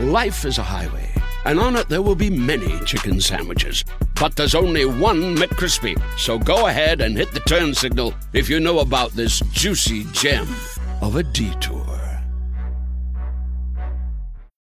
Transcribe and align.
Life 0.00 0.46
is 0.46 0.56
a 0.56 0.62
highway, 0.62 1.06
and 1.44 1.60
on 1.60 1.76
it 1.76 1.90
there 1.90 2.00
will 2.00 2.14
be 2.14 2.30
many 2.30 2.80
chicken 2.86 3.20
sandwiches. 3.20 3.84
But 4.18 4.34
there's 4.34 4.54
only 4.54 4.86
one 4.86 5.36
McCrispy. 5.36 6.00
So 6.18 6.38
go 6.38 6.68
ahead 6.68 7.02
and 7.02 7.14
hit 7.14 7.32
the 7.32 7.40
turn 7.40 7.74
signal 7.74 8.14
if 8.32 8.48
you 8.48 8.60
know 8.60 8.78
about 8.78 9.10
this 9.10 9.40
juicy 9.52 10.04
gem 10.14 10.48
of 11.02 11.16
a 11.16 11.22
detour. 11.22 11.84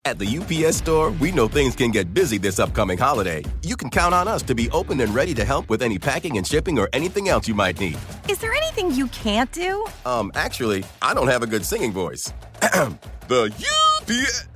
At 0.06 0.18
the 0.18 0.38
UPS 0.38 0.78
store, 0.78 1.10
we 1.10 1.32
know 1.32 1.48
things 1.48 1.76
can 1.76 1.90
get 1.90 2.14
busy 2.14 2.38
this 2.38 2.58
upcoming 2.58 2.96
holiday. 2.96 3.44
You 3.60 3.76
can 3.76 3.90
count 3.90 4.14
on 4.14 4.28
us 4.28 4.40
to 4.44 4.54
be 4.54 4.70
open 4.70 5.02
and 5.02 5.14
ready 5.14 5.34
to 5.34 5.44
help 5.44 5.68
with 5.68 5.82
any 5.82 5.98
packing 5.98 6.38
and 6.38 6.46
shipping 6.46 6.78
or 6.78 6.88
anything 6.94 7.28
else 7.28 7.46
you 7.46 7.54
might 7.54 7.78
need. 7.78 7.98
Is 8.26 8.38
there 8.38 8.54
anything 8.54 8.90
you 8.90 9.08
can't 9.08 9.52
do? 9.52 9.84
Um, 10.06 10.32
actually, 10.34 10.86
I 11.02 11.12
don't 11.12 11.28
have 11.28 11.42
a 11.42 11.46
good 11.46 11.66
singing 11.66 11.92
voice. 11.92 12.32
the 13.28 13.52
UPS. 14.08 14.55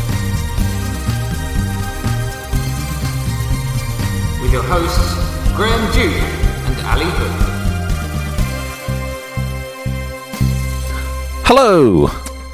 With 4.41 4.51
your 4.53 4.63
hosts, 4.63 5.13
Graham 5.55 5.91
Duke 5.91 6.13
and 6.15 6.85
Ali 6.87 7.05
Hood. 7.05 7.31
Hello, 11.45 12.07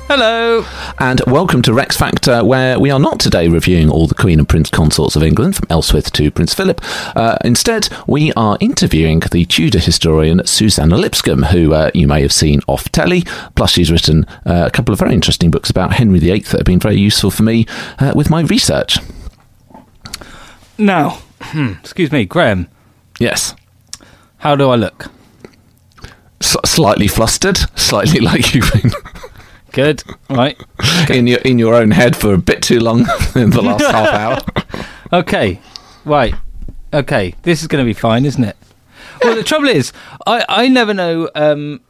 Hello. 0.09 0.65
and 0.99 1.21
welcome 1.27 1.61
to 1.61 1.73
Rex 1.73 1.95
Factor, 1.95 2.43
where 2.43 2.77
we 2.79 2.91
are 2.91 2.99
not 2.99 3.19
today 3.21 3.47
reviewing 3.47 3.89
all 3.89 4.07
the 4.07 4.15
Queen 4.15 4.39
and 4.39 4.49
Prince 4.49 4.69
consorts 4.69 5.15
of 5.15 5.23
England 5.23 5.55
from 5.55 5.67
Ealhswith 5.67 6.11
to 6.11 6.29
Prince 6.29 6.53
Philip. 6.53 6.81
Uh, 7.15 7.37
instead, 7.45 7.87
we 8.05 8.33
are 8.33 8.57
interviewing 8.59 9.21
the 9.31 9.45
Tudor 9.45 9.79
historian 9.79 10.45
Suzannah 10.45 10.97
Lipscomb, 10.97 11.43
who 11.43 11.73
uh, 11.73 11.91
you 11.93 12.07
may 12.07 12.21
have 12.21 12.33
seen 12.33 12.59
off 12.67 12.91
telly. 12.91 13.21
Plus, 13.55 13.71
she's 13.71 13.91
written 13.91 14.25
uh, 14.45 14.65
a 14.67 14.71
couple 14.71 14.91
of 14.91 14.99
very 14.99 15.13
interesting 15.13 15.51
books 15.51 15.69
about 15.69 15.93
Henry 15.93 16.19
VIII 16.19 16.39
that 16.39 16.57
have 16.57 16.65
been 16.65 16.79
very 16.79 16.97
useful 16.97 17.31
for 17.31 17.43
me 17.43 17.65
uh, 17.99 18.11
with 18.13 18.29
my 18.29 18.41
research. 18.41 18.97
Now, 20.77 21.19
excuse 21.81 22.11
me, 22.11 22.25
Graham, 22.25 22.67
Yes. 23.19 23.55
how 24.37 24.55
do 24.55 24.69
I 24.69 24.75
look? 24.75 25.07
S- 26.41 26.55
slightly 26.65 27.07
flustered, 27.07 27.57
slightly 27.75 28.19
like 28.29 28.53
you've 28.53 28.71
been 28.71 28.91
Good. 29.71 30.03
Right. 30.29 30.59
in 31.09 31.27
your 31.27 31.39
in 31.39 31.59
your 31.59 31.75
own 31.75 31.91
head 31.91 32.15
for 32.15 32.33
a 32.33 32.37
bit 32.37 32.61
too 32.63 32.79
long 32.79 33.01
in 33.35 33.49
the 33.51 33.61
last 33.61 33.85
half 33.85 34.09
hour. 34.09 34.85
Okay. 35.13 35.59
Right. 36.05 36.33
Okay. 36.93 37.35
This 37.43 37.61
is 37.61 37.67
going 37.67 37.83
to 37.83 37.87
be 37.87 37.93
fine, 37.93 38.25
isn't 38.25 38.43
it? 38.43 38.55
Well, 39.23 39.35
the 39.35 39.43
trouble 39.43 39.67
is, 39.67 39.93
I, 40.25 40.45
I 40.47 40.67
never 40.67 40.93
know. 40.93 41.29
Um, 41.35 41.81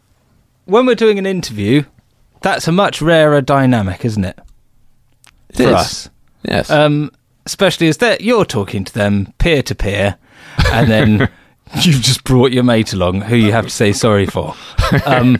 when 0.65 0.85
we're 0.85 0.95
doing 0.95 1.17
an 1.19 1.25
interview, 1.25 1.83
that's 2.41 2.67
a 2.67 2.71
much 2.71 3.01
rarer 3.01 3.41
dynamic, 3.41 4.03
isn't 4.05 4.23
it? 4.25 4.37
It 5.49 5.57
For 5.57 5.63
is. 5.63 5.73
us. 5.73 6.09
Yes. 6.43 6.69
Um, 6.69 7.11
especially 7.47 7.87
as 7.87 7.97
that 7.97 8.19
you're 8.21 8.43
talking 8.45 8.83
to 8.83 8.93
them 8.93 9.33
peer 9.39 9.63
to 9.63 9.73
peer, 9.73 10.17
and 10.71 10.91
then 10.91 11.19
you've 11.81 12.01
just 12.01 12.25
brought 12.25 12.51
your 12.51 12.63
mate 12.63 12.91
along 12.91 13.21
who 13.21 13.37
you 13.37 13.53
have 13.53 13.63
to 13.65 13.71
say 13.71 13.91
sorry 13.93 14.25
for. 14.27 14.53
Um, 15.05 15.37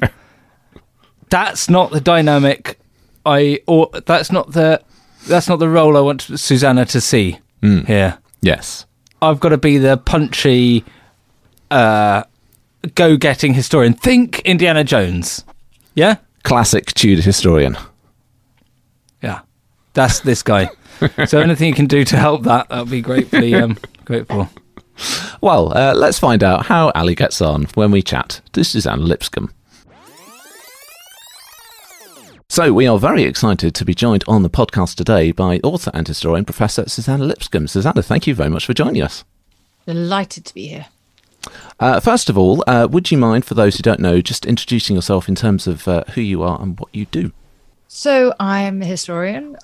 that's 1.30 1.70
not 1.70 1.92
the 1.92 2.02
dynamic 2.02 2.80
I 3.26 3.60
or 3.68 3.90
that's 4.06 4.32
not 4.32 4.52
the 4.54 4.82
that's 5.28 5.48
not 5.50 5.60
the 5.60 5.70
role 5.70 5.96
I 5.98 6.02
want 6.02 6.22
Suzannah 6.22 6.86
to 6.88 7.02
see 7.02 7.40
here. 7.62 8.18
yes. 8.42 8.86
I've 9.22 9.40
got 9.40 9.50
to 9.50 9.58
be 9.58 9.78
the 9.78 9.98
punchy, 9.98 10.86
uh, 11.72 12.24
go-getting 12.96 13.54
historian. 13.54 13.94
Think 13.94 14.40
Indiana 14.42 14.84
Jones. 14.84 15.44
Yeah, 15.96 16.18
Classic 16.44 16.86
Tudor 16.94 17.22
historian. 17.22 17.78
yeah. 19.22 19.42
That's 19.94 20.20
this 20.22 20.44
guy. 20.44 20.70
so 21.28 21.40
anything 21.40 21.70
you 21.70 21.74
can 21.74 21.88
do 21.88 22.04
to 22.06 22.18
help 22.18 22.44
that, 22.44 22.70
that 22.70 22.80
would 22.80 22.92
be 22.92 23.02
gratefully 23.02 23.54
um, 23.56 23.78
grateful. 24.06 24.50
Well, 25.42 25.78
uh, 25.78 25.94
let's 25.96 26.18
find 26.18 26.44
out 26.44 26.66
how 26.66 26.92
Ali 26.96 27.16
gets 27.16 27.42
on 27.42 27.66
when 27.76 27.92
we 27.92 28.02
chat 28.02 28.42
This 28.54 28.68
is 28.68 28.84
Suzannah 28.84 29.04
Lipscomb. 29.04 29.54
So, 32.50 32.74
we 32.74 32.88
are 32.88 32.98
very 32.98 33.24
excited 33.24 33.76
to 33.76 33.86
be 33.86 33.94
joined 33.94 34.24
on 34.28 34.42
the 34.42 34.50
podcast 34.50 34.96
today 34.96 35.32
by 35.32 35.60
author 35.64 35.92
and 35.94 36.08
historian 36.08 36.46
Professor 36.46 36.88
Suzannah 36.90 37.26
Lipscomb. 37.26 37.68
Suzannah, 37.68 38.02
thank 38.02 38.26
you 38.26 38.34
very 38.34 38.50
much 38.50 38.66
for 38.66 38.74
joining 38.74 39.02
us. 39.02 39.26
Delighted 39.86 40.46
to 40.46 40.54
be 40.54 40.68
here. 40.68 40.88
Uh, 41.80 42.00
first 42.00 42.30
of 42.30 42.38
all, 42.38 42.64
uh, 42.66 42.88
would 42.90 43.12
you 43.12 43.18
mind, 43.18 43.46
for 43.46 43.54
those 43.54 43.76
who 43.76 43.84
don't 43.84 44.00
know, 44.00 44.22
just 44.22 44.46
introducing 44.46 44.96
yourself 44.96 45.30
in 45.30 45.36
terms 45.36 45.68
of 45.68 45.88
uh, 45.88 46.04
who 46.16 46.22
you 46.22 46.42
are 46.42 46.60
and 46.62 46.80
what 46.80 46.90
you 46.94 47.06
do? 47.06 47.32
So 47.88 48.34
I'm 48.40 48.82
a 48.82 48.86
historian, 48.86 49.58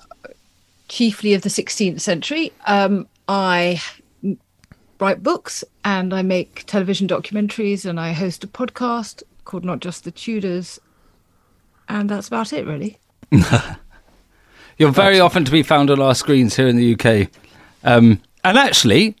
chiefly 0.88 1.34
of 1.34 1.42
the 1.42 1.48
16th 1.48 2.00
century. 2.00 2.52
Um, 2.66 3.08
I 3.28 3.80
write 4.98 5.22
books 5.22 5.64
and 5.84 6.14
I 6.14 6.22
make 6.22 6.64
television 6.66 7.08
documentaries 7.08 7.84
and 7.84 7.98
I 7.98 8.12
host 8.12 8.44
a 8.44 8.46
podcast 8.46 9.22
called 9.44 9.64
Not 9.64 9.80
Just 9.80 10.04
the 10.04 10.10
Tudors. 10.10 10.80
And 11.88 12.08
that's 12.08 12.28
about 12.28 12.52
it, 12.52 12.66
really. 12.66 12.98
You're 14.78 14.90
very 14.90 15.20
often 15.20 15.44
to 15.44 15.52
be 15.52 15.62
found 15.62 15.90
on 15.90 16.00
our 16.00 16.14
screens 16.14 16.56
here 16.56 16.66
in 16.66 16.76
the 16.76 16.94
UK. 16.94 17.30
Um, 17.84 18.20
and 18.42 18.58
actually, 18.58 19.16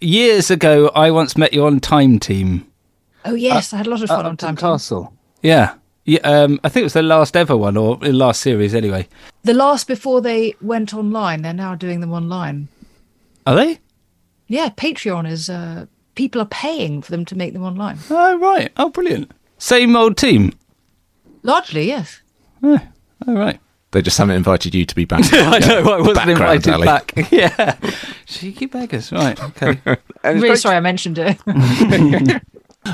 years 0.00 0.50
ago, 0.50 0.90
I 0.94 1.10
once 1.10 1.36
met 1.36 1.52
you 1.52 1.64
on 1.66 1.80
Time 1.80 2.18
Team. 2.18 2.66
Oh, 3.24 3.34
yes, 3.34 3.72
I 3.72 3.76
had 3.78 3.86
a 3.86 3.90
lot 3.90 4.02
of 4.02 4.08
fun 4.08 4.26
on 4.26 4.36
Time 4.36 4.56
Team. 4.56 4.60
Castle. 4.60 5.12
Yeah. 5.42 5.74
Yeah, 6.08 6.20
um, 6.20 6.58
I 6.64 6.70
think 6.70 6.80
it 6.80 6.84
was 6.84 6.94
the 6.94 7.02
last 7.02 7.36
ever 7.36 7.54
one, 7.54 7.76
or 7.76 7.98
the 7.98 8.14
last 8.14 8.40
series 8.40 8.74
anyway. 8.74 9.06
The 9.42 9.52
last 9.52 9.86
before 9.86 10.22
they 10.22 10.54
went 10.62 10.94
online, 10.94 11.42
they're 11.42 11.52
now 11.52 11.74
doing 11.74 12.00
them 12.00 12.14
online. 12.14 12.68
Are 13.46 13.54
they? 13.54 13.78
Yeah, 14.46 14.70
Patreon 14.70 15.30
is, 15.30 15.50
uh, 15.50 15.84
people 16.14 16.40
are 16.40 16.46
paying 16.46 17.02
for 17.02 17.10
them 17.10 17.26
to 17.26 17.36
make 17.36 17.52
them 17.52 17.62
online. 17.62 17.98
Oh, 18.08 18.38
right. 18.38 18.72
Oh, 18.78 18.88
brilliant. 18.88 19.32
Same 19.58 19.94
old 19.96 20.16
team. 20.16 20.54
Largely, 21.42 21.86
yes. 21.86 22.22
Oh, 22.62 22.80
right. 23.26 23.60
They 23.90 24.00
just 24.00 24.16
haven't 24.16 24.36
invited 24.36 24.74
you 24.74 24.86
to 24.86 24.94
be 24.94 25.04
back. 25.04 25.24
I 25.32 25.58
know, 25.58 25.92
I 25.92 26.00
wasn't 26.00 26.30
invited 26.30 26.72
Ali. 26.72 26.86
back. 26.86 27.12
Yeah. 27.30 27.76
Cheeky 28.24 28.64
beggars. 28.64 29.12
Right, 29.12 29.38
okay. 29.42 29.78
Really 30.24 30.56
sorry 30.56 30.76
I 30.76 30.80
mentioned 30.80 31.18
it. 31.18 31.38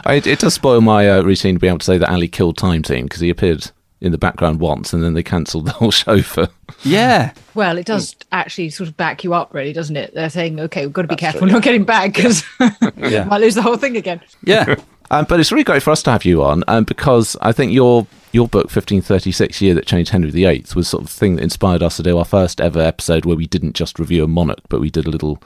I, 0.04 0.14
it 0.24 0.38
does 0.38 0.54
spoil 0.54 0.80
my 0.80 1.08
uh, 1.08 1.22
routine 1.22 1.54
to 1.54 1.60
be 1.60 1.68
able 1.68 1.78
to 1.78 1.84
say 1.84 1.98
that 1.98 2.10
Ali 2.10 2.28
killed 2.28 2.56
Time 2.56 2.82
Team 2.82 3.04
because 3.04 3.20
he 3.20 3.30
appeared 3.30 3.70
in 4.00 4.12
the 4.12 4.18
background 4.18 4.60
once 4.60 4.92
and 4.92 5.02
then 5.02 5.14
they 5.14 5.22
cancelled 5.22 5.64
the 5.66 5.72
whole 5.72 5.90
show 5.90 6.20
for. 6.20 6.48
yeah. 6.84 7.32
Well, 7.54 7.78
it 7.78 7.86
does 7.86 8.14
actually 8.32 8.70
sort 8.70 8.88
of 8.88 8.96
back 8.96 9.24
you 9.24 9.32
up, 9.32 9.54
really, 9.54 9.72
doesn't 9.72 9.96
it? 9.96 10.12
They're 10.14 10.28
saying, 10.28 10.60
okay, 10.60 10.84
we've 10.84 10.92
got 10.92 11.02
to 11.02 11.08
be 11.08 11.16
careful 11.16 11.46
not 11.46 11.62
getting 11.62 11.84
back 11.84 12.12
because 12.12 12.44
Yeah. 12.96 13.24
might 13.24 13.40
lose 13.40 13.54
the 13.54 13.62
whole 13.62 13.76
thing 13.76 13.96
again. 13.96 14.20
Yeah. 14.44 14.76
Um, 15.10 15.26
but 15.28 15.38
it's 15.38 15.52
really 15.52 15.64
great 15.64 15.82
for 15.82 15.90
us 15.90 16.02
to 16.04 16.10
have 16.10 16.24
you 16.24 16.42
on 16.42 16.64
um, 16.66 16.84
because 16.84 17.36
I 17.42 17.52
think 17.52 17.72
your 17.72 18.06
your 18.32 18.48
book, 18.48 18.64
1536 18.64 19.60
Year 19.60 19.74
That 19.74 19.86
Changed 19.86 20.10
Henry 20.10 20.30
VIII, 20.30 20.64
was 20.74 20.88
sort 20.88 21.02
of 21.04 21.10
the 21.10 21.14
thing 21.14 21.36
that 21.36 21.42
inspired 21.42 21.82
us 21.82 21.98
to 21.98 22.02
do 22.02 22.16
our 22.16 22.24
first 22.24 22.58
ever 22.58 22.80
episode 22.80 23.26
where 23.26 23.36
we 23.36 23.46
didn't 23.46 23.74
just 23.74 23.98
review 23.98 24.24
a 24.24 24.26
monarch, 24.26 24.60
but 24.70 24.80
we 24.80 24.88
did 24.88 25.06
a 25.06 25.10
little 25.10 25.42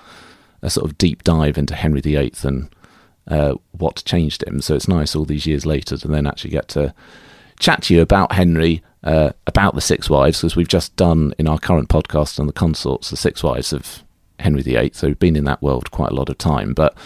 a 0.63 0.71
sort 0.71 0.89
of 0.89 0.97
deep 0.97 1.25
dive 1.25 1.59
into 1.59 1.75
Henry 1.75 2.01
VIII 2.01 2.33
and 2.45 2.69
uh, 3.29 3.55
what 3.73 4.03
changed 4.05 4.43
him. 4.45 4.61
So 4.61 4.75
it's 4.75 4.89
nice 4.89 5.15
all 5.15 5.25
these 5.25 5.47
years 5.47 5.67
later 5.67 5.97
to 5.97 6.09
then 6.09 6.27
actually 6.27 6.51
get 6.51 6.69
to 6.69 6.95
chat 7.59 7.83
to 7.85 7.95
you 7.95 8.01
about 8.01 8.33
Henry, 8.33 8.83
uh, 9.05 9.31
about 9.47 9.75
the 9.75 9.81
Six 9.81 10.09
Wives, 10.09 10.41
because 10.41 10.57
we've 10.57 10.69
just 10.69 10.97
done 10.97 11.35
in 11.39 11.47
our 11.47 11.59
current 11.59 11.89
podcast 11.89 12.41
on 12.41 12.47
the 12.47 12.53
consorts, 12.53 13.11
the 13.11 13.17
Six 13.17 13.43
Wives 13.43 13.73
of 13.73 14.03
Henry 14.39 14.63
VIII. 14.63 14.93
So 14.95 15.09
we've 15.09 15.19
been 15.19 15.37
in 15.37 15.45
that 15.45 15.63
world 15.63 15.91
quite 15.91 16.11
a 16.11 16.15
lot 16.15 16.29
of 16.29 16.39
time. 16.39 16.73
But 16.73 16.97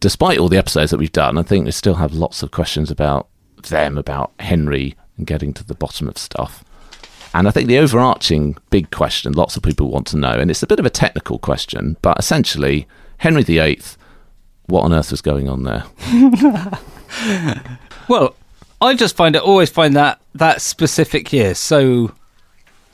despite 0.00 0.38
all 0.38 0.48
the 0.48 0.58
episodes 0.58 0.90
that 0.90 0.98
we've 0.98 1.12
done, 1.12 1.38
I 1.38 1.42
think 1.42 1.64
we 1.64 1.70
still 1.70 1.94
have 1.94 2.12
lots 2.12 2.42
of 2.42 2.50
questions 2.50 2.90
about 2.90 3.28
them, 3.68 3.98
about 3.98 4.32
Henry, 4.40 4.96
and 5.16 5.26
getting 5.26 5.52
to 5.54 5.64
the 5.64 5.74
bottom 5.74 6.08
of 6.08 6.18
stuff. 6.18 6.64
And 7.32 7.46
I 7.46 7.52
think 7.52 7.68
the 7.68 7.78
overarching 7.78 8.56
big 8.70 8.90
question 8.90 9.32
lots 9.34 9.56
of 9.56 9.62
people 9.62 9.90
want 9.90 10.08
to 10.08 10.16
know, 10.16 10.32
and 10.32 10.50
it's 10.50 10.62
a 10.62 10.66
bit 10.66 10.80
of 10.80 10.86
a 10.86 10.90
technical 10.90 11.38
question, 11.38 11.96
but 12.02 12.18
essentially, 12.18 12.88
Henry 13.18 13.44
VIII, 13.44 13.80
what 14.70 14.84
on 14.84 14.92
earth 14.92 15.10
was 15.10 15.20
going 15.20 15.48
on 15.48 15.64
there? 15.64 15.84
Well, 18.10 18.34
I 18.80 18.96
just 18.96 19.14
find 19.14 19.36
it 19.36 19.42
always 19.42 19.70
find 19.70 19.94
that 19.94 20.20
that 20.34 20.60
specific 20.60 21.32
year. 21.32 21.54
So 21.54 22.12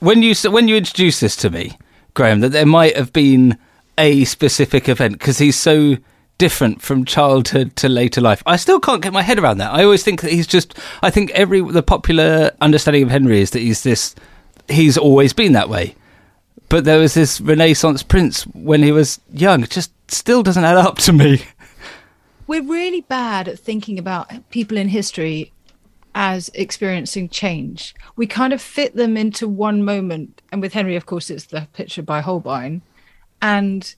when 0.00 0.22
you 0.22 0.34
when 0.50 0.68
you 0.68 0.76
introduced 0.76 1.22
this 1.22 1.36
to 1.36 1.48
me, 1.48 1.78
Graham, 2.12 2.40
that 2.40 2.50
there 2.50 2.66
might 2.66 2.96
have 2.98 3.14
been 3.14 3.56
a 3.96 4.24
specific 4.26 4.90
event 4.90 5.14
because 5.18 5.38
he's 5.38 5.56
so 5.56 5.96
different 6.36 6.82
from 6.82 7.06
childhood 7.06 7.76
to 7.76 7.88
later 7.88 8.20
life. 8.20 8.42
I 8.44 8.56
still 8.56 8.78
can't 8.78 9.00
get 9.00 9.14
my 9.14 9.22
head 9.22 9.38
around 9.38 9.56
that. 9.56 9.72
I 9.72 9.84
always 9.84 10.02
think 10.02 10.20
that 10.20 10.32
he's 10.32 10.46
just. 10.46 10.78
I 11.02 11.08
think 11.08 11.30
every 11.30 11.62
the 11.62 11.82
popular 11.82 12.50
understanding 12.60 13.04
of 13.04 13.10
Henry 13.10 13.40
is 13.40 13.52
that 13.52 13.60
he's 13.60 13.84
this. 13.84 14.14
He's 14.68 14.98
always 14.98 15.32
been 15.32 15.52
that 15.52 15.70
way, 15.70 15.94
but 16.68 16.84
there 16.84 16.98
was 16.98 17.14
this 17.14 17.40
Renaissance 17.40 18.02
prince 18.02 18.42
when 18.48 18.82
he 18.82 18.92
was 18.92 19.18
young. 19.32 19.62
It 19.62 19.70
just 19.70 19.92
still 20.10 20.42
doesn't 20.42 20.64
add 20.64 20.76
up 20.76 20.98
to 20.98 21.14
me. 21.14 21.42
We're 22.46 22.62
really 22.62 23.00
bad 23.00 23.48
at 23.48 23.58
thinking 23.58 23.98
about 23.98 24.30
people 24.50 24.76
in 24.76 24.88
history 24.88 25.52
as 26.14 26.48
experiencing 26.54 27.28
change. 27.28 27.94
We 28.16 28.26
kind 28.26 28.52
of 28.52 28.62
fit 28.62 28.96
them 28.96 29.16
into 29.16 29.48
one 29.48 29.84
moment, 29.84 30.42
and 30.52 30.62
with 30.62 30.72
Henry, 30.72 30.96
of 30.96 31.06
course, 31.06 31.28
it's 31.28 31.46
the 31.46 31.68
picture 31.72 32.02
by 32.02 32.20
Holbein, 32.20 32.82
and 33.42 33.94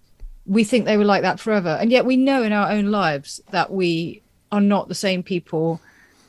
we 0.47 0.65
think 0.65 0.85
they 0.85 0.97
were 0.97 1.05
like 1.05 1.23
that 1.23 1.39
forever. 1.39 1.77
And 1.81 1.93
yet 1.93 2.07
we 2.07 2.17
know 2.17 2.43
in 2.43 2.53
our 2.53 2.71
own 2.71 2.91
lives 2.91 3.41
that 3.51 3.71
we 3.71 4.23
are 4.51 4.61
not 4.61 4.89
the 4.89 4.95
same 4.95 5.23
people 5.23 5.81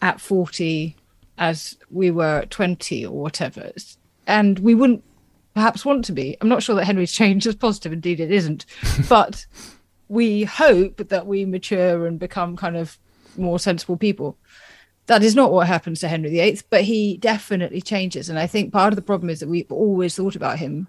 at 0.02 0.20
40 0.20 0.96
as 1.38 1.78
we 1.90 2.12
were 2.12 2.40
at 2.40 2.52
20 2.52 3.06
or 3.06 3.14
whatever. 3.22 3.72
And 4.28 4.60
we 4.60 4.76
wouldn't 4.76 5.04
perhaps 5.56 5.86
want 5.86 6.04
to 6.06 6.12
be. 6.12 6.38
I'm 6.42 6.50
not 6.50 6.62
sure 6.62 6.76
that 6.76 6.86
Henry's 6.86 7.12
change 7.14 7.48
is 7.48 7.56
positive. 7.56 7.94
Indeed, 7.94 8.20
it 8.20 8.32
isn't. 8.32 8.66
but 9.08 9.46
we 10.10 10.44
hope 10.44 10.98
that 10.98 11.28
we 11.28 11.46
mature 11.46 12.06
and 12.06 12.20
become 12.20 12.58
kind 12.58 12.76
of 12.76 12.98
more 13.38 13.60
sensible 13.60 13.96
people. 13.96 14.38
That 15.06 15.24
is 15.24 15.36
not 15.36 15.52
what 15.52 15.68
happens 15.68 16.02
to 16.02 16.08
Henry 16.08 16.30
VIII, 16.30 16.62
but 16.70 16.84
he 16.84 17.18
definitely 17.18 17.82
changes. 17.82 18.30
And 18.30 18.38
I 18.38 18.46
think 18.46 18.74
part 18.74 18.92
of 18.92 18.96
the 18.96 19.02
problem 19.02 19.30
is 19.30 19.40
that 19.40 19.50
we've 19.50 19.72
always 19.72 20.16
thought 20.16 20.36
about 20.36 20.60
him 20.60 20.88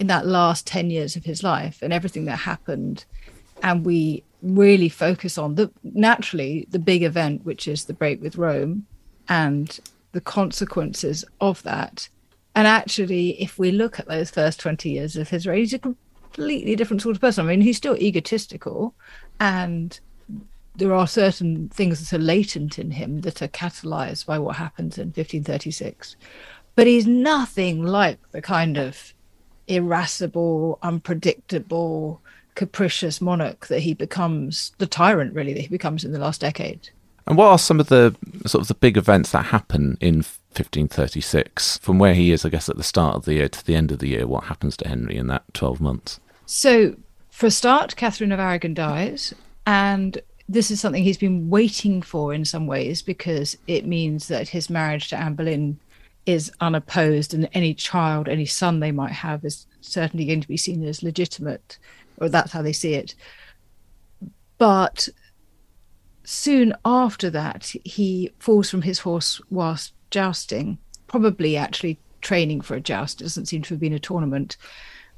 in 0.00 0.06
that 0.06 0.26
last 0.26 0.66
10 0.66 0.90
years 0.90 1.14
of 1.14 1.24
his 1.24 1.42
life 1.42 1.80
and 1.82 1.92
everything 1.92 2.24
that 2.24 2.36
happened 2.36 3.04
and 3.62 3.84
we 3.84 4.24
really 4.42 4.88
focus 4.88 5.36
on 5.36 5.54
the 5.54 5.70
naturally 5.84 6.66
the 6.70 6.78
big 6.78 7.02
event 7.02 7.44
which 7.44 7.68
is 7.68 7.84
the 7.84 7.92
break 7.92 8.22
with 8.22 8.38
rome 8.38 8.86
and 9.28 9.80
the 10.12 10.20
consequences 10.20 11.24
of 11.42 11.62
that 11.62 12.08
and 12.54 12.66
actually 12.66 13.40
if 13.40 13.58
we 13.58 13.70
look 13.70 14.00
at 14.00 14.08
those 14.08 14.30
first 14.30 14.58
20 14.58 14.88
years 14.88 15.16
of 15.16 15.28
his 15.28 15.46
reign 15.46 15.58
he's 15.58 15.74
a 15.74 15.94
completely 16.32 16.76
different 16.76 17.02
sort 17.02 17.14
of 17.14 17.20
person 17.20 17.44
i 17.44 17.48
mean 17.48 17.60
he's 17.60 17.76
still 17.76 17.96
egotistical 17.96 18.94
and 19.38 20.00
there 20.76 20.94
are 20.94 21.06
certain 21.06 21.68
things 21.70 21.98
that 22.00 22.16
are 22.16 22.22
latent 22.22 22.78
in 22.78 22.92
him 22.92 23.20
that 23.22 23.42
are 23.42 23.48
catalyzed 23.48 24.24
by 24.26 24.38
what 24.38 24.56
happens 24.56 24.96
in 24.98 25.08
1536 25.08 26.16
but 26.74 26.86
he's 26.86 27.06
nothing 27.06 27.82
like 27.82 28.18
the 28.30 28.40
kind 28.40 28.78
of 28.78 29.12
irascible, 29.70 30.78
unpredictable, 30.82 32.20
capricious 32.54 33.20
monarch 33.20 33.68
that 33.68 33.80
he 33.80 33.94
becomes, 33.94 34.72
the 34.78 34.86
tyrant 34.86 35.34
really 35.34 35.54
that 35.54 35.60
he 35.60 35.68
becomes 35.68 36.04
in 36.04 36.12
the 36.12 36.18
last 36.18 36.40
decade. 36.40 36.90
And 37.26 37.36
what 37.36 37.48
are 37.48 37.58
some 37.58 37.80
of 37.80 37.88
the 37.88 38.14
sort 38.46 38.62
of 38.62 38.68
the 38.68 38.74
big 38.74 38.96
events 38.96 39.30
that 39.32 39.46
happen 39.46 39.96
in 40.00 40.16
1536 40.16 41.78
from 41.78 41.98
where 41.98 42.14
he 42.14 42.32
is, 42.32 42.44
I 42.44 42.48
guess, 42.48 42.68
at 42.68 42.76
the 42.76 42.82
start 42.82 43.16
of 43.16 43.24
the 43.24 43.34
year 43.34 43.48
to 43.48 43.66
the 43.66 43.76
end 43.76 43.92
of 43.92 43.98
the 43.98 44.08
year? 44.08 44.26
What 44.26 44.44
happens 44.44 44.76
to 44.78 44.88
Henry 44.88 45.16
in 45.16 45.28
that 45.28 45.44
12 45.54 45.80
months? 45.80 46.18
So, 46.46 46.96
for 47.30 47.46
a 47.46 47.50
start, 47.50 47.96
Catherine 47.96 48.32
of 48.32 48.40
Aragon 48.40 48.74
dies, 48.74 49.34
and 49.66 50.20
this 50.48 50.70
is 50.70 50.80
something 50.80 51.04
he's 51.04 51.16
been 51.16 51.48
waiting 51.48 52.02
for 52.02 52.34
in 52.34 52.44
some 52.44 52.66
ways 52.66 53.02
because 53.02 53.56
it 53.68 53.86
means 53.86 54.26
that 54.28 54.48
his 54.48 54.68
marriage 54.68 55.08
to 55.10 55.16
Anne 55.16 55.34
Boleyn 55.34 55.78
is 56.26 56.50
unopposed, 56.60 57.32
and 57.32 57.48
any 57.54 57.72
child, 57.72 58.28
any 58.28 58.46
son 58.46 58.80
they 58.80 58.92
might 58.92 59.12
have, 59.12 59.44
is 59.44 59.66
certainly 59.80 60.26
going 60.26 60.40
to 60.40 60.48
be 60.48 60.56
seen 60.56 60.84
as 60.84 61.02
legitimate, 61.02 61.78
or 62.18 62.28
that's 62.28 62.52
how 62.52 62.62
they 62.62 62.72
see 62.72 62.94
it. 62.94 63.14
But 64.58 65.08
soon 66.30 66.72
after 66.84 67.28
that, 67.30 67.72
he 67.84 68.32
falls 68.38 68.70
from 68.70 68.82
his 68.82 69.00
horse 69.00 69.40
whilst 69.50 69.92
jousting, 70.10 70.78
probably 71.08 71.56
actually 71.56 71.98
training 72.20 72.60
for 72.60 72.74
a 72.74 72.80
joust. 72.80 73.20
It 73.20 73.24
doesn't 73.24 73.46
seem 73.46 73.62
to 73.62 73.74
have 73.74 73.80
been 73.80 73.92
a 73.92 73.98
tournament. 73.98 74.56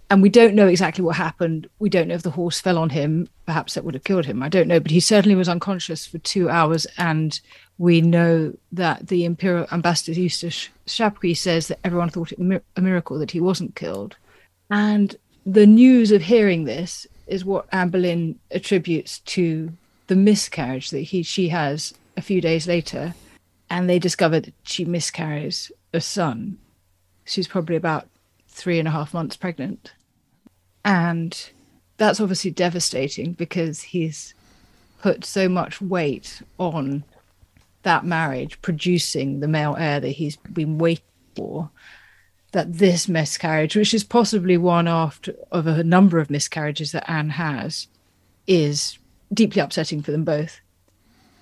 And 0.08 0.22
we 0.22 0.28
don't 0.28 0.54
know 0.54 0.68
exactly 0.68 1.04
what 1.04 1.16
happened. 1.16 1.68
We 1.78 1.88
don't 1.88 2.08
know 2.08 2.14
if 2.14 2.22
the 2.22 2.30
horse 2.30 2.60
fell 2.60 2.78
on 2.78 2.90
him. 2.90 3.28
Perhaps 3.46 3.74
that 3.74 3.84
would 3.84 3.94
have 3.94 4.04
killed 4.04 4.26
him. 4.26 4.42
I 4.42 4.48
don't 4.48 4.68
know. 4.68 4.80
But 4.80 4.90
he 4.90 5.00
certainly 5.00 5.34
was 5.34 5.48
unconscious 5.48 6.06
for 6.06 6.18
two 6.18 6.48
hours 6.48 6.86
and 6.96 7.38
we 7.78 8.00
know 8.00 8.56
that 8.72 9.08
the 9.08 9.24
imperial 9.24 9.66
ambassador 9.72 10.18
Eustace 10.18 10.68
Chapuis 10.86 11.36
says 11.36 11.68
that 11.68 11.80
everyone 11.84 12.10
thought 12.10 12.32
it 12.32 12.62
a 12.76 12.80
miracle 12.80 13.18
that 13.18 13.30
he 13.30 13.40
wasn't 13.40 13.74
killed. 13.74 14.16
And 14.70 15.16
the 15.44 15.66
news 15.66 16.10
of 16.10 16.22
hearing 16.22 16.64
this 16.64 17.06
is 17.26 17.44
what 17.44 17.66
Anne 17.72 17.90
Boleyn 17.90 18.38
attributes 18.50 19.18
to 19.20 19.72
the 20.12 20.16
miscarriage 20.16 20.90
that 20.90 21.00
he 21.00 21.22
she 21.22 21.48
has 21.48 21.94
a 22.18 22.20
few 22.20 22.38
days 22.42 22.66
later, 22.66 23.14
and 23.70 23.88
they 23.88 23.98
discover 23.98 24.40
that 24.40 24.52
she 24.62 24.84
miscarries 24.84 25.72
a 25.94 26.02
son. 26.02 26.58
She's 27.24 27.48
probably 27.48 27.76
about 27.76 28.08
three 28.46 28.78
and 28.78 28.86
a 28.86 28.90
half 28.90 29.14
months 29.14 29.38
pregnant, 29.38 29.94
and 30.84 31.50
that's 31.96 32.20
obviously 32.20 32.50
devastating 32.50 33.32
because 33.32 33.80
he's 33.80 34.34
put 35.00 35.24
so 35.24 35.48
much 35.48 35.80
weight 35.80 36.42
on 36.58 37.04
that 37.84 38.04
marriage 38.04 38.60
producing 38.60 39.40
the 39.40 39.48
male 39.48 39.76
heir 39.78 39.98
that 39.98 40.10
he's 40.10 40.36
been 40.36 40.76
waiting 40.76 41.02
for 41.34 41.70
that 42.52 42.74
this 42.74 43.08
miscarriage 43.08 43.74
which 43.74 43.94
is 43.94 44.04
possibly 44.04 44.58
one 44.58 44.86
after 44.86 45.34
of 45.50 45.66
a 45.66 45.82
number 45.82 46.18
of 46.18 46.28
miscarriages 46.28 46.92
that 46.92 47.10
anne 47.10 47.30
has 47.30 47.88
is 48.46 48.98
deeply 49.32 49.60
upsetting 49.60 50.02
for 50.02 50.12
them 50.12 50.24
both. 50.24 50.60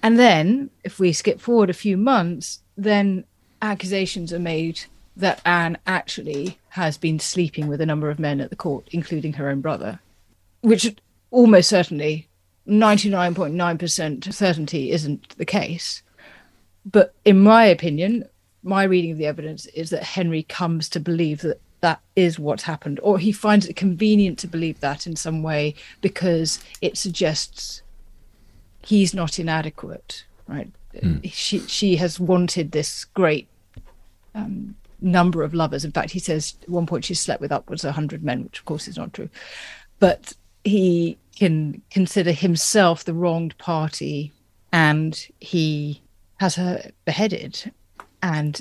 And 0.02 0.18
then 0.18 0.70
if 0.84 0.98
we 0.98 1.12
skip 1.12 1.40
forward 1.40 1.70
a 1.70 1.74
few 1.74 1.96
months 1.96 2.60
then 2.76 3.24
accusations 3.60 4.32
are 4.32 4.38
made 4.38 4.80
that 5.16 5.40
anne 5.44 5.76
actually 5.86 6.58
has 6.70 6.96
been 6.96 7.18
sleeping 7.18 7.66
with 7.66 7.80
a 7.80 7.86
number 7.86 8.08
of 8.08 8.18
men 8.18 8.40
at 8.40 8.48
the 8.48 8.56
court 8.56 8.88
including 8.90 9.34
her 9.34 9.50
own 9.50 9.60
brother 9.60 10.00
which 10.62 10.96
almost 11.30 11.68
certainly 11.68 12.28
99.9% 12.66 14.32
certainty 14.32 14.92
isn't 14.92 15.36
the 15.38 15.44
case. 15.44 16.02
But 16.84 17.14
in 17.24 17.40
my 17.40 17.64
opinion, 17.64 18.24
my 18.62 18.84
reading 18.84 19.12
of 19.12 19.18
the 19.18 19.26
evidence 19.26 19.66
is 19.66 19.90
that 19.90 20.02
Henry 20.02 20.42
comes 20.42 20.88
to 20.90 21.00
believe 21.00 21.42
that 21.42 21.60
that 21.80 22.00
is 22.14 22.38
what's 22.38 22.64
happened, 22.64 23.00
or 23.02 23.18
he 23.18 23.32
finds 23.32 23.66
it 23.66 23.74
convenient 23.74 24.38
to 24.40 24.46
believe 24.46 24.80
that 24.80 25.06
in 25.06 25.16
some 25.16 25.42
way 25.42 25.74
because 26.02 26.62
it 26.82 26.98
suggests 26.98 27.82
he's 28.82 29.14
not 29.14 29.38
inadequate, 29.38 30.24
right? 30.46 30.70
Mm. 30.94 31.30
She 31.32 31.60
she 31.60 31.96
has 31.96 32.18
wanted 32.18 32.72
this 32.72 33.04
great 33.04 33.48
um, 34.34 34.74
number 35.00 35.42
of 35.42 35.54
lovers. 35.54 35.84
In 35.84 35.92
fact, 35.92 36.10
he 36.10 36.18
says 36.18 36.54
at 36.62 36.68
one 36.68 36.86
point 36.86 37.04
she 37.04 37.14
slept 37.14 37.40
with 37.40 37.52
upwards 37.52 37.84
of 37.84 37.94
hundred 37.94 38.24
men, 38.24 38.44
which 38.44 38.58
of 38.58 38.64
course 38.64 38.88
is 38.88 38.96
not 38.96 39.12
true, 39.12 39.30
but 39.98 40.34
he 40.64 41.16
can 41.36 41.80
consider 41.90 42.32
himself 42.32 43.04
the 43.04 43.14
wronged 43.14 43.56
party, 43.58 44.32
and 44.72 45.28
he 45.40 46.02
has 46.38 46.54
her 46.56 46.90
beheaded. 47.04 47.72
And 48.22 48.60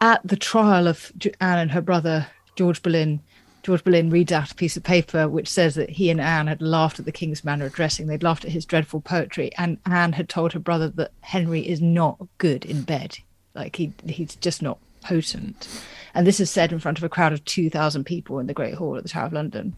at 0.00 0.20
the 0.24 0.36
trial 0.36 0.86
of 0.86 1.12
Anne 1.40 1.58
and 1.58 1.70
her 1.72 1.80
brother, 1.80 2.26
George 2.56 2.82
Boleyn, 2.82 3.20
George 3.62 3.84
Boleyn 3.84 4.10
reads 4.10 4.32
out 4.32 4.50
a 4.50 4.54
piece 4.54 4.76
of 4.76 4.82
paper 4.82 5.28
which 5.28 5.48
says 5.48 5.74
that 5.74 5.90
he 5.90 6.10
and 6.10 6.20
Anne 6.20 6.46
had 6.46 6.62
laughed 6.62 6.98
at 6.98 7.04
the 7.04 7.12
king's 7.12 7.44
manner 7.44 7.66
of 7.66 7.72
dressing. 7.72 8.06
They'd 8.06 8.22
laughed 8.22 8.44
at 8.44 8.52
his 8.52 8.64
dreadful 8.64 9.00
poetry, 9.00 9.50
and 9.58 9.78
Anne 9.84 10.12
had 10.12 10.28
told 10.28 10.52
her 10.52 10.58
brother 10.58 10.88
that 10.88 11.12
Henry 11.20 11.68
is 11.68 11.80
not 11.80 12.18
good 12.38 12.64
in 12.64 12.82
bed. 12.82 13.18
Like 13.54 13.76
he, 13.76 13.92
he's 14.06 14.34
just 14.36 14.62
not 14.62 14.78
potent. 15.02 15.68
And 16.14 16.26
this 16.26 16.40
is 16.40 16.50
said 16.50 16.72
in 16.72 16.78
front 16.78 16.98
of 16.98 17.04
a 17.04 17.08
crowd 17.08 17.32
of 17.32 17.44
two 17.44 17.68
thousand 17.70 18.04
people 18.04 18.38
in 18.38 18.46
the 18.46 18.54
Great 18.54 18.74
Hall 18.74 18.96
at 18.96 19.02
the 19.02 19.08
Tower 19.08 19.26
of 19.26 19.32
London. 19.32 19.76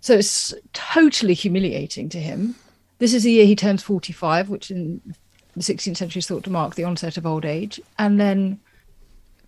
So 0.00 0.14
it's 0.14 0.54
totally 0.72 1.34
humiliating 1.34 2.08
to 2.10 2.20
him. 2.20 2.56
This 2.98 3.14
is 3.14 3.24
the 3.24 3.32
year 3.32 3.46
he 3.46 3.56
turns 3.56 3.82
forty-five, 3.82 4.48
which 4.48 4.70
in 4.70 5.00
the 5.56 5.62
16th 5.62 5.96
century 5.96 6.18
is 6.18 6.26
thought 6.26 6.44
to 6.44 6.50
mark 6.50 6.74
the 6.74 6.84
onset 6.84 7.16
of 7.16 7.26
old 7.26 7.44
age, 7.44 7.80
and 7.98 8.20
then 8.20 8.58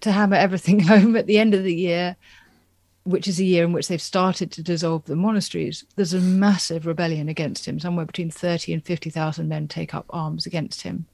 to 0.00 0.12
hammer 0.12 0.37
everything 0.37 0.80
home 0.80 1.16
at 1.16 1.26
the 1.26 1.38
end 1.38 1.54
of 1.54 1.64
the 1.64 1.75
year, 1.75 2.16
which 3.06 3.28
is 3.28 3.38
a 3.38 3.44
year 3.44 3.64
in 3.64 3.72
which 3.72 3.86
they've 3.86 4.02
started 4.02 4.50
to 4.50 4.62
dissolve 4.62 5.04
the 5.04 5.14
monasteries, 5.14 5.84
there's 5.94 6.12
a 6.12 6.20
massive 6.20 6.86
rebellion 6.86 7.28
against 7.28 7.66
him. 7.66 7.78
Somewhere 7.78 8.04
between 8.04 8.30
30 8.30 8.72
and 8.72 8.84
50,000 8.84 9.48
men 9.48 9.68
take 9.68 9.94
up 9.94 10.06
arms 10.10 10.44
against 10.44 10.82
him. 10.82 11.06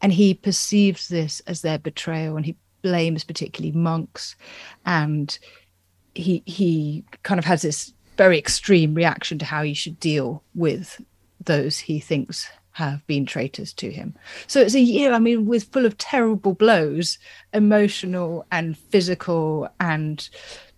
And 0.00 0.12
he 0.12 0.32
perceives 0.32 1.08
this 1.08 1.40
as 1.46 1.62
their 1.62 1.78
betrayal 1.78 2.36
and 2.36 2.46
he 2.46 2.56
blames 2.82 3.24
particularly 3.24 3.76
monks. 3.76 4.36
And 4.86 5.36
he, 6.14 6.42
he 6.46 7.04
kind 7.24 7.38
of 7.38 7.44
has 7.44 7.62
this 7.62 7.92
very 8.16 8.38
extreme 8.38 8.94
reaction 8.94 9.38
to 9.40 9.44
how 9.44 9.62
he 9.62 9.74
should 9.74 9.98
deal 9.98 10.44
with 10.54 11.00
those 11.44 11.78
he 11.78 11.98
thinks 11.98 12.48
have 12.72 13.04
been 13.06 13.26
traitors 13.26 13.72
to 13.74 13.90
him. 13.90 14.14
So 14.46 14.60
it's 14.60 14.74
a 14.74 14.80
year, 14.80 15.12
I 15.12 15.18
mean, 15.18 15.46
with 15.46 15.64
full 15.64 15.84
of 15.84 15.98
terrible 15.98 16.54
blows, 16.54 17.18
emotional 17.52 18.46
and 18.52 18.78
physical 18.78 19.68
and 19.80 20.28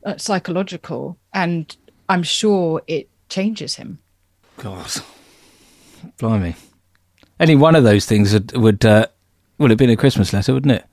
uh, 0.05 0.17
psychological. 0.17 1.17
And 1.33 1.75
I'm 2.09 2.23
sure 2.23 2.83
it 2.87 3.09
changes 3.29 3.77
him. 3.77 3.99
God, 4.59 4.91
blimey! 6.19 6.55
Any 7.41 7.57
one 7.57 7.75
of 7.75 7.85
those 7.85 8.07
things 8.07 8.33
would 8.33 8.57
would 8.57 8.85
uh, 8.85 9.07
would 9.59 9.71
have 9.71 9.79
been 9.79 9.91
a 9.91 9.97
Christmas 9.97 10.33
letter, 10.33 10.53
wouldn't 10.55 10.73
it? 10.73 10.85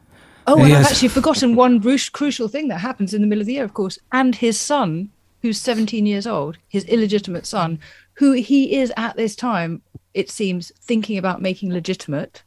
Oh, 0.47 0.59
and 0.59 0.69
Yes. 0.69 0.85
I've 0.85 0.91
actually 0.93 1.09
forgotten 1.09 1.55
one 1.55 1.79
cru- 1.81 1.97
crucial 2.11 2.47
thing 2.47 2.69
that 2.69 2.79
happens 2.79 3.13
in 3.13 3.21
the 3.21 3.27
middle 3.27 3.41
of 3.41 3.47
the 3.47 3.53
year, 3.53 3.63
of 3.65 3.73
course. 3.73 3.99
And 4.11 4.33
his 4.35 4.59
son, 4.59 5.09
who's 5.41 5.61
17 5.61 6.05
years 6.07 6.25
old, 6.25 6.57
his 6.69 6.85
illegitimate 6.85 7.45
son, 7.45 7.79
who 8.13 8.31
he 8.31 8.75
is 8.77 8.91
at 8.97 9.15
this 9.15 9.35
time, 9.35 9.81
it 10.15 10.31
seems, 10.31 10.71
thinking 10.81 11.17
about 11.17 11.41
making 11.41 11.71
legitimate, 11.71 12.41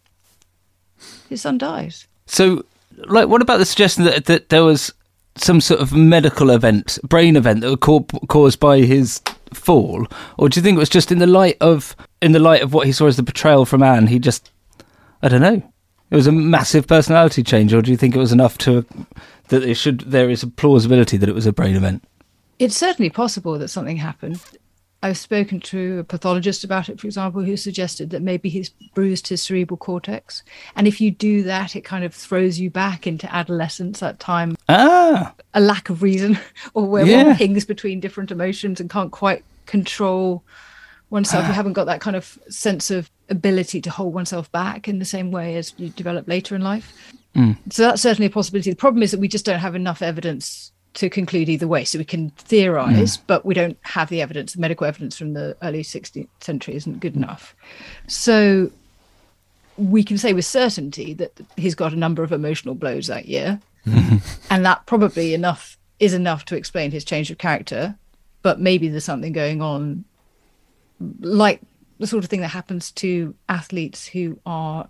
his 1.28 1.42
son 1.42 1.59
dies. 1.59 2.09
So, 2.26 2.64
like, 2.97 3.28
what 3.28 3.42
about 3.42 3.59
the 3.59 3.64
suggestion 3.64 4.04
that 4.04 4.25
that 4.25 4.49
there 4.49 4.64
was 4.64 4.92
some 5.37 5.61
sort 5.61 5.81
of 5.81 5.93
medical 5.93 6.51
event, 6.51 6.99
brain 7.03 7.37
event 7.37 7.61
that 7.61 7.69
was 7.69 7.79
ca- 7.81 8.19
caused 8.27 8.61
by 8.61 8.81
his 8.81 9.21
fall, 9.53 10.07
or 10.39 10.49
do 10.49 10.59
you 10.59 10.62
think 10.62 10.77
it 10.77 10.81
was 10.81 10.89
just 10.89 11.12
in 11.12 11.19
the 11.19 11.27
light 11.27 11.57
of 11.61 11.97
in 12.21 12.33
the 12.33 12.39
light 12.39 12.62
of 12.62 12.73
what 12.73 12.87
he 12.87 12.93
saw 12.93 13.07
as 13.07 13.17
the 13.17 13.23
betrayal 13.23 13.65
from 13.65 13.83
Anne? 13.83 14.07
He 14.07 14.19
just, 14.19 14.51
I 15.23 15.29
don't 15.29 15.41
know. 15.41 15.62
It 16.11 16.17
was 16.17 16.27
a 16.27 16.33
massive 16.33 16.87
personality 16.87 17.43
change, 17.43 17.73
or 17.73 17.81
do 17.81 17.91
you 17.91 17.97
think 17.97 18.15
it 18.15 18.19
was 18.19 18.33
enough 18.33 18.59
to 18.59 18.85
that 19.49 19.62
it 19.62 19.75
should 19.75 20.01
there 20.01 20.29
is 20.29 20.43
a 20.43 20.47
plausibility 20.47 21.17
that 21.17 21.29
it 21.29 21.35
was 21.35 21.47
a 21.47 21.53
brain 21.53 21.75
event? 21.75 22.05
It's 22.59 22.77
certainly 22.77 23.11
possible 23.11 23.59
that 23.59 23.69
something 23.69 23.97
happened. 23.97 24.41
I've 25.05 25.19
spoken 25.19 25.59
to 25.61 25.99
a 26.01 26.05
pathologist 26.05 26.63
about 26.63 26.89
it, 26.89 27.01
for 27.01 27.07
example, 27.09 27.43
who 27.43 27.57
suggested 27.57 28.11
that 28.11 28.23
maybe 28.23 28.49
he's 28.49 28.69
bruised 28.95 29.27
his 29.29 29.43
cerebral 29.43 29.77
cortex. 29.77 30.45
And 30.77 30.87
if 30.87 31.01
you 31.01 31.11
do 31.11 31.43
that, 31.43 31.75
it 31.75 31.81
kind 31.83 32.05
of 32.05 32.15
throws 32.15 32.61
you 32.61 32.71
back 32.71 33.07
into 33.07 33.33
adolescence, 33.35 34.01
that 34.01 34.21
time, 34.21 34.57
Ah, 34.69 35.35
a 35.55 35.61
lack 35.61 35.91
of 35.91 36.03
reason, 36.03 36.39
or 36.75 36.87
where 36.87 37.05
Yeah. 37.07 37.25
one 37.25 37.37
pings 37.37 37.65
between 37.65 38.01
different 38.01 38.31
emotions 38.31 38.81
and 38.81 38.89
can't 38.89 39.11
quite 39.11 39.45
control 39.67 40.45
oneself. 41.11 41.47
You 41.47 41.53
haven't 41.53 41.75
got 41.75 41.85
that 41.87 42.01
kind 42.01 42.17
of 42.17 42.39
sense 42.49 42.91
of 42.91 43.11
ability 43.29 43.81
to 43.83 43.91
hold 43.91 44.15
oneself 44.15 44.51
back 44.53 44.89
in 44.89 44.99
the 44.99 45.05
same 45.05 45.31
way 45.31 45.57
as 45.57 45.75
you 45.77 45.91
develop 45.91 46.27
later 46.29 46.55
in 46.55 46.63
life. 46.63 46.93
So 47.71 47.83
that's 47.83 48.03
certainly 48.03 48.27
a 48.27 48.31
possibility. 48.31 48.71
The 48.71 48.77
problem 48.77 49.03
is 49.03 49.11
that 49.13 49.21
we 49.21 49.29
just 49.29 49.45
don't 49.47 49.59
have 49.61 49.75
enough 49.75 50.03
evidence 50.03 50.72
to 50.95 51.09
conclude 51.09 51.49
either 51.49 51.67
way. 51.67 51.85
So 51.85 51.99
we 51.99 52.05
can 52.05 52.31
theorize, 52.31 53.17
hmm. 53.17 53.23
but 53.27 53.45
we 53.45 53.55
don't 53.55 53.79
have 53.83 54.09
the 54.09 54.21
evidence. 54.21 54.53
The 54.53 54.61
medical 54.61 54.87
evidence 54.87 55.17
from 55.17 55.35
the 55.35 55.57
early 55.63 55.83
16th 55.83 56.29
century 56.41 56.75
isn't 56.75 57.01
good 57.01 57.15
hmm. 57.15 57.25
enough. 57.25 57.55
So 58.07 58.71
we 59.77 60.05
can 60.05 60.19
say 60.19 60.33
with 60.33 60.45
certainty 60.45 61.15
that 61.15 61.33
he's 61.57 61.75
got 61.75 61.93
a 61.93 61.97
number 61.97 62.23
of 62.23 62.33
emotional 62.33 62.75
blows 62.75 63.07
that 63.07 63.27
year. 63.27 63.61
and 64.51 64.65
that 64.65 64.87
probably 64.87 65.35
enough 65.35 65.77
is 65.99 66.15
enough 66.15 66.45
to 66.47 66.57
explain 66.57 66.91
his 66.91 67.05
change 67.05 67.31
of 67.31 67.39
character. 67.39 67.97
But 68.43 68.61
maybe 68.61 68.89
there's 68.89 69.05
something 69.05 69.33
going 69.33 69.63
on 69.63 70.05
like 71.21 71.61
the 71.99 72.07
sort 72.07 72.25
of 72.25 72.31
thing 72.31 72.41
that 72.41 72.49
happens 72.49 72.91
to 72.93 73.35
athletes 73.49 74.07
who 74.07 74.39
are 74.47 74.87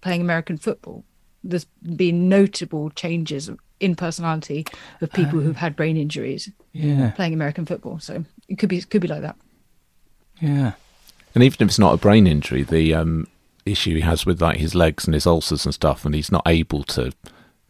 playing 0.00 0.20
American 0.20 0.56
football. 0.56 1.04
There's 1.44 1.66
been 1.96 2.28
notable 2.28 2.90
changes 2.90 3.50
in 3.82 3.96
personality 3.96 4.64
of 5.00 5.12
people 5.12 5.40
who've 5.40 5.56
had 5.56 5.74
brain 5.74 5.96
injuries 5.96 6.48
yeah, 6.72 7.10
playing 7.10 7.34
American 7.34 7.66
football. 7.66 7.98
So 7.98 8.24
it 8.48 8.58
could 8.58 8.68
be 8.68 8.78
it 8.78 8.88
could 8.88 9.02
be 9.02 9.08
like 9.08 9.22
that. 9.22 9.36
yeah. 10.40 10.72
And 11.34 11.42
even 11.42 11.56
if 11.60 11.68
it's 11.68 11.78
not 11.78 11.94
a 11.94 11.98
brain 11.98 12.26
injury, 12.26 12.62
the 12.62 12.94
um, 12.94 13.26
issue 13.64 13.94
he 13.94 14.02
has 14.02 14.26
with 14.26 14.40
like 14.42 14.58
his 14.58 14.74
legs 14.74 15.06
and 15.06 15.14
his 15.14 15.26
ulcers 15.26 15.64
and 15.64 15.74
stuff, 15.74 16.04
and 16.04 16.14
he's 16.14 16.30
not 16.30 16.42
able 16.46 16.84
to 16.84 17.12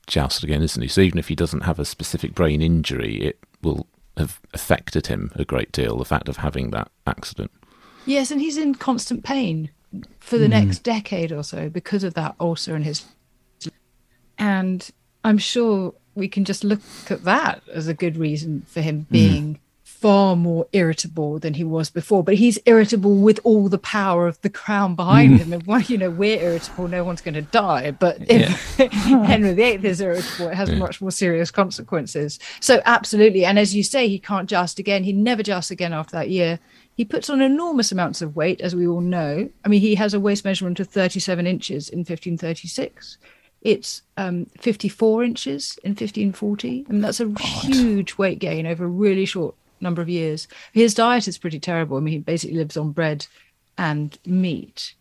joust 0.07 0.42
again, 0.42 0.62
isn't 0.62 0.83
he? 0.83 0.88
So 0.88 1.00
even 1.00 1.19
if 1.19 1.28
he 1.28 1.37
doesn't 1.37 1.62
have 1.62 1.78
a 1.78 1.85
specific 1.85 2.35
brain 2.35 2.61
injury, 2.61 3.23
it 3.23 3.38
will 3.62 3.87
have 4.16 4.40
affected 4.52 5.07
him 5.07 5.31
a 5.37 5.45
great 5.45 5.73
deal. 5.73 5.97
The 5.97 6.04
fact 6.04 6.28
of 6.28 6.38
having 6.38 6.71
that 6.71 6.90
accident. 7.07 7.52
Yes, 8.04 8.33
and 8.33 8.40
he's 8.40 8.59
in 8.59 8.75
constant 8.75 9.23
pain 9.25 9.71
for 10.19 10.38
the 10.38 10.49
next 10.49 10.81
decade 10.81 11.31
or 11.31 11.45
so 11.45 11.69
because 11.69 12.02
of 12.02 12.14
that 12.14 12.35
ulcer 12.40 12.75
in 12.75 12.83
his. 12.83 13.04
And 14.38 14.90
I'm 15.23 15.38
sure 15.38 15.95
we 16.14 16.28
can 16.28 16.45
just 16.45 16.64
look 16.64 16.81
at 17.11 17.25
that 17.25 17.62
as 17.73 17.88
a 17.88 17.95
good 17.95 18.16
reason 18.16 18.62
for 18.69 18.81
him 18.81 19.07
being 19.11 19.59
far 20.02 20.35
more 20.35 20.66
irritable 20.73 21.38
than 21.38 21.54
he 21.54 21.62
was 21.62 21.88
before. 21.88 22.25
But 22.25 22.35
he's 22.35 22.59
irritable 22.66 23.14
with 23.19 23.38
all 23.45 23.69
the 23.69 23.78
power 23.78 24.26
of 24.26 24.40
the 24.42 24.50
crown 24.50 24.97
behind 24.97 25.35
mm. 25.35 25.38
him. 25.38 25.52
And 25.52 25.64
when 25.64 25.85
you 25.87 25.97
know 25.97 26.11
we're 26.11 26.42
irritable, 26.42 26.88
no 26.88 27.04
one's 27.04 27.21
going 27.21 27.35
to 27.35 27.42
die. 27.42 27.92
But 27.92 28.16
if 28.28 28.76
Henry 28.92 29.54
VIII 29.54 29.87
is 29.87 30.00
irritable, 30.00 30.49
it 30.49 30.54
has 30.54 30.73
much 30.73 31.00
more 31.00 31.12
serious 31.12 31.52
consequences. 31.52 32.40
So 32.59 32.83
absolutely, 32.85 33.45
and 33.45 33.61
as 33.61 33.76
you 33.76 33.85
say, 33.85 34.09
he 34.09 34.19
can't 34.19 34.50
joust 34.50 34.81
again. 34.81 35.04
He 35.04 35.12
never 35.12 35.45
jousts 35.45 35.71
again 35.71 35.92
after 35.92 36.16
that 36.16 36.31
year. 36.31 36.59
He 36.95 37.04
puts 37.04 37.31
on 37.31 37.40
enormous 37.40 37.92
amounts 37.92 38.21
of 38.21 38.35
weight, 38.35 38.61
as 38.61 38.75
we 38.75 38.87
all 38.87 39.00
know. 39.00 39.49
I 39.64 39.69
mean, 39.69 39.81
he 39.81 39.95
has 39.95 40.14
a 40.14 40.21
waist 40.21 40.45
measurement 40.45 40.81
of 40.81 40.88
37 40.88 41.47
inches 41.47 41.88
in 41.88 42.00
1536. 42.00 43.19
It's 43.62 44.02
um, 44.16 44.47
54 44.59 45.25
inches 45.25 45.78
in 45.85 45.90
1540. 45.92 46.85
I 46.88 46.92
mean, 46.92 47.00
that's 47.00 47.21
a 47.21 47.33
huge 47.40 48.19
weight 48.19 48.38
gain 48.40 48.66
over 48.66 48.85
a 48.85 48.88
really 48.88 49.25
short 49.25 49.54
number 49.81 50.02
of 50.02 50.09
years. 50.09 50.49
His 50.73 50.95
diet 50.95 51.28
is 51.28 51.38
pretty 51.38 51.61
terrible. 51.61 51.97
I 51.97 52.00
mean, 52.00 52.12
he 52.12 52.19
basically 52.19 52.57
lives 52.57 52.76
on 52.76 52.90
bread 52.90 53.26
and 53.78 54.19
meat. 54.26 54.95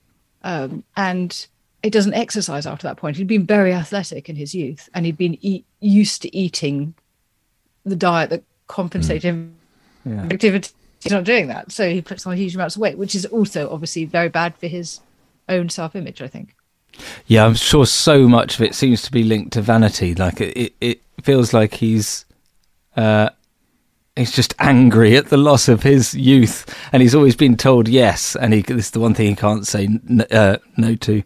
Um, 0.44 0.84
and 0.96 1.48
it 1.84 1.92
doesn't 1.92 2.14
exercise 2.14 2.68
after 2.68 2.88
that 2.88 2.98
point. 2.98 3.18
He'd 3.18 3.28
been 3.28 3.46
very 3.46 3.74
athletic 3.74 4.30
in 4.30 4.36
his 4.36 4.54
youth 4.54 4.90
and 4.94 5.06
he'd 5.06 5.18
been 5.18 5.38
eat, 5.42 5.66
used 5.80 6.22
to 6.22 6.36
eating 6.36 6.94
the 7.84 7.96
diet 7.96 8.30
that 8.30 8.44
compensated 8.68 9.24
him 9.24 9.56
Yeah. 10.06 10.24
activity. 10.26 10.70
He's 11.02 11.12
not 11.12 11.24
doing 11.24 11.48
that. 11.48 11.72
So 11.72 11.90
he 11.90 12.02
puts 12.02 12.28
on 12.28 12.38
huge 12.38 12.54
amounts 12.54 12.76
of 12.76 12.82
weight, 12.82 12.98
which 12.98 13.16
is 13.16 13.26
also 13.26 13.72
obviously 13.72 14.06
very 14.06 14.30
bad 14.30 14.56
for 14.58 14.68
his 14.68 15.00
own 15.50 15.70
self 15.70 15.96
image, 15.96 16.22
I 16.22 16.28
think. 16.28 16.56
Yeah, 17.28 17.46
I'm 17.46 17.56
sure 17.56 17.86
so 17.86 18.28
much 18.28 18.56
of 18.56 18.62
it 18.62 18.76
seems 18.76 19.02
to 19.04 19.12
be 19.12 19.24
linked 19.24 19.54
to 19.54 19.62
vanity. 19.62 20.14
Like 20.16 20.42
it, 20.42 20.58
it, 20.58 20.74
it 20.82 21.02
feels 21.24 21.54
like 21.54 21.76
he's, 21.76 22.26
uh, 22.96 23.30
he's 24.16 24.32
just 24.32 24.54
angry 24.60 25.16
at 25.16 25.30
the 25.30 25.38
loss 25.38 25.68
of 25.68 25.84
his 25.84 26.14
youth, 26.14 26.74
and 26.92 27.02
he's 27.02 27.16
always 27.16 27.36
been 27.36 27.58
told 27.58 27.88
yes, 27.88 28.36
and 28.36 28.54
he, 28.54 28.62
this 28.62 28.86
is 28.86 28.92
the 28.92 29.00
one 29.00 29.14
thing 29.14 29.28
he 29.28 29.36
can't 29.36 29.66
say 29.66 29.86
n- 29.86 30.26
uh, 30.32 30.58
no 30.78 30.96
to. 30.96 31.24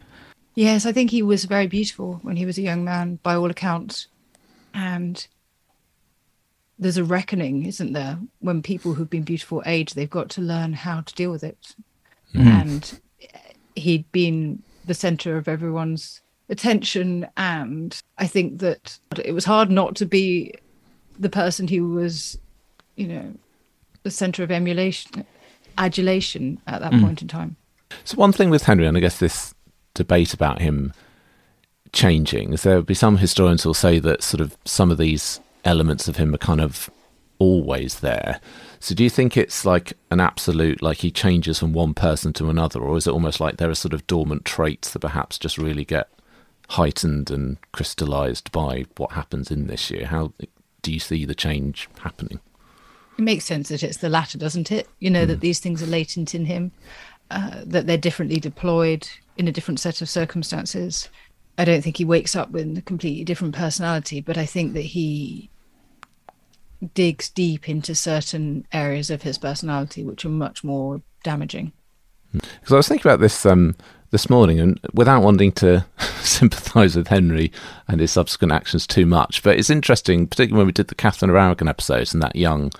Yes, 0.56 0.86
I 0.86 0.92
think 0.94 1.12
he 1.12 1.22
was 1.22 1.46
very 1.46 1.68
beautiful 1.68 2.20
when 2.22 2.38
he 2.38 2.46
was 2.46 2.58
a 2.58 2.62
young 2.62 2.84
man, 2.84 3.20
by 3.24 3.36
all 3.36 3.50
accounts. 3.50 4.08
And 4.74 5.28
there's 6.80 6.98
a 6.98 7.04
reckoning, 7.04 7.66
isn't 7.66 7.94
there? 7.94 8.20
When 8.40 8.62
people 8.62 8.94
who've 8.94 9.10
been 9.10 9.24
beautiful 9.24 9.64
age, 9.66 9.94
they've 9.94 10.10
got 10.10 10.30
to 10.32 10.42
learn 10.42 10.74
how 10.74 11.02
to 11.02 11.14
deal 11.14 11.32
with 11.32 11.44
it. 11.44 11.76
And 12.34 13.00
he'd 13.76 14.12
been 14.12 14.62
the 14.86 14.94
center 14.94 15.38
of 15.38 15.48
everyone's 15.48 16.22
attention. 16.50 17.27
And 17.38 18.00
I 18.18 18.27
think 18.27 18.60
that 18.60 19.00
it 19.24 19.34
was 19.34 19.46
hard 19.46 19.70
not 19.70 19.96
to 19.98 20.06
be 20.06 20.54
the 21.20 21.30
person 21.30 21.68
who 21.68 21.89
was, 21.89 22.38
you 22.96 23.08
know, 23.08 23.34
the 24.04 24.12
center 24.12 24.44
of 24.44 24.51
emulation, 24.51 25.25
adulation 25.77 26.62
at 26.68 26.82
that 26.82 26.92
mm. 26.92 27.01
point 27.01 27.22
in 27.22 27.27
time. 27.27 27.56
So 28.04 28.18
one 28.18 28.32
thing 28.32 28.50
with 28.50 28.63
Henry, 28.63 28.86
and 28.86 28.98
I 28.98 29.00
guess 29.00 29.20
this 29.20 29.54
debate 29.94 30.34
about 30.34 30.62
him 30.62 30.94
changing, 31.92 32.54
is 32.54 32.63
there 32.63 32.75
will 32.75 32.84
be 32.84 32.94
some 32.94 33.18
historians 33.18 33.63
who 33.63 33.70
will 33.70 33.74
say 33.74 34.00
that 34.00 34.22
sort 34.22 34.42
of 34.42 34.58
some 34.65 34.92
of 34.92 34.98
these 34.98 35.39
elements 35.63 36.08
of 36.08 36.18
him 36.18 36.34
are 36.34 36.39
kind 36.39 36.62
of 36.62 36.89
always 37.39 38.00
there. 38.01 38.39
So 38.86 38.94
do 38.94 39.04
you 39.04 39.10
think 39.10 39.36
it's 39.36 39.65
like 39.65 39.94
an 40.12 40.20
absolute, 40.20 40.80
like 40.80 41.00
he 41.00 41.10
changes 41.10 41.58
from 41.58 41.74
one 41.74 41.96
person 41.96 42.34
to 42.34 42.51
another, 42.51 42.80
or 42.82 42.98
is 42.98 43.08
it 43.08 43.13
almost 43.13 43.39
like 43.39 43.58
there 43.58 43.72
are 43.72 43.74
sort 43.74 43.96
of 43.96 44.06
dormant 44.06 44.46
traits 44.46 44.92
that 44.92 45.00
perhaps 45.00 45.39
just 45.39 45.58
really 45.58 45.84
get 45.84 46.08
heightened 46.70 47.32
and 47.32 47.58
crystallized 47.72 48.51
by 48.51 48.86
what 48.98 49.13
happens 49.13 49.50
in 49.50 49.65
this 49.65 49.89
year? 49.89 50.06
How 50.06 50.34
do 50.84 50.94
you 50.94 51.00
see 51.00 51.25
the 51.25 51.34
change 51.34 51.89
happening? 52.01 52.39
It 53.18 53.24
makes 53.24 53.46
sense 53.46 53.70
that 53.70 53.82
it's 53.82 53.98
the 53.98 54.08
latter, 54.08 54.38
doesn't 54.38 54.72
it? 54.72 54.88
You 55.00 55.10
know, 55.10 55.25
that 55.25 55.39
these 55.39 55.60
things 55.60 55.82
are 55.82 55.88
latent 55.88 56.36
in 56.36 56.46
him, 56.46 56.72
uh, 57.32 57.62
that 57.65 57.88
they're 57.88 57.98
differently 57.98 58.39
deployed 58.39 59.10
in 59.36 59.48
a 59.48 59.51
different 59.51 59.80
set 59.80 60.00
of 60.04 60.10
circumstances. 60.10 61.10
I 61.58 61.65
don't 61.65 61.82
think 61.82 61.98
he 61.98 62.06
wakes 62.06 62.36
up 62.36 62.51
with 62.51 62.77
a 62.77 62.84
completely 62.84 63.24
different 63.24 63.56
personality, 63.56 64.22
but 64.22 64.38
I 64.38 64.46
think 64.46 64.74
that 64.74 64.82
he 64.82 65.50
digs 66.94 67.30
deep 67.30 67.68
into 67.68 67.96
certain 67.96 68.65
areas 68.72 69.10
of 69.10 69.24
his 69.24 69.38
personality 69.38 70.04
which 70.04 70.25
are 70.25 70.30
much 70.30 70.63
more 70.63 71.01
damaging. 71.24 71.72
Because 72.32 72.74
I 72.74 72.77
was 72.77 72.88
thinking 72.88 73.10
about 73.10 73.20
this 73.20 73.46
um, 73.46 73.75
this 74.12 74.30
morning, 74.30 74.60
and 74.60 74.80
without 74.94 75.24
wanting 75.24 75.51
to 75.54 75.86
sympathise 76.22 76.96
with 76.96 77.08
Henry 77.08 77.51
and 77.88 78.00
his 78.00 78.12
subsequent 78.12 78.51
actions 78.51 78.86
too 78.86 79.06
much, 79.06 79.42
but 79.44 79.58
it's 79.58 79.70
interesting, 79.70 80.27
particularly 80.27 80.60
when 80.60 80.68
we 80.68 80.74
did 80.74 80.88
the 80.88 80.96
Catherine 80.96 81.30
of 81.30 81.36
Aragon 81.36 81.68
episodes 81.68 82.13
and 82.13 82.22
that 82.22 82.36
young 82.36 82.72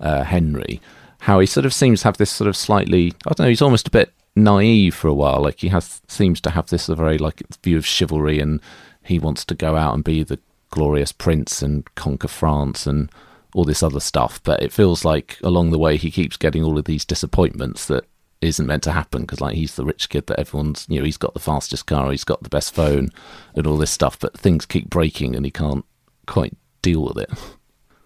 uh, 0.00 0.24
Henry, 0.24 0.80
how 1.20 1.40
he 1.40 1.46
sort 1.46 1.66
of 1.66 1.74
seems 1.74 2.00
to 2.00 2.08
have 2.08 2.16
this 2.16 2.30
sort 2.30 2.48
of 2.48 2.56
slightly, 2.56 3.12
I 3.26 3.30
don't 3.30 3.44
know, 3.44 3.48
he's 3.48 3.62
almost 3.62 3.88
a 3.88 3.92
bit 3.92 4.12
naive 4.34 4.94
for 4.94 5.08
a 5.08 5.14
while. 5.14 5.40
Like 5.40 5.60
he 5.60 5.68
has 5.68 6.00
seems 6.08 6.40
to 6.42 6.50
have 6.50 6.68
this 6.68 6.86
very 6.86 7.18
like 7.18 7.42
view 7.62 7.76
of 7.76 7.86
chivalry, 7.86 8.38
and 8.38 8.60
he 9.02 9.18
wants 9.18 9.44
to 9.46 9.54
go 9.54 9.76
out 9.76 9.94
and 9.94 10.04
be 10.04 10.22
the 10.22 10.38
glorious 10.70 11.12
prince 11.12 11.62
and 11.62 11.92
conquer 11.94 12.28
France 12.28 12.86
and 12.86 13.10
all 13.54 13.64
this 13.64 13.82
other 13.82 14.00
stuff. 14.00 14.42
But 14.42 14.62
it 14.62 14.72
feels 14.72 15.04
like 15.04 15.38
along 15.42 15.70
the 15.70 15.78
way 15.78 15.96
he 15.96 16.10
keeps 16.10 16.36
getting 16.36 16.62
all 16.62 16.78
of 16.78 16.84
these 16.84 17.04
disappointments 17.04 17.86
that 17.86 18.04
isn't 18.40 18.66
meant 18.66 18.82
to 18.82 18.92
happen 18.92 19.22
because 19.22 19.40
like 19.40 19.56
he's 19.56 19.76
the 19.76 19.84
rich 19.84 20.10
kid 20.10 20.26
that 20.26 20.38
everyone's 20.38 20.86
you 20.90 20.98
know 20.98 21.04
he's 21.04 21.16
got 21.16 21.34
the 21.34 21.40
fastest 21.40 21.86
car, 21.86 22.10
he's 22.10 22.24
got 22.24 22.42
the 22.42 22.48
best 22.48 22.74
phone, 22.74 23.10
and 23.54 23.66
all 23.66 23.76
this 23.76 23.90
stuff. 23.90 24.18
But 24.18 24.38
things 24.38 24.66
keep 24.66 24.90
breaking 24.90 25.34
and 25.34 25.44
he 25.44 25.50
can't 25.50 25.84
quite 26.26 26.56
deal 26.82 27.04
with 27.04 27.18
it. 27.18 27.30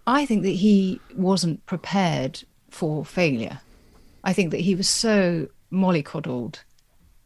I 0.07 0.27
think 0.27 0.43
that 0.43 0.51
he 0.51 1.01
wasn't 1.15 1.65
prepared 1.67 2.43
for 2.71 3.05
failure. 3.05 3.61
I 4.25 4.33
think 4.33 4.51
that 4.51 4.61
he 4.61 4.75
was 4.75 4.89
so 4.89 5.49
mollycoddled 5.73 6.63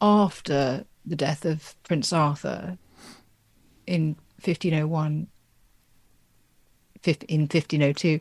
after 0.01 0.85
the 1.05 1.17
death 1.17 1.45
of 1.45 1.75
Prince 1.83 2.13
Arthur 2.13 2.79
in 3.87 4.17
1501, 4.37 5.27
in 7.07 7.43
1502, 7.43 8.21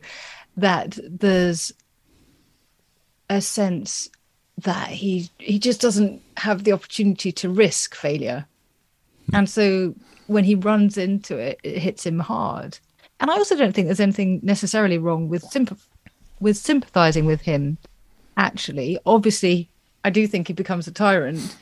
that 0.56 0.98
there's 1.02 1.72
a 3.28 3.40
sense 3.40 4.08
that 4.58 4.88
he 4.88 5.28
he 5.38 5.58
just 5.58 5.80
doesn't 5.80 6.22
have 6.36 6.64
the 6.64 6.72
opportunity 6.72 7.32
to 7.32 7.48
risk 7.48 7.94
failure, 7.94 8.46
hmm. 9.28 9.36
and 9.36 9.50
so 9.50 9.94
when 10.26 10.44
he 10.44 10.54
runs 10.54 10.96
into 10.96 11.36
it, 11.36 11.58
it 11.62 11.78
hits 11.78 12.06
him 12.06 12.18
hard. 12.18 12.78
And 13.20 13.30
I 13.30 13.34
also 13.34 13.56
don't 13.56 13.74
think 13.74 13.88
there's 13.88 14.00
anything 14.00 14.40
necessarily 14.42 14.98
wrong 14.98 15.28
with 15.28 15.44
sympath- 15.44 15.86
with 16.40 16.56
sympathizing 16.56 17.26
with 17.26 17.42
him. 17.42 17.78
Actually, 18.36 18.98
obviously, 19.06 19.68
I 20.04 20.10
do 20.10 20.26
think 20.26 20.48
he 20.48 20.52
becomes 20.52 20.86
a 20.86 20.92
tyrant, 20.92 21.56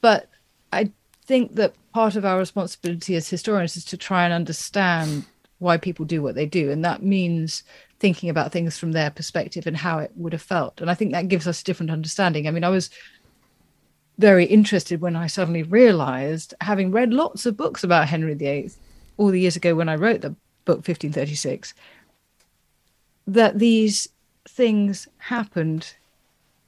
but 0.00 0.28
I 0.72 0.90
think 1.24 1.54
that 1.54 1.74
part 1.92 2.16
of 2.16 2.24
our 2.24 2.38
responsibility 2.38 3.16
as 3.16 3.28
historians 3.28 3.76
is 3.76 3.84
to 3.86 3.96
try 3.96 4.24
and 4.24 4.32
understand 4.32 5.24
why 5.58 5.76
people 5.76 6.04
do 6.04 6.22
what 6.22 6.34
they 6.34 6.46
do, 6.46 6.70
and 6.70 6.84
that 6.84 7.02
means 7.02 7.62
thinking 7.98 8.28
about 8.28 8.52
things 8.52 8.78
from 8.78 8.92
their 8.92 9.10
perspective 9.10 9.66
and 9.66 9.76
how 9.76 9.98
it 9.98 10.12
would 10.16 10.32
have 10.32 10.42
felt. 10.42 10.80
And 10.80 10.90
I 10.90 10.94
think 10.94 11.12
that 11.12 11.28
gives 11.28 11.46
us 11.46 11.60
a 11.60 11.64
different 11.64 11.90
understanding. 11.90 12.46
I 12.46 12.50
mean, 12.50 12.64
I 12.64 12.68
was 12.68 12.90
very 14.18 14.44
interested 14.44 15.00
when 15.00 15.16
I 15.16 15.26
suddenly 15.26 15.62
realized, 15.62 16.54
having 16.60 16.90
read 16.90 17.12
lots 17.12 17.46
of 17.46 17.56
books 17.56 17.84
about 17.84 18.08
Henry 18.08 18.34
VIII 18.34 18.70
all 19.16 19.28
the 19.28 19.40
years 19.40 19.56
ago 19.56 19.74
when 19.74 19.88
I 19.88 19.94
wrote 19.94 20.20
the 20.20 20.34
book 20.64 20.78
1536, 20.78 21.74
that 23.26 23.58
these 23.58 24.08
things 24.48 25.08
happened 25.18 25.94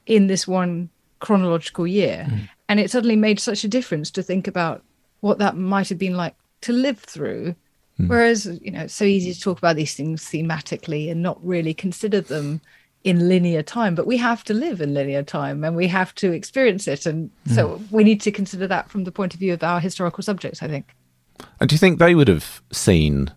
in 0.06 0.26
this 0.26 0.48
one 0.48 0.88
chronological 1.20 1.86
year. 1.86 2.26
Mm. 2.28 2.48
And 2.68 2.80
it 2.80 2.90
suddenly 2.90 3.16
made 3.16 3.40
such 3.40 3.64
a 3.64 3.68
difference 3.68 4.10
to 4.12 4.22
think 4.22 4.46
about 4.46 4.82
what 5.20 5.38
that 5.38 5.56
might 5.56 5.88
have 5.88 5.98
been 5.98 6.16
like 6.16 6.34
to 6.62 6.72
live 6.72 6.98
through. 6.98 7.54
Mm. 8.00 8.08
Whereas, 8.08 8.46
you 8.62 8.70
know, 8.70 8.82
it's 8.82 8.94
so 8.94 9.04
easy 9.04 9.32
to 9.34 9.40
talk 9.40 9.58
about 9.58 9.76
these 9.76 9.94
things 9.94 10.24
thematically 10.24 11.10
and 11.10 11.22
not 11.22 11.44
really 11.44 11.74
consider 11.74 12.20
them 12.20 12.60
in 13.04 13.28
linear 13.28 13.62
time, 13.62 13.94
but 13.94 14.06
we 14.06 14.16
have 14.16 14.44
to 14.44 14.54
live 14.54 14.80
in 14.80 14.94
linear 14.94 15.22
time 15.22 15.64
and 15.64 15.76
we 15.76 15.86
have 15.86 16.14
to 16.16 16.32
experience 16.32 16.88
it. 16.88 17.06
And 17.06 17.30
mm. 17.46 17.54
so 17.54 17.80
we 17.90 18.04
need 18.04 18.20
to 18.22 18.30
consider 18.30 18.66
that 18.66 18.90
from 18.90 19.04
the 19.04 19.12
point 19.12 19.34
of 19.34 19.40
view 19.40 19.52
of 19.52 19.62
our 19.62 19.80
historical 19.80 20.22
subjects, 20.22 20.62
I 20.62 20.68
think. 20.68 20.94
And 21.60 21.68
do 21.68 21.74
you 21.74 21.78
think 21.78 21.98
they 21.98 22.14
would 22.14 22.28
have 22.28 22.62
seen 22.72 23.32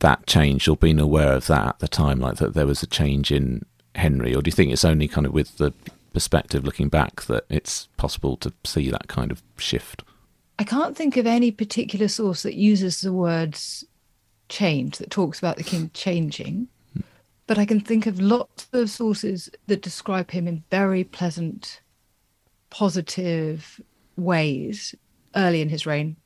that 0.00 0.26
change 0.26 0.68
or 0.68 0.76
been 0.76 0.98
aware 0.98 1.32
of 1.32 1.46
that 1.46 1.66
at 1.68 1.78
the 1.78 1.88
time, 1.88 2.20
like 2.20 2.36
that 2.36 2.54
there 2.54 2.66
was 2.66 2.82
a 2.82 2.86
change 2.86 3.30
in 3.30 3.64
Henry? 3.94 4.34
Or 4.34 4.42
do 4.42 4.48
you 4.48 4.52
think 4.52 4.72
it's 4.72 4.84
only 4.84 5.08
kind 5.08 5.26
of 5.26 5.32
with 5.32 5.56
the 5.58 5.72
perspective 6.12 6.64
looking 6.64 6.88
back 6.88 7.22
that 7.22 7.44
it's 7.48 7.88
possible 7.96 8.36
to 8.38 8.52
see 8.64 8.90
that 8.90 9.08
kind 9.08 9.30
of 9.30 9.42
shift? 9.58 10.02
I 10.58 10.64
can't 10.64 10.96
think 10.96 11.16
of 11.16 11.26
any 11.26 11.50
particular 11.50 12.08
source 12.08 12.42
that 12.42 12.54
uses 12.54 13.00
the 13.00 13.12
words 13.12 13.84
change, 14.48 14.98
that 14.98 15.10
talks 15.10 15.38
about 15.38 15.56
the 15.56 15.64
king 15.64 15.90
changing. 15.92 16.68
But 17.46 17.58
I 17.58 17.64
can 17.64 17.80
think 17.80 18.06
of 18.06 18.20
lots 18.20 18.66
of 18.72 18.90
sources 18.90 19.50
that 19.66 19.82
describe 19.82 20.30
him 20.30 20.48
in 20.48 20.64
very 20.70 21.04
pleasant, 21.04 21.80
positive 22.70 23.80
ways 24.16 24.94
early 25.34 25.60
in 25.60 25.68
his 25.68 25.86
reign, 25.86 26.16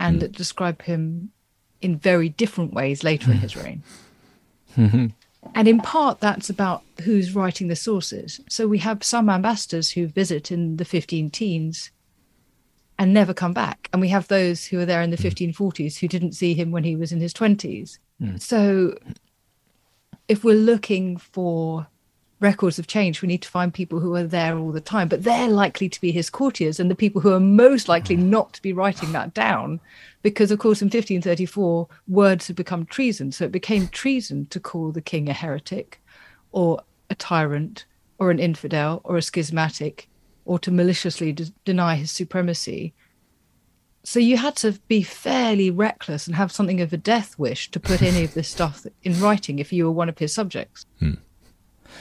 and 0.00 0.16
mm. 0.16 0.20
that 0.20 0.32
describe 0.32 0.82
him 0.82 1.30
in 1.82 1.98
very 1.98 2.28
different 2.28 2.72
ways 2.72 3.04
later 3.04 3.30
in 3.30 3.38
his 3.38 3.56
reign. 3.56 3.82
And 5.54 5.68
in 5.68 5.78
part, 5.78 6.20
that's 6.20 6.50
about 6.50 6.82
who's 7.02 7.34
writing 7.34 7.68
the 7.68 7.76
sources. 7.76 8.40
So 8.48 8.66
we 8.66 8.78
have 8.78 9.04
some 9.04 9.30
ambassadors 9.30 9.90
who 9.90 10.08
visit 10.08 10.50
in 10.50 10.76
the 10.76 10.84
15 10.84 11.30
teens 11.30 11.90
and 12.98 13.12
never 13.12 13.34
come 13.34 13.52
back. 13.52 13.88
And 13.92 14.00
we 14.00 14.08
have 14.08 14.28
those 14.28 14.64
who 14.64 14.80
are 14.80 14.86
there 14.86 15.02
in 15.02 15.10
the 15.10 15.16
1540s 15.16 15.98
who 15.98 16.08
didn't 16.08 16.32
see 16.32 16.54
him 16.54 16.70
when 16.70 16.84
he 16.84 16.96
was 16.96 17.12
in 17.12 17.20
his 17.20 17.34
20s. 17.34 17.98
Mm. 18.20 18.40
So 18.40 18.96
if 20.28 20.44
we're 20.44 20.56
looking 20.56 21.16
for 21.16 21.86
records 22.40 22.78
of 22.78 22.86
change, 22.86 23.22
we 23.22 23.28
need 23.28 23.42
to 23.42 23.48
find 23.48 23.72
people 23.72 24.00
who 24.00 24.14
are 24.14 24.24
there 24.24 24.58
all 24.58 24.72
the 24.72 24.80
time, 24.80 25.08
but 25.08 25.24
they're 25.24 25.48
likely 25.48 25.88
to 25.88 26.00
be 26.00 26.12
his 26.12 26.28
courtiers 26.28 26.78
and 26.78 26.90
the 26.90 26.94
people 26.94 27.20
who 27.20 27.32
are 27.32 27.40
most 27.40 27.88
likely 27.88 28.16
not 28.16 28.52
to 28.52 28.62
be 28.62 28.72
writing 28.72 29.12
that 29.12 29.32
down. 29.32 29.80
Because, 30.22 30.50
of 30.50 30.58
course, 30.58 30.82
in 30.82 30.86
1534, 30.86 31.88
words 32.08 32.46
had 32.46 32.56
become 32.56 32.84
treason. 32.86 33.32
So 33.32 33.44
it 33.44 33.52
became 33.52 33.88
treason 33.88 34.46
to 34.46 34.60
call 34.60 34.92
the 34.92 35.00
king 35.00 35.28
a 35.28 35.32
heretic 35.32 36.00
or 36.52 36.82
a 37.08 37.14
tyrant 37.14 37.84
or 38.18 38.30
an 38.30 38.38
infidel 38.38 39.00
or 39.04 39.16
a 39.16 39.22
schismatic 39.22 40.08
or 40.46 40.58
to 40.60 40.70
maliciously 40.70 41.32
de- 41.32 41.52
deny 41.64 41.96
his 41.96 42.10
supremacy. 42.10 42.94
So 44.04 44.20
you 44.20 44.36
had 44.36 44.56
to 44.56 44.72
be 44.86 45.02
fairly 45.02 45.70
reckless 45.70 46.26
and 46.26 46.36
have 46.36 46.52
something 46.52 46.80
of 46.80 46.92
a 46.92 46.96
death 46.96 47.38
wish 47.38 47.70
to 47.72 47.80
put 47.80 48.02
any 48.02 48.24
of 48.24 48.34
this 48.34 48.48
stuff 48.48 48.86
in 49.02 49.20
writing 49.20 49.58
if 49.58 49.72
you 49.72 49.84
were 49.84 49.90
one 49.90 50.08
of 50.08 50.18
his 50.18 50.32
subjects. 50.32 50.86
Hmm. 51.00 51.14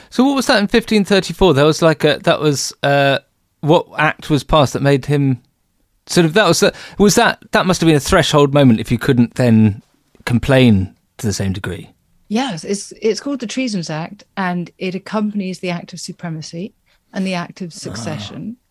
So 0.09 0.23
what 0.23 0.35
was 0.35 0.47
that 0.47 0.57
in 0.57 0.63
1534? 0.63 1.55
That 1.55 1.63
was 1.63 1.81
like 1.81 2.03
a 2.03 2.19
that 2.19 2.39
was 2.39 2.73
uh, 2.83 3.19
what 3.61 3.87
act 3.97 4.29
was 4.29 4.43
passed 4.43 4.73
that 4.73 4.81
made 4.81 5.05
him 5.05 5.41
sort 6.05 6.25
of 6.25 6.33
that 6.33 6.47
was 6.47 6.63
was 6.99 7.15
that 7.15 7.43
that 7.51 7.65
must 7.65 7.81
have 7.81 7.87
been 7.87 7.95
a 7.95 7.99
threshold 7.99 8.53
moment 8.53 8.79
if 8.79 8.91
you 8.91 8.99
couldn't 8.99 9.35
then 9.35 9.81
complain 10.25 10.95
to 11.17 11.25
the 11.25 11.33
same 11.33 11.53
degree. 11.53 11.89
Yes, 12.27 12.63
it's 12.63 12.93
it's 13.01 13.19
called 13.19 13.39
the 13.39 13.47
Treasons 13.47 13.89
Act, 13.89 14.23
and 14.37 14.71
it 14.77 14.95
accompanies 14.95 15.59
the 15.59 15.69
Act 15.69 15.93
of 15.93 15.99
Supremacy 15.99 16.73
and 17.15 17.25
the 17.25 17.33
Act 17.33 17.61
of 17.61 17.73
Succession. 17.73 18.57
Oh. 18.59 18.61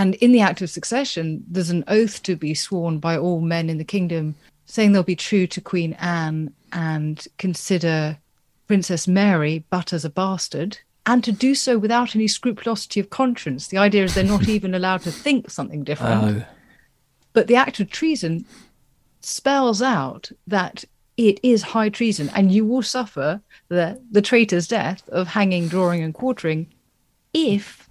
And 0.00 0.14
in 0.16 0.32
the 0.32 0.40
Act 0.40 0.62
of 0.62 0.70
Succession, 0.70 1.44
there's 1.46 1.70
an 1.70 1.84
oath 1.86 2.22
to 2.24 2.34
be 2.34 2.54
sworn 2.54 2.98
by 2.98 3.16
all 3.16 3.40
men 3.40 3.68
in 3.68 3.78
the 3.78 3.84
kingdom, 3.84 4.34
saying 4.64 4.92
they'll 4.92 5.02
be 5.02 5.14
true 5.14 5.46
to 5.46 5.60
Queen 5.60 5.92
Anne 6.00 6.52
and 6.72 7.26
consider 7.38 8.18
Princess 8.66 9.06
Mary 9.06 9.64
but 9.68 9.92
as 9.92 10.04
a 10.04 10.10
bastard, 10.10 10.78
and 11.06 11.22
to 11.24 11.32
do 11.32 11.54
so 11.54 11.78
without 11.78 12.16
any 12.16 12.26
scrupulosity 12.26 13.00
of 13.00 13.10
conscience. 13.10 13.68
The 13.68 13.78
idea 13.78 14.04
is 14.04 14.14
they're 14.14 14.24
not 14.24 14.48
even 14.56 14.74
allowed 14.74 15.02
to 15.02 15.12
think 15.12 15.50
something 15.50 15.84
different. 15.84 16.42
Oh. 16.42 16.44
But 17.32 17.48
the 17.48 17.56
act 17.56 17.80
of 17.80 17.90
treason 17.90 18.46
spells 19.20 19.82
out 19.82 20.30
that 20.46 20.84
it 21.16 21.38
is 21.42 21.62
high 21.62 21.90
treason, 21.90 22.30
and 22.34 22.50
you 22.50 22.64
will 22.64 22.82
suffer 22.82 23.42
the, 23.68 24.00
the 24.10 24.22
traitor's 24.22 24.66
death 24.66 25.06
of 25.10 25.28
hanging, 25.28 25.68
drawing, 25.68 26.02
and 26.02 26.14
quartering 26.14 26.66
if 27.34 27.89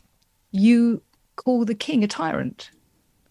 you 0.52 1.02
call 1.36 1.66
the 1.66 1.76
king 1.76 2.04
a 2.04 2.08
tyrant. 2.08 2.72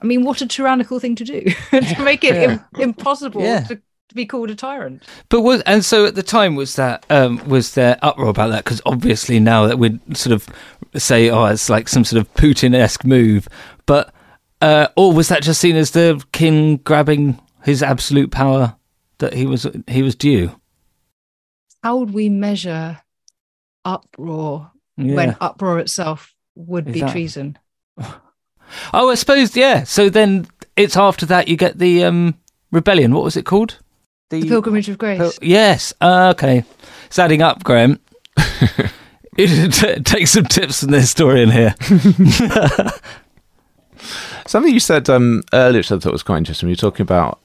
I 0.01 0.07
mean, 0.07 0.25
what 0.25 0.41
a 0.41 0.47
tyrannical 0.47 1.01
thing 1.01 1.17
to 1.17 1.25
do 1.25 1.43
to 1.71 2.03
make 2.03 2.25
it 2.25 2.35
yeah. 2.35 2.59
Im- 2.75 2.81
impossible 2.81 3.43
yeah. 3.43 3.65
to 3.65 3.81
to 4.09 4.15
be 4.15 4.25
called 4.25 4.51
a 4.51 4.55
tyrant. 4.55 5.03
But 5.29 5.43
was 5.43 5.61
and 5.63 5.85
so 5.85 6.07
at 6.07 6.15
the 6.15 6.23
time 6.23 6.55
was 6.55 6.77
that 6.77 7.05
um, 7.11 7.47
was 7.49 7.75
there 7.75 7.99
uproar 8.03 8.29
about 8.29 8.49
that? 8.49 8.65
Because 8.65 8.81
obviously 8.87 9.39
now 9.39 9.67
that 9.67 9.79
we'd 9.79 10.17
sort 10.17 10.33
of 10.33 10.49
say, 10.97 11.31
oh, 11.31 11.45
it's 11.47 11.69
like 11.69 11.89
some 11.89 12.05
sort 12.05 12.21
of 12.21 12.33
Putin 12.35 12.75
esque 12.75 13.05
move, 13.05 13.49
but 13.87 14.15
uh, 14.61 14.89
or 14.97 15.13
was 15.13 15.29
that 15.29 15.43
just 15.43 15.61
seen 15.61 15.77
as 15.77 15.91
the 15.91 16.25
king 16.33 16.79
grabbing 16.79 17.39
his 17.65 17.83
absolute 17.83 18.31
power 18.31 18.77
that 19.19 19.35
he 19.35 19.47
was 19.47 19.67
he 19.87 20.03
was 20.03 20.15
due? 20.15 20.59
How 21.83 21.99
would 21.99 22.13
we 22.13 22.29
measure 22.29 23.01
uproar 23.85 24.71
yeah. 24.97 25.15
when 25.15 25.37
uproar 25.41 25.79
itself 25.79 26.35
would 26.59 26.89
Is 26.89 26.95
be 26.95 27.01
that... 27.01 27.13
treason? 27.13 27.59
Oh, 28.93 29.09
I 29.09 29.15
suppose 29.15 29.57
yeah. 29.57 29.85
So 29.85 30.11
then 30.11 30.47
it's 30.77 30.95
after 30.95 31.25
that 31.25 31.49
you 31.49 31.57
get 31.57 31.79
the 31.79 32.05
um, 32.05 32.35
rebellion. 32.71 33.15
What 33.15 33.25
was 33.25 33.35
it 33.35 33.47
called? 33.47 33.79
The, 34.29 34.43
the 34.43 34.49
Pilgrimage 34.49 34.91
of 34.91 34.99
Grace. 34.99 35.19
Pil- 35.19 35.33
yes. 35.41 35.95
Uh, 36.03 36.35
okay. 36.37 36.65
It's 37.07 37.19
adding 37.19 37.41
up, 37.41 37.65
Graham. 37.65 37.99
Take 39.39 40.27
some 40.27 40.45
tips 40.45 40.81
from 40.81 40.91
the 40.91 41.01
historian 41.01 41.51
here. 41.51 41.75
Something 44.47 44.75
you 44.75 44.81
said 44.81 45.09
um, 45.09 45.43
earlier, 45.53 45.79
which 45.79 45.93
I 45.93 45.99
thought 45.99 46.13
was 46.13 46.23
quite 46.23 46.39
interesting. 46.39 46.69
You 46.69 46.73
were 46.73 46.77
talking 46.77 47.05
about 47.05 47.39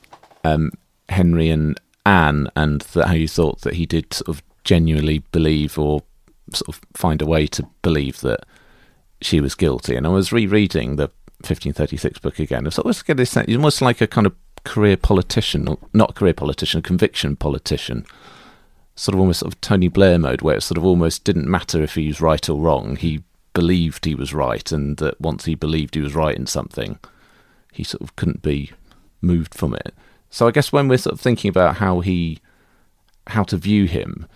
um, 0.44 0.72
Henry 1.10 1.50
and 1.50 1.80
Anne, 2.06 2.50
and 2.56 2.82
that 2.82 3.08
how 3.08 3.14
you 3.14 3.28
thought 3.28 3.62
that 3.62 3.76
he 3.76 3.86
did 3.86 4.14
sort 4.14 4.30
of 4.30 4.44
genuinely 4.64 5.20
believe 5.32 5.78
or 5.78 6.02
sort 6.54 6.70
of 6.70 6.82
find 6.96 7.22
a 7.22 7.26
way 7.26 7.48
to 7.48 7.68
believe 7.82 8.22
that 8.22 8.46
she 9.26 9.42
was 9.42 9.56
guilty. 9.56 9.96
And 9.96 10.06
I 10.06 10.10
was 10.10 10.32
rereading 10.32 10.96
the 10.96 11.10
1536 11.42 12.20
book 12.20 12.40
again. 12.40 12.66
I 12.66 12.68
was 12.68 12.80
always 12.80 13.02
getting 13.02 13.18
this 13.18 13.36
almost 13.38 13.82
like 13.82 14.02
a 14.02 14.08
kind 14.08 14.28
of 14.28 14.36
career 14.64 14.98
politician, 14.98 15.78
not 15.94 16.16
career 16.16 16.34
politician, 16.34 16.82
conviction 16.82 17.36
politician. 17.36 18.06
sort 18.96 19.16
of 19.16 19.20
almost 19.20 19.40
sort 19.40 19.54
of 19.54 19.62
Tony 19.62 19.88
Blair 19.88 20.20
mode, 20.20 20.42
where 20.42 20.58
it 20.58 20.62
sort 20.62 20.78
of 20.78 20.86
almost 20.86 21.24
didn't 21.24 21.50
matter 21.50 21.82
if 21.82 21.96
he 21.96 22.08
was 22.08 22.22
right 22.22 22.48
or 22.50 22.60
wrong. 22.60 22.96
He 22.96 23.24
believed 23.54 24.06
he 24.06 24.16
was 24.16 24.34
right, 24.34 24.72
and 24.72 24.98
that 24.98 25.20
once 25.20 25.46
he 25.46 25.56
believed 25.56 25.96
he 25.96 26.02
was 26.02 26.16
right 26.16 26.36
in 26.36 26.46
something, 26.46 27.00
he 27.72 27.84
sort 27.84 28.02
of 28.02 28.16
couldn't 28.16 28.42
be 28.42 28.72
moved 29.22 29.54
from 29.54 29.74
it. 29.74 29.94
So 30.30 30.48
I 30.48 30.52
guess 30.52 30.72
when 30.72 30.88
we're 30.88 30.98
sort 30.98 31.14
of 31.14 31.22
thinking 31.22 31.50
about 31.50 31.78
how 31.78 32.00
he, 32.02 32.40
how 33.28 33.44
to 33.44 33.58
view 33.58 33.86
him, 33.86 34.28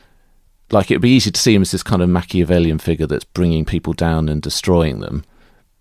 like 0.71 0.91
it'd 0.91 1.01
be 1.01 1.09
easy 1.09 1.31
to 1.31 1.39
see 1.39 1.55
him 1.55 1.61
as 1.61 1.71
this 1.71 1.83
kind 1.83 2.01
of 2.01 2.09
Machiavellian 2.09 2.79
figure 2.79 3.07
that's 3.07 3.23
bringing 3.23 3.65
people 3.65 3.93
down 3.93 4.29
and 4.29 4.41
destroying 4.41 4.99
them. 4.99 5.23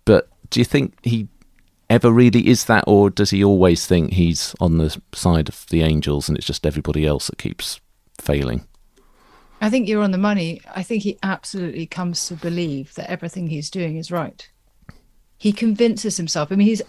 But 0.05 0.29
do 0.49 0.59
you 0.59 0.65
think 0.65 0.93
he 1.03 1.27
ever 1.89 2.11
really 2.11 2.47
is 2.47 2.65
that, 2.65 2.83
or 2.87 3.09
does 3.09 3.31
he 3.31 3.43
always 3.43 3.85
think 3.85 4.13
he's 4.13 4.55
on 4.59 4.77
the 4.77 4.99
side 5.13 5.49
of 5.49 5.65
the 5.69 5.81
angels 5.81 6.27
and 6.27 6.37
it's 6.37 6.47
just 6.47 6.65
everybody 6.65 7.05
else 7.05 7.27
that 7.27 7.37
keeps 7.37 7.79
failing? 8.19 8.65
I 9.59 9.69
think 9.69 9.87
you're 9.87 10.03
on 10.03 10.11
the 10.11 10.17
money. 10.17 10.61
I 10.75 10.83
think 10.83 11.03
he 11.03 11.17
absolutely 11.23 11.87
comes 11.87 12.27
to 12.27 12.35
believe 12.35 12.93
that 12.95 13.09
everything 13.09 13.47
he's 13.47 13.69
doing 13.69 13.97
is 13.97 14.11
right. 14.11 14.47
He 15.37 15.51
convinces 15.51 16.17
himself. 16.17 16.51
I 16.51 16.55
mean, 16.55 16.67
he's 16.67 16.81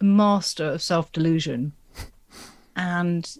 a 0.00 0.04
master 0.04 0.64
of 0.64 0.82
self 0.82 1.12
delusion. 1.12 1.72
And 2.76 3.30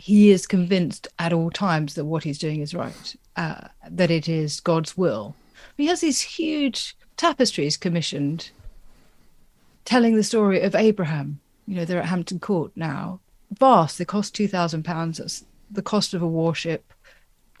he 0.00 0.30
is 0.30 0.46
convinced 0.46 1.06
at 1.18 1.30
all 1.30 1.50
times 1.50 1.94
that 1.94 2.06
what 2.06 2.24
he's 2.24 2.38
doing 2.38 2.62
is 2.62 2.74
right, 2.74 3.14
uh, 3.36 3.68
that 3.90 4.10
it 4.10 4.30
is 4.30 4.58
God's 4.58 4.96
will. 4.96 5.36
He 5.76 5.88
has 5.88 6.00
these 6.00 6.22
huge 6.22 6.96
tapestries 7.18 7.76
commissioned 7.76 8.50
telling 9.84 10.16
the 10.16 10.22
story 10.22 10.62
of 10.62 10.74
Abraham. 10.74 11.38
You 11.66 11.76
know, 11.76 11.84
they're 11.84 12.00
at 12.00 12.08
Hampton 12.08 12.40
Court 12.40 12.72
now. 12.74 13.20
Vast, 13.58 13.98
they 13.98 14.06
cost 14.06 14.34
£2,000. 14.34 15.18
That's 15.18 15.44
the 15.70 15.82
cost 15.82 16.14
of 16.14 16.22
a 16.22 16.26
warship 16.26 16.94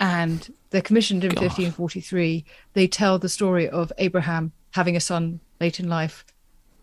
and 0.00 0.50
they're 0.70 0.80
commissioned 0.80 1.22
in 1.22 1.32
God. 1.32 1.42
1543. 1.42 2.42
They 2.72 2.86
tell 2.86 3.18
the 3.18 3.28
story 3.28 3.68
of 3.68 3.92
Abraham 3.98 4.52
having 4.70 4.96
a 4.96 5.00
son 5.00 5.40
late 5.60 5.78
in 5.78 5.90
life 5.90 6.24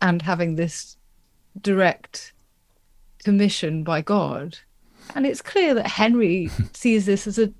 and 0.03 0.21
having 0.21 0.55
this 0.55 0.97
direct 1.59 2.31
commission 3.23 3.83
by 3.83 4.01
God. 4.03 4.59
And 5.15 5.25
it's 5.25 5.41
clear 5.41 5.73
that 5.73 5.87
Henry 5.87 6.49
sees 6.73 7.05
this 7.05 7.27
as 7.27 7.39
a, 7.39 7.51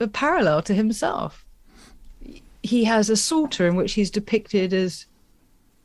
a 0.00 0.08
parallel 0.08 0.62
to 0.62 0.74
himself. 0.74 1.44
He 2.62 2.84
has 2.84 3.08
a 3.08 3.16
psalter 3.16 3.66
in 3.66 3.76
which 3.76 3.94
he's 3.94 4.10
depicted 4.10 4.72
as 4.72 5.06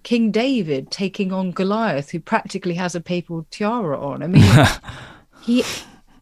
King 0.03 0.31
David 0.31 0.89
taking 0.89 1.31
on 1.31 1.51
Goliath, 1.51 2.09
who 2.09 2.19
practically 2.19 2.73
has 2.75 2.95
a 2.95 3.01
papal 3.01 3.45
tiara 3.51 3.99
on. 3.99 4.23
I 4.23 4.27
mean, 4.27 4.67
he 5.41 5.63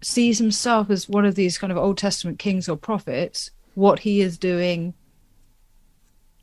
sees 0.01 0.37
himself 0.37 0.89
as 0.89 1.09
one 1.09 1.25
of 1.25 1.35
these 1.35 1.57
kind 1.57 1.71
of 1.71 1.77
Old 1.77 1.97
Testament 1.97 2.39
kings 2.39 2.67
or 2.67 2.77
prophets, 2.77 3.51
what 3.75 3.99
he 3.99 4.21
is 4.21 4.37
doing 4.37 4.93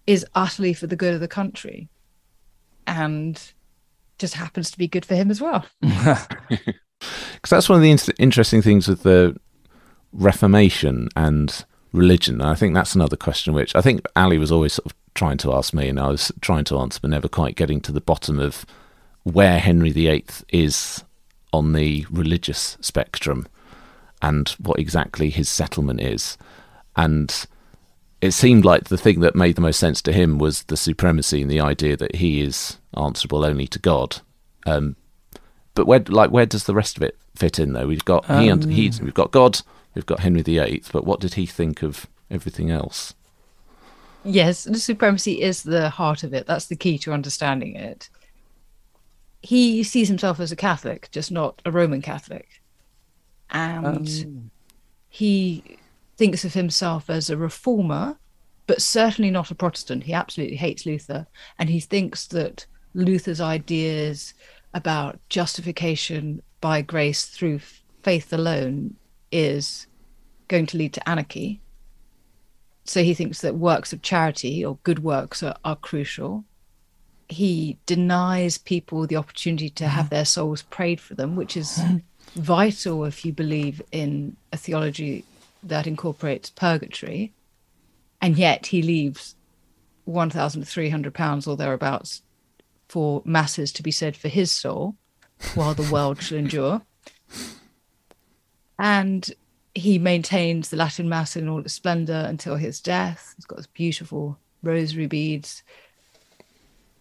is 0.07 0.25
utterly 0.35 0.73
for 0.73 0.87
the 0.87 0.97
good 0.97 1.14
of 1.14 1.21
the 1.21 1.29
country 1.29 1.88
and 2.87 3.53
just 4.19 4.35
happens 4.35 4.71
to 4.71 4.79
be 4.79 4.88
good 4.88 5.05
for 5.05 5.14
him 5.14 5.31
as 5.31 5.40
well. 5.40 5.66
Because 7.00 7.50
that's 7.50 7.68
one 7.68 7.76
of 7.76 7.82
the 7.82 7.90
in- 7.90 8.14
interesting 8.18 8.62
things 8.62 8.88
with 8.88 9.02
the 9.02 9.37
Reformation 10.12 11.09
and 11.16 11.64
religion. 11.92 12.40
And 12.40 12.50
I 12.50 12.54
think 12.54 12.74
that's 12.74 12.94
another 12.94 13.16
question 13.16 13.54
which 13.54 13.74
I 13.74 13.80
think 13.80 14.00
Ali 14.14 14.38
was 14.38 14.52
always 14.52 14.74
sort 14.74 14.87
of 14.87 14.94
trying 15.14 15.38
to 15.38 15.52
ask 15.52 15.74
me, 15.74 15.88
and 15.88 15.98
I 15.98 16.09
was 16.09 16.30
trying 16.40 16.64
to 16.64 16.78
answer, 16.78 17.00
but 17.00 17.11
never 17.11 17.28
quite 17.28 17.56
getting 17.56 17.80
to 17.82 17.92
the 17.92 18.00
bottom 18.00 18.38
of 18.38 18.64
where 19.24 19.59
Henry 19.59 19.90
VIII 19.90 20.26
is 20.50 21.04
on 21.52 21.72
the 21.72 22.06
religious 22.11 22.76
spectrum 22.80 23.48
and 24.22 24.48
what 24.61 24.78
exactly 24.78 25.30
his 25.30 25.48
settlement 25.48 26.00
is. 26.00 26.37
And 26.96 27.46
it 28.20 28.32
seemed 28.32 28.64
like 28.64 28.85
the 28.85 28.96
thing 28.96 29.20
that 29.20 29.35
made 29.35 29.56
the 29.56 29.61
most 29.61 29.78
sense 29.78 30.00
to 30.02 30.12
him 30.12 30.38
was 30.38 30.64
the 30.64 30.76
supremacy 30.76 31.42
and 31.42 31.50
the 31.50 31.61
idea 31.61 31.96
that 31.96 32.16
he 32.16 32.40
is 32.40 32.78
answerable 32.96 33.44
only 33.44 33.66
to 33.68 33.78
God. 33.78 34.18
Um, 34.64 34.96
but 35.77 35.87
where, 35.87 36.01
like, 36.09 36.33
where 36.33 36.47
does 36.47 36.65
the 36.65 36.75
rest 36.75 36.97
of 36.97 37.05
it 37.05 37.17
fit 37.37 37.61
in? 37.61 37.73
Though 37.73 37.87
we've 37.87 38.05
got 38.05 38.29
um, 38.29 38.43
he 38.43 38.49
and 38.49 38.65
he, 38.73 38.91
we've 39.01 39.15
got 39.15 39.31
God, 39.31 39.61
we've 39.95 40.07
got 40.07 40.21
Henry 40.21 40.43
VIII. 40.43 40.83
But 40.93 41.05
what 41.05 41.21
did 41.21 41.35
he 41.35 41.47
think 41.47 41.85
of 41.85 42.09
everything 42.29 42.73
else? 42.73 43.15
Yes, 44.25 44.65
the 44.65 44.81
supremacy 44.81 45.41
is 45.41 45.62
the 45.62 45.89
heart 45.89 46.25
of 46.25 46.35
it. 46.35 46.49
That's 46.49 46.67
the 46.67 46.75
key 46.75 46.99
to 46.99 47.12
understanding 47.12 47.77
it 47.77 48.09
he 49.47 49.85
sees 49.85 50.09
himself 50.09 50.41
as 50.41 50.51
a 50.51 50.57
Catholic, 50.57 51.09
just 51.12 51.31
not 51.31 51.62
a 51.65 51.71
Roman 51.71 52.03
Catholic. 52.03 52.62
And 53.51 54.09
um. 54.09 54.51
he 55.09 55.79
thinks 56.17 56.45
of 56.45 56.55
himself 56.55 57.09
as 57.09 57.31
a 57.31 57.37
reformer, 57.37 58.19
but 58.67 58.83
certainly 58.83 59.31
not 59.31 59.53
a 59.53 59.55
Protestant. 59.55 60.03
He 60.03 60.12
absolutely 60.12 60.57
hates 60.57 60.85
Luther. 60.85 61.29
And 61.61 61.71
he 61.71 61.79
thinks 61.79 62.27
that 62.29 62.67
Luther's 62.95 63.41
ideas 63.41 64.35
about 64.77 65.19
justification 65.29 66.41
by 66.61 66.83
grace 66.83 67.25
through 67.27 67.59
faith 68.03 68.33
alone 68.33 68.95
is 69.33 69.89
going 70.47 70.67
to 70.67 70.77
lead 70.77 70.93
to 70.93 71.09
anarchy. 71.09 71.61
So 72.85 73.03
he 73.03 73.15
thinks 73.15 73.41
that 73.41 73.57
works 73.57 73.93
of 73.93 74.03
charity 74.03 74.65
or 74.65 74.79
good 74.85 75.01
works 75.01 75.43
are, 75.43 75.57
are 75.65 75.75
crucial 75.75 76.45
he 77.29 77.79
denies 77.87 78.59
people 78.59 79.07
the 79.07 79.17
opportunity 79.17 79.69
to 79.71 79.89
have 79.89 80.07
mm-hmm. 80.07 80.15
their 80.15 80.25
souls 80.25 80.62
prayed 80.62 81.01
for 81.01 81.15
them, 81.15 81.37
which 81.37 81.57
is 81.57 81.79
mm-hmm. 81.79 81.99
vital 82.41 83.05
if 83.05 83.25
you 83.25 83.33
believe 83.33 83.83
in 83.93 84.37
a 84.53 84.57
theology 84.57 85.25
that 85.62 85.87
incorporates 85.87 86.51
purgatory. 86.51 87.33
And 88.21 88.39
yet 88.39 88.67
he 88.67 88.83
leaves 88.83 89.35
£1,300 90.09 91.49
or 91.49 91.57
thereabouts 91.57 92.23
for 92.88 93.22
masses 93.25 93.72
to 93.72 93.83
be 93.83 93.90
said 93.90 94.16
for 94.16 94.29
his 94.29 94.51
soul 94.51 94.96
while 95.55 95.75
the 95.75 95.90
world 95.90 96.22
shall 96.22 96.38
endure. 96.38 96.83
And 98.79 99.31
he 99.75 99.99
maintains 99.99 100.70
the 100.70 100.77
Latin 100.77 101.09
Mass 101.09 101.37
in 101.37 101.49
all 101.49 101.61
its 101.61 101.75
splendor 101.75 102.25
until 102.27 102.57
his 102.57 102.81
death. 102.81 103.35
He's 103.37 103.44
got 103.44 103.59
his 103.59 103.66
beautiful 103.66 104.38
rosary 104.62 105.07
beads 105.07 105.62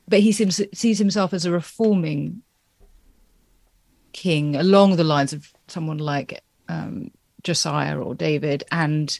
but 0.07 0.19
he 0.19 0.31
seems, 0.31 0.61
sees 0.73 0.99
himself 0.99 1.33
as 1.33 1.45
a 1.45 1.51
reforming 1.51 2.41
king 4.13 4.55
along 4.55 4.95
the 4.95 5.03
lines 5.03 5.33
of 5.33 5.51
someone 5.67 5.97
like 5.97 6.41
um, 6.69 7.11
Josiah 7.43 7.99
or 7.99 8.15
David. 8.15 8.63
And 8.71 9.19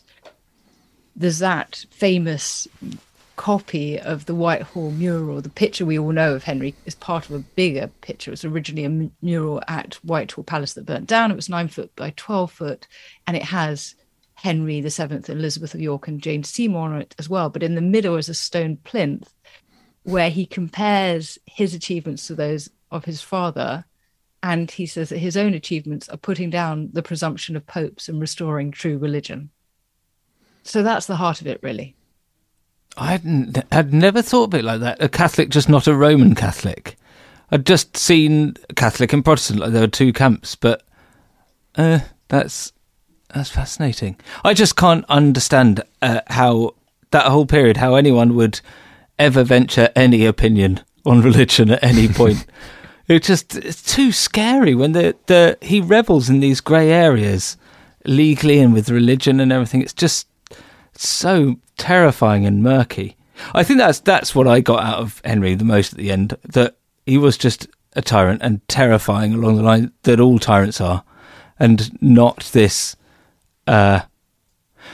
there's 1.16 1.40
that 1.40 1.86
famous 1.90 2.68
copy 3.36 4.00
of 4.00 4.26
the 4.26 4.36
Whitehall 4.36 4.92
mural. 4.92 5.42
The 5.42 5.50
picture 5.50 5.86
we 5.86 6.00
all 6.00 6.12
know 6.12 6.36
of 6.36 6.44
Henry 6.44 6.76
is 6.86 6.96
part 6.96 7.30
of 7.30 7.36
a 7.36 7.40
bigger 7.40 7.88
picture. 8.02 8.32
It 8.32 8.34
was 8.34 8.46
originally 8.46 8.86
a 8.86 9.10
mural 9.22 9.62
at 9.68 9.96
Whitehall 10.04 10.44
Palace 10.44 10.74
that 10.74 10.86
burnt 10.86 11.08
down. 11.08 11.32
It 11.32 11.36
was 11.36 11.50
nine 11.50 11.68
foot 11.68 11.96
by 11.96 12.14
12 12.16 12.52
foot, 12.52 12.88
and 13.28 13.36
it 13.36 13.44
has 13.44 13.96
Henry 14.36 14.88
Seventh, 14.90 15.30
Elizabeth 15.30 15.74
of 15.74 15.82
York, 15.82 16.08
and 16.08 16.22
Jane 16.22 16.44
Seymour 16.44 16.94
on 16.94 17.02
it 17.02 17.16
as 17.18 17.30
well. 17.30 17.50
But 17.50 17.64
in 17.64 17.76
the 17.76 17.82
middle 17.82 18.16
is 18.18 18.30
a 18.30 18.34
stone 18.34 18.78
plinth 18.84 19.34
where 20.04 20.30
he 20.30 20.46
compares 20.46 21.40
his 21.46 21.74
achievements 21.74 22.28
to 22.28 22.36
those 22.36 22.70
of 22.92 23.06
his 23.06 23.22
father. 23.22 23.86
And 24.44 24.70
he 24.70 24.86
says 24.86 25.10
that 25.10 25.18
his 25.18 25.36
own 25.36 25.56
achievements 25.56 26.08
are 26.10 26.18
putting 26.18 26.52
down 26.52 26.90
the 26.94 27.02
presumption 27.02 27.56
of 27.56 27.66
popes 27.66 28.08
and 28.08 28.22
restoring 28.22 28.72
true 28.72 29.00
religion. 29.00 29.50
So 30.62 30.84
that's 30.84 31.08
the 31.08 31.16
heart 31.16 31.42
of 31.42 31.48
it, 31.48 31.60
really. 31.64 31.96
I 32.98 33.12
hadn't, 33.12 33.64
I'd 33.72 33.94
never 33.94 34.22
thought 34.22 34.54
of 34.54 34.60
it 34.60 34.64
like 34.66 34.80
that. 34.82 35.02
A 35.02 35.10
Catholic, 35.10 35.50
just 35.50 35.70
not 35.70 35.88
a 35.88 35.96
Roman 35.96 36.36
Catholic. 36.36 36.96
I'd 37.52 37.66
just 37.66 37.96
seen 37.98 38.56
Catholic 38.76 39.14
and 39.14 39.24
Protestant, 39.24 39.60
like 39.60 39.72
there 39.72 39.82
were 39.82 39.88
two 39.88 40.14
camps, 40.14 40.56
but 40.56 40.84
uh, 41.76 42.00
that's 42.28 42.72
that's 43.34 43.50
fascinating. 43.50 44.18
I 44.44 44.54
just 44.54 44.76
can't 44.76 45.06
understand 45.10 45.82
uh, 46.02 46.22
how 46.28 46.76
that 47.12 47.26
whole 47.26 47.46
period, 47.46 47.78
how 47.78 47.96
anyone 47.96 48.36
would 48.36 48.62
ever 49.20 49.44
venture 49.44 49.90
any 49.96 50.26
opinion 50.26 50.82
on 51.06 51.22
religion 51.22 51.72
at 51.72 51.84
any 51.84 52.08
point. 52.22 52.46
it 53.08 53.24
just 53.24 53.56
it's 53.56 53.82
too 53.82 54.12
scary 54.12 54.74
when 54.74 54.94
the 54.94 55.16
the 55.28 55.58
he 55.62 55.82
revels 55.82 56.30
in 56.30 56.40
these 56.40 56.62
grey 56.62 56.92
areas 56.92 57.58
legally 58.06 58.60
and 58.60 58.74
with 58.74 58.90
religion 58.90 59.40
and 59.40 59.52
everything. 59.52 59.82
It's 59.82 59.94
just 59.94 60.28
so 60.94 61.58
terrifying 61.78 62.46
and 62.46 62.64
murky. 62.64 63.16
I 63.54 63.64
think 63.64 63.80
that's 63.80 64.00
that's 64.00 64.34
what 64.34 64.48
I 64.48 64.62
got 64.62 64.84
out 64.84 65.00
of 65.00 65.22
Henry 65.26 65.56
the 65.56 65.66
most 65.66 65.94
at 65.94 66.00
the 66.00 66.12
end. 66.12 66.38
That 66.44 66.78
he 67.06 67.18
was 67.18 67.38
just 67.38 67.68
a 67.94 68.02
tyrant 68.02 68.42
and 68.42 68.66
terrifying 68.68 69.34
along 69.34 69.58
the 69.58 69.64
line 69.64 69.92
that 70.04 70.20
all 70.20 70.40
tyrants 70.40 70.80
are, 70.80 71.04
and 71.60 72.02
not 72.02 72.50
this 72.54 72.96
uh, 73.68 74.02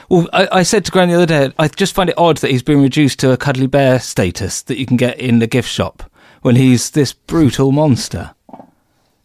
well, 0.08 0.28
I, 0.32 0.48
I, 0.52 0.62
said 0.62 0.84
to 0.84 0.90
Graham 0.90 1.08
the 1.08 1.14
other 1.14 1.26
day, 1.26 1.52
I 1.58 1.68
just 1.68 1.94
find 1.94 2.10
it 2.10 2.18
odd 2.18 2.38
that 2.38 2.50
he's 2.50 2.62
been 2.62 2.82
reduced 2.82 3.18
to 3.20 3.32
a 3.32 3.36
cuddly 3.36 3.66
bear 3.66 3.98
status 4.00 4.62
that 4.62 4.78
you 4.78 4.86
can 4.86 4.96
get 4.96 5.18
in 5.18 5.38
the 5.38 5.46
gift 5.46 5.68
shop 5.68 6.10
when 6.42 6.56
he's 6.56 6.90
this 6.90 7.12
brutal 7.12 7.72
monster. 7.72 8.34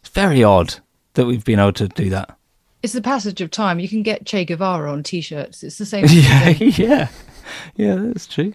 It's 0.00 0.08
very 0.10 0.42
odd 0.42 0.76
that 1.14 1.26
we've 1.26 1.44
been 1.44 1.58
able 1.58 1.72
to 1.74 1.88
do 1.88 2.10
that. 2.10 2.36
It's 2.82 2.92
the 2.92 3.02
passage 3.02 3.40
of 3.40 3.50
time. 3.50 3.80
You 3.80 3.88
can 3.88 4.02
get 4.02 4.24
Che 4.24 4.44
Guevara 4.44 4.92
on 4.92 5.02
T-shirts. 5.02 5.62
It's 5.64 5.78
the 5.78 5.86
same. 5.86 6.06
yeah, 6.08 6.50
yeah, 6.50 7.08
yeah. 7.76 7.94
That's 7.96 8.26
true. 8.26 8.54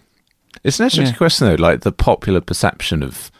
It's 0.62 0.78
an 0.80 0.84
interesting 0.84 1.06
Yeah. 1.06 1.18
question, 1.18 1.46
though. 1.48 1.54
Like 1.54 1.80
the 1.80 1.92
popular 1.92 2.40
perception 2.40 3.02
of 3.02 3.30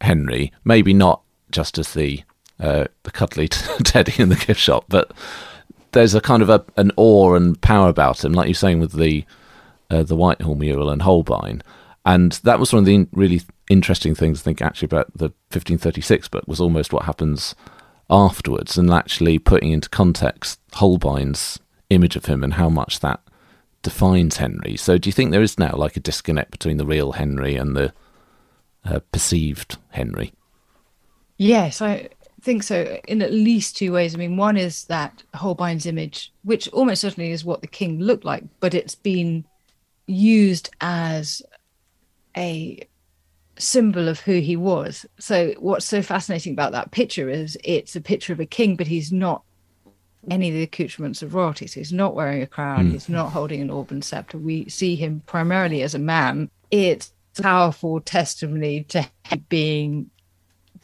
Henry, 0.00 0.52
maybe 0.64 0.92
not 0.94 1.22
just 1.50 1.78
as 1.78 1.94
the 1.94 2.22
uh, 2.60 2.84
the 3.02 3.10
cuddly 3.10 3.48
teddy 3.84 4.14
in 4.22 4.28
the 4.28 4.36
gift 4.36 4.60
shop, 4.60 4.84
but 4.88 5.10
there's 5.92 6.14
a 6.14 6.20
kind 6.20 6.42
of 6.42 6.48
a, 6.48 6.64
an 6.76 6.90
awe 6.96 7.34
and 7.34 7.60
power 7.60 7.88
about 7.88 8.24
him, 8.24 8.32
like 8.32 8.46
you're 8.46 8.54
saying 8.54 8.80
with 8.80 8.92
the 8.92 9.24
uh, 9.90 10.02
the 10.02 10.16
Whitehall 10.16 10.54
mural 10.54 10.88
and 10.90 11.02
Holbein. 11.02 11.62
And 12.06 12.32
that 12.44 12.58
was 12.60 12.72
one 12.72 12.80
of 12.80 12.84
the 12.86 12.94
in- 12.94 13.08
really 13.12 13.40
interesting 13.70 14.14
things, 14.14 14.40
I 14.40 14.44
think, 14.44 14.60
actually, 14.62 14.86
about 14.86 15.06
the 15.16 15.26
1536 15.52 16.28
book 16.28 16.44
was 16.46 16.60
almost 16.60 16.92
what 16.92 17.04
happens 17.06 17.54
afterwards 18.10 18.76
and 18.76 18.90
actually 18.90 19.38
putting 19.38 19.72
into 19.72 19.88
context 19.88 20.60
Holbein's 20.74 21.58
image 21.90 22.14
of 22.16 22.26
him 22.26 22.44
and 22.44 22.54
how 22.54 22.68
much 22.68 23.00
that 23.00 23.20
defines 23.84 24.38
Henry. 24.38 24.76
So 24.76 24.98
do 24.98 25.08
you 25.08 25.12
think 25.12 25.30
there 25.30 25.42
is 25.42 25.58
now 25.58 25.76
like 25.76 25.96
a 25.96 26.00
disconnect 26.00 26.50
between 26.50 26.78
the 26.78 26.86
real 26.86 27.12
Henry 27.12 27.54
and 27.54 27.76
the 27.76 27.92
uh, 28.84 28.98
perceived 29.12 29.78
Henry? 29.90 30.32
Yes, 31.36 31.80
I 31.80 32.08
think 32.42 32.64
so. 32.64 32.98
In 33.06 33.22
at 33.22 33.32
least 33.32 33.76
two 33.76 33.92
ways. 33.92 34.14
I 34.14 34.18
mean, 34.18 34.36
one 34.36 34.56
is 34.56 34.84
that 34.84 35.22
Holbein's 35.34 35.86
image, 35.86 36.32
which 36.42 36.68
almost 36.68 37.02
certainly 37.02 37.30
is 37.30 37.44
what 37.44 37.60
the 37.60 37.66
king 37.66 38.00
looked 38.00 38.24
like, 38.24 38.44
but 38.58 38.74
it's 38.74 38.94
been 38.94 39.44
used 40.06 40.70
as 40.80 41.42
a 42.36 42.86
symbol 43.58 44.08
of 44.08 44.20
who 44.20 44.40
he 44.40 44.56
was. 44.56 45.06
So, 45.18 45.54
what's 45.58 45.86
so 45.86 46.02
fascinating 46.02 46.52
about 46.52 46.72
that 46.72 46.90
picture 46.90 47.28
is 47.28 47.56
it's 47.62 47.96
a 47.96 48.00
picture 48.00 48.32
of 48.32 48.40
a 48.40 48.46
king, 48.46 48.76
but 48.76 48.86
he's 48.86 49.12
not 49.12 49.42
any 50.30 50.48
of 50.48 50.54
the 50.54 50.62
accoutrements 50.62 51.22
of 51.22 51.34
royalty. 51.34 51.66
So, 51.66 51.80
he's 51.80 51.92
not 51.92 52.14
wearing 52.14 52.42
a 52.42 52.46
crown, 52.46 52.86
hmm. 52.86 52.92
he's 52.92 53.08
not 53.08 53.30
holding 53.30 53.60
an 53.60 53.70
orb 53.70 53.90
and 53.90 54.04
scepter. 54.04 54.38
We 54.38 54.68
see 54.68 54.96
him 54.96 55.22
primarily 55.26 55.82
as 55.82 55.94
a 55.94 55.98
man. 55.98 56.50
It's 56.70 57.12
a 57.38 57.42
powerful 57.42 58.00
testimony 58.00 58.84
to 58.84 59.02
him 59.24 59.44
being 59.48 60.10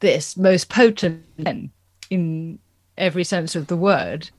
this 0.00 0.36
most 0.36 0.68
potent 0.68 1.22
man 1.38 1.70
in 2.08 2.58
every 2.98 3.24
sense 3.24 3.54
of 3.54 3.66
the 3.68 3.76
word. 3.76 4.30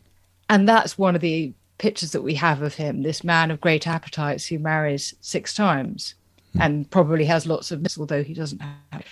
And 0.49 0.67
that's 0.67 0.97
one 0.97 1.15
of 1.15 1.21
the 1.21 1.53
pictures 1.77 2.11
that 2.11 2.21
we 2.21 2.35
have 2.35 2.61
of 2.61 2.75
him 2.75 3.01
this 3.01 3.23
man 3.23 3.49
of 3.49 3.59
great 3.59 3.87
appetites 3.87 4.45
who 4.45 4.59
marries 4.59 5.15
six 5.21 5.55
times 5.55 6.13
hmm. 6.53 6.61
and 6.61 6.91
probably 6.91 7.25
has 7.25 7.47
lots 7.47 7.71
of 7.71 7.85
although 7.97 8.23
he 8.23 8.33
doesn't 8.33 8.61
have. 8.91 9.05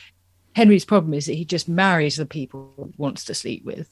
Henry's 0.56 0.86
problem 0.86 1.14
is 1.14 1.26
that 1.26 1.36
he 1.36 1.46
just 1.46 1.70
marries 1.70 2.18
the 2.18 2.26
people 2.26 2.74
he 2.78 2.94
wants 2.98 3.24
to 3.26 3.34
sleep 3.34 3.64
with, 3.64 3.90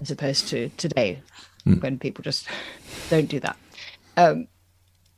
as 0.00 0.10
opposed 0.10 0.48
to 0.48 0.68
today 0.70 1.22
when 1.80 1.98
people 1.98 2.22
just 2.22 2.46
don't 3.10 3.28
do 3.28 3.40
that. 3.40 3.56
Um, 4.16 4.48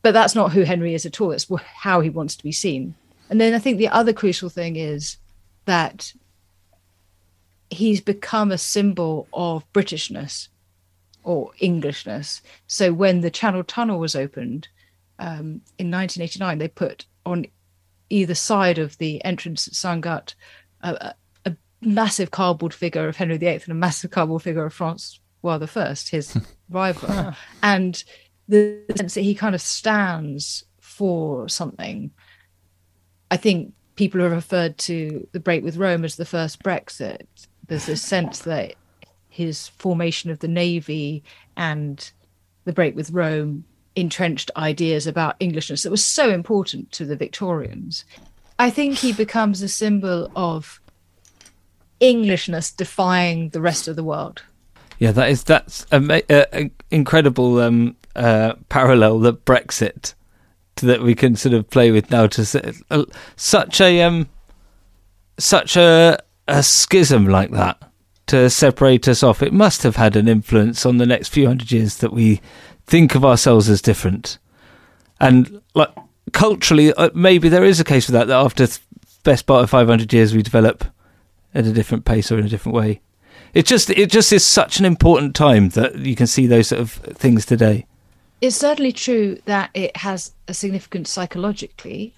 but 0.03 0.13
that's 0.13 0.35
not 0.35 0.53
who 0.53 0.63
Henry 0.63 0.95
is 0.95 1.05
at 1.05 1.21
all. 1.21 1.33
It's 1.33 1.49
how 1.63 2.01
he 2.01 2.11
wants 2.11 2.37
to 2.37 2.45
be 2.45 2.53
seen. 2.53 2.95
And 3.29 3.41
then 3.41 3.55
I 3.55 3.59
think 3.59 3.79
the 3.79 3.89
other 3.89 4.13
crucial 4.13 4.49
thing 4.49 4.77
is 4.77 5.17
that 5.67 6.13
he's 7.71 8.01
become 8.01 8.51
a 8.51 8.59
symbol 8.59 9.29
of 9.33 9.71
Britishness 9.73 10.49
or 11.23 11.53
Englishness. 11.61 12.43
So 12.67 12.93
when 12.93 13.21
the 13.21 13.31
Channel 13.31 13.65
Tunnel 13.65 13.99
was 13.99 14.17
opened 14.17 14.69
um, 15.19 15.63
in 15.79 15.91
1989, 15.91 16.59
they 16.59 16.69
put 16.69 17.07
on 17.25 17.47
either 18.11 18.35
side 18.35 18.79
of 18.79 18.99
the 18.99 19.25
entrance 19.25 19.67
at 19.67 19.75
Sangatte 19.75 20.35
a, 20.83 20.93
a, 20.95 21.15
a 21.47 21.57
massive 21.81 22.31
cardboard 22.31 22.75
figure 22.75 23.09
of 23.09 23.17
Henry 23.17 23.39
VIII 23.39 23.55
and 23.55 23.69
a 23.69 23.75
massive 23.75 24.11
cardboard 24.11 24.43
figure 24.43 24.65
of 24.65 24.75
Francois 24.75 25.19
I, 25.45 25.95
his 26.11 26.37
rival. 26.71 27.35
And 27.63 28.03
the 28.49 28.83
sense 28.97 29.15
that 29.15 29.23
he 29.23 29.35
kind 29.35 29.55
of 29.55 29.61
stands 29.61 30.65
for 30.81 31.49
something. 31.49 32.11
I 33.31 33.37
think 33.37 33.73
people 33.95 34.21
have 34.23 34.33
referred 34.33 34.77
to 34.79 35.27
the 35.33 35.41
break 35.41 35.63
with 35.63 35.77
Rome 35.77 36.05
as 36.05 36.17
the 36.17 36.25
first 36.25 36.63
Brexit. 36.63 37.27
There's 37.69 37.87
this 37.87 38.03
sense 38.03 38.41
that 38.41 38.75
his 39.29 39.69
formation 39.69 40.31
of 40.31 40.41
the 40.41 40.49
navy 40.49 41.23
and 41.57 42.11
the 42.65 42.73
break 42.73 42.97
with 42.97 43.11
Rome 43.11 43.65
entrenched 44.01 44.51
ideas 44.57 45.07
about 45.07 45.37
Englishness 45.41 45.83
that 45.83 45.91
was 45.91 46.05
so 46.05 46.31
important 46.31 46.91
to 46.93 47.05
the 47.05 47.17
Victorians. 47.17 48.05
I 48.59 48.71
think 48.71 48.97
he 48.97 49.13
becomes 49.13 49.63
a 49.63 49.69
symbol 49.69 50.31
of 50.37 50.81
Englishness 52.01 52.71
defying 52.71 53.51
the 53.51 53.61
rest 53.61 53.89
of 53.89 53.97
the 53.97 54.05
world. 54.05 54.43
Yeah, 54.99 55.13
that 55.13 55.31
is 55.31 55.45
that's 55.45 55.87
an 55.91 56.11
uh, 56.11 56.45
incredible 56.91 57.59
um, 57.61 57.97
uh, 58.15 58.55
parallel 58.69 59.21
that 59.21 59.45
Brexit 59.45 60.15
that 60.77 61.03
we 61.03 61.15
can 61.15 61.37
sort 61.37 61.55
of 61.55 61.69
play 61.69 61.91
with 61.91 62.11
now 62.11 62.27
to 62.27 62.83
uh, 62.91 63.05
such 63.37 63.81
a 63.81 64.03
um, 64.03 64.29
such 65.39 65.77
a 65.77 66.19
a 66.49 66.63
schism 66.63 67.27
like 67.27 67.51
that 67.51 67.83
to 68.27 68.51
separate 68.51 69.09
us 69.09 69.23
off. 69.23 69.43
It 69.43 69.53
must 69.53 69.83
have 69.83 69.97
had 69.97 70.17
an 70.17 70.29
influence 70.29 70.87
on 70.87 70.99
the 70.99 71.07
next 71.07 71.29
few 71.29 71.47
hundred 71.47 71.73
years 71.73 71.97
that 71.97 72.13
we 72.13 72.41
think 72.91 73.15
of 73.15 73.25
ourselves 73.25 73.71
as 73.71 73.81
different, 73.81 74.39
and 75.21 75.63
like 75.75 75.91
culturally, 76.33 76.93
uh, 76.95 77.11
maybe 77.15 77.49
there 77.49 77.65
is 77.65 77.81
a 77.81 77.85
case 77.85 78.07
for 78.07 78.13
that. 78.13 78.27
That 78.27 78.45
after 78.45 78.67
th- 78.67 78.81
best 79.23 79.47
part 79.47 79.63
of 79.63 79.71
five 79.71 79.89
hundred 79.89 80.13
years, 80.13 80.35
we 80.35 80.43
develop 80.43 80.85
at 81.55 81.67
a 81.67 81.73
different 81.73 82.05
pace 82.05 82.31
or 82.31 82.39
in 82.39 82.45
a 82.45 82.49
different 82.49 82.77
way. 82.77 83.01
It 83.55 83.67
just 83.67 83.91
it 83.91 84.11
just 84.11 84.33
is 84.33 84.45
such 84.45 84.79
an 84.79 84.85
important 84.85 85.35
time 85.35 85.71
that 85.71 85.97
you 85.97 86.15
can 86.15 86.27
see 86.27 86.47
those 86.47 86.69
sort 86.69 86.81
of 86.81 86.93
things 86.93 87.47
today. 87.47 87.87
It's 88.41 88.57
certainly 88.57 88.93
true 88.93 89.39
that 89.45 89.71
it 89.75 89.97
has 89.99 90.33
a 90.49 90.55
significance 90.55 91.11
psychologically. 91.11 92.15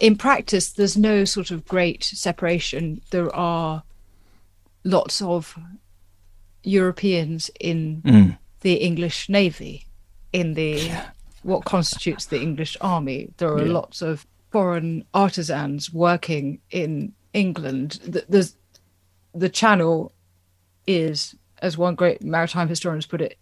In 0.00 0.16
practice, 0.16 0.70
there's 0.72 0.96
no 0.96 1.24
sort 1.24 1.50
of 1.50 1.66
great 1.66 2.04
separation. 2.04 3.00
There 3.10 3.34
are 3.34 3.84
lots 4.82 5.22
of 5.22 5.56
Europeans 6.62 7.50
in 7.60 8.02
the 8.60 8.74
English 8.74 9.28
Navy, 9.28 9.86
in 10.34 10.54
the 10.54 10.90
what 11.42 11.64
constitutes 11.64 12.26
the 12.26 12.40
English 12.40 12.76
Army. 12.80 13.30
There 13.38 13.52
are 13.52 13.64
lots 13.64 14.02
of 14.02 14.26
foreign 14.50 15.04
artisans 15.14 15.92
working 15.92 16.58
in 16.70 17.14
England. 17.32 18.00
There's 18.28 18.56
the 19.34 19.48
Channel 19.48 20.12
is, 20.86 21.34
as 21.62 21.78
one 21.78 21.94
great 21.94 22.22
maritime 22.22 22.68
historian 22.68 22.98
has 22.98 23.06
put 23.06 23.22
it, 23.22 23.38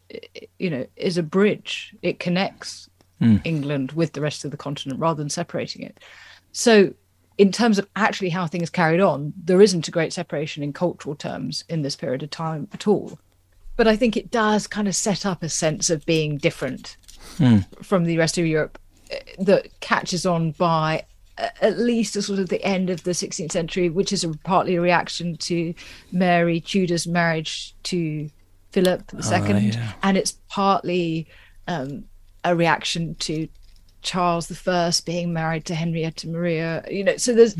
you 0.58 0.70
know, 0.70 0.86
is 0.96 1.16
a 1.16 1.22
bridge. 1.22 1.94
It 2.02 2.18
connects 2.18 2.88
hmm. 3.18 3.38
England 3.44 3.92
with 3.92 4.12
the 4.12 4.20
rest 4.20 4.44
of 4.44 4.50
the 4.50 4.56
continent 4.56 5.00
rather 5.00 5.18
than 5.18 5.30
separating 5.30 5.82
it. 5.82 5.98
So, 6.52 6.92
in 7.38 7.50
terms 7.50 7.78
of 7.78 7.88
actually 7.96 8.28
how 8.28 8.46
things 8.46 8.68
carried 8.68 9.00
on, 9.00 9.32
there 9.42 9.62
isn't 9.62 9.88
a 9.88 9.90
great 9.90 10.12
separation 10.12 10.62
in 10.62 10.74
cultural 10.74 11.16
terms 11.16 11.64
in 11.70 11.80
this 11.80 11.96
period 11.96 12.22
of 12.22 12.30
time 12.30 12.68
at 12.74 12.86
all. 12.86 13.18
But 13.76 13.88
I 13.88 13.96
think 13.96 14.16
it 14.16 14.30
does 14.30 14.66
kind 14.66 14.86
of 14.86 14.94
set 14.94 15.24
up 15.24 15.42
a 15.42 15.48
sense 15.48 15.90
of 15.90 16.04
being 16.06 16.38
different 16.38 16.96
from 17.82 18.04
the 18.04 18.18
rest 18.18 18.38
of 18.38 18.46
Europe 18.46 18.78
eh, 19.10 19.20
that 19.38 19.80
catches 19.80 20.26
on 20.26 20.52
by 20.52 21.04
at 21.38 21.78
least 21.78 22.16
a 22.16 22.22
sort 22.22 22.38
of 22.38 22.48
the 22.48 22.62
end 22.62 22.90
of 22.90 23.04
the 23.04 23.12
16th 23.12 23.52
century, 23.52 23.88
which 23.88 24.12
is 24.12 24.24
a, 24.24 24.28
partly 24.44 24.76
a 24.76 24.80
reaction 24.80 25.36
to 25.36 25.74
Mary 26.12 26.60
Tudor's 26.60 27.06
marriage 27.06 27.74
to 27.84 28.28
Philip 28.70 29.02
II, 29.14 29.72
and 30.02 30.16
it's 30.16 30.32
partly 30.48 31.26
um, 31.68 32.04
a 32.44 32.54
reaction 32.54 33.14
to 33.16 33.48
Charles 34.02 34.50
I 34.66 34.92
being 35.04 35.32
married 35.32 35.64
to 35.66 35.74
Henrietta 35.74 36.28
Maria. 36.28 36.84
You 36.90 37.04
know, 37.04 37.16
so 37.16 37.34
there's 37.34 37.54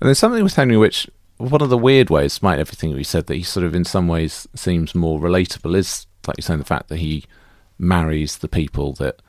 And 0.00 0.06
there's 0.06 0.18
something 0.18 0.44
with 0.44 0.54
Henry 0.54 0.76
which, 0.76 1.08
one 1.38 1.62
of 1.62 1.70
the 1.70 1.78
weird 1.78 2.10
ways, 2.10 2.32
despite 2.32 2.58
everything 2.58 2.92
we 2.94 3.04
said, 3.04 3.26
that 3.26 3.36
he 3.36 3.42
sort 3.42 3.64
of 3.64 3.74
in 3.74 3.84
some 3.84 4.08
ways 4.08 4.46
seems 4.54 4.94
more 4.94 5.18
relatable 5.20 5.76
is, 5.76 6.06
like 6.26 6.36
you're 6.36 6.42
saying, 6.42 6.58
the 6.58 6.64
fact 6.64 6.88
that 6.88 6.98
he 6.98 7.24
marries 7.78 8.38
the 8.38 8.48
people 8.48 8.92
that 8.94 9.22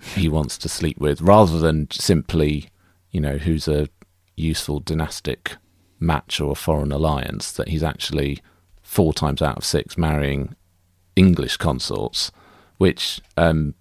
he 0.00 0.28
wants 0.28 0.56
to 0.56 0.68
sleep 0.68 0.98
with 0.98 1.20
rather 1.20 1.58
than 1.58 1.90
simply, 1.90 2.70
you 3.10 3.20
know, 3.20 3.36
who's 3.36 3.68
a 3.68 3.88
useful 4.36 4.80
dynastic 4.80 5.56
match 5.98 6.40
or 6.40 6.52
a 6.52 6.56
foreign 6.56 6.92
alliance, 6.92 7.52
that 7.52 7.68
he's 7.68 7.82
actually 7.82 8.40
four 8.82 9.12
times 9.12 9.42
out 9.42 9.58
of 9.58 9.64
six 9.64 9.98
marrying 9.98 10.56
English 11.14 11.58
consorts, 11.58 12.32
which, 12.78 13.20
um, 13.36 13.74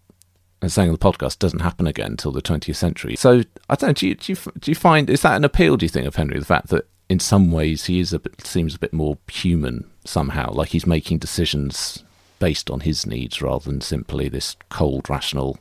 as 0.61 0.73
saying 0.73 0.89
on 0.89 0.93
the 0.93 0.99
podcast, 0.99 1.39
doesn't 1.39 1.61
happen 1.61 1.87
again 1.87 2.11
until 2.11 2.33
the 2.33 2.41
20th 2.41 2.75
century. 2.75 3.15
So 3.15 3.43
I 3.69 3.75
don't 3.75 3.89
know. 3.89 3.93
Do 3.93 4.09
you, 4.09 4.15
do 4.15 4.33
you 4.33 4.37
do 4.59 4.71
you 4.71 4.75
find 4.75 5.09
is 5.09 5.21
that 5.21 5.37
an 5.37 5.45
appeal? 5.45 5.77
Do 5.77 5.85
you 5.85 5.89
think 5.89 6.05
of 6.05 6.17
Henry 6.17 6.37
the 6.37 6.45
fact 6.45 6.67
that 6.67 6.88
in 7.09 7.19
some 7.19 7.51
ways 7.51 7.85
he 7.85 7.99
is 7.99 8.13
a 8.13 8.19
bit 8.19 8.45
seems 8.45 8.75
a 8.75 8.79
bit 8.79 8.93
more 8.93 9.17
human 9.31 9.89
somehow, 10.05 10.51
like 10.51 10.69
he's 10.69 10.85
making 10.85 11.17
decisions 11.17 12.03
based 12.39 12.69
on 12.69 12.81
his 12.81 13.05
needs 13.05 13.41
rather 13.41 13.65
than 13.69 13.81
simply 13.81 14.29
this 14.29 14.55
cold, 14.69 15.09
rational 15.09 15.59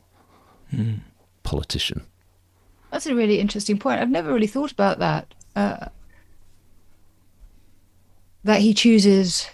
politician. 1.43 2.05
That's 2.91 3.07
a 3.07 3.15
really 3.15 3.39
interesting 3.39 3.77
point. 3.77 3.99
I've 3.99 4.09
never 4.09 4.33
really 4.33 4.47
thought 4.47 4.71
about 4.71 4.99
that. 4.99 5.33
Uh, 5.55 5.87
that 8.43 8.61
he 8.61 8.73
chooses 8.73 9.49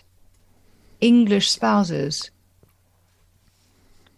English 1.01 1.49
spouses 1.49 2.29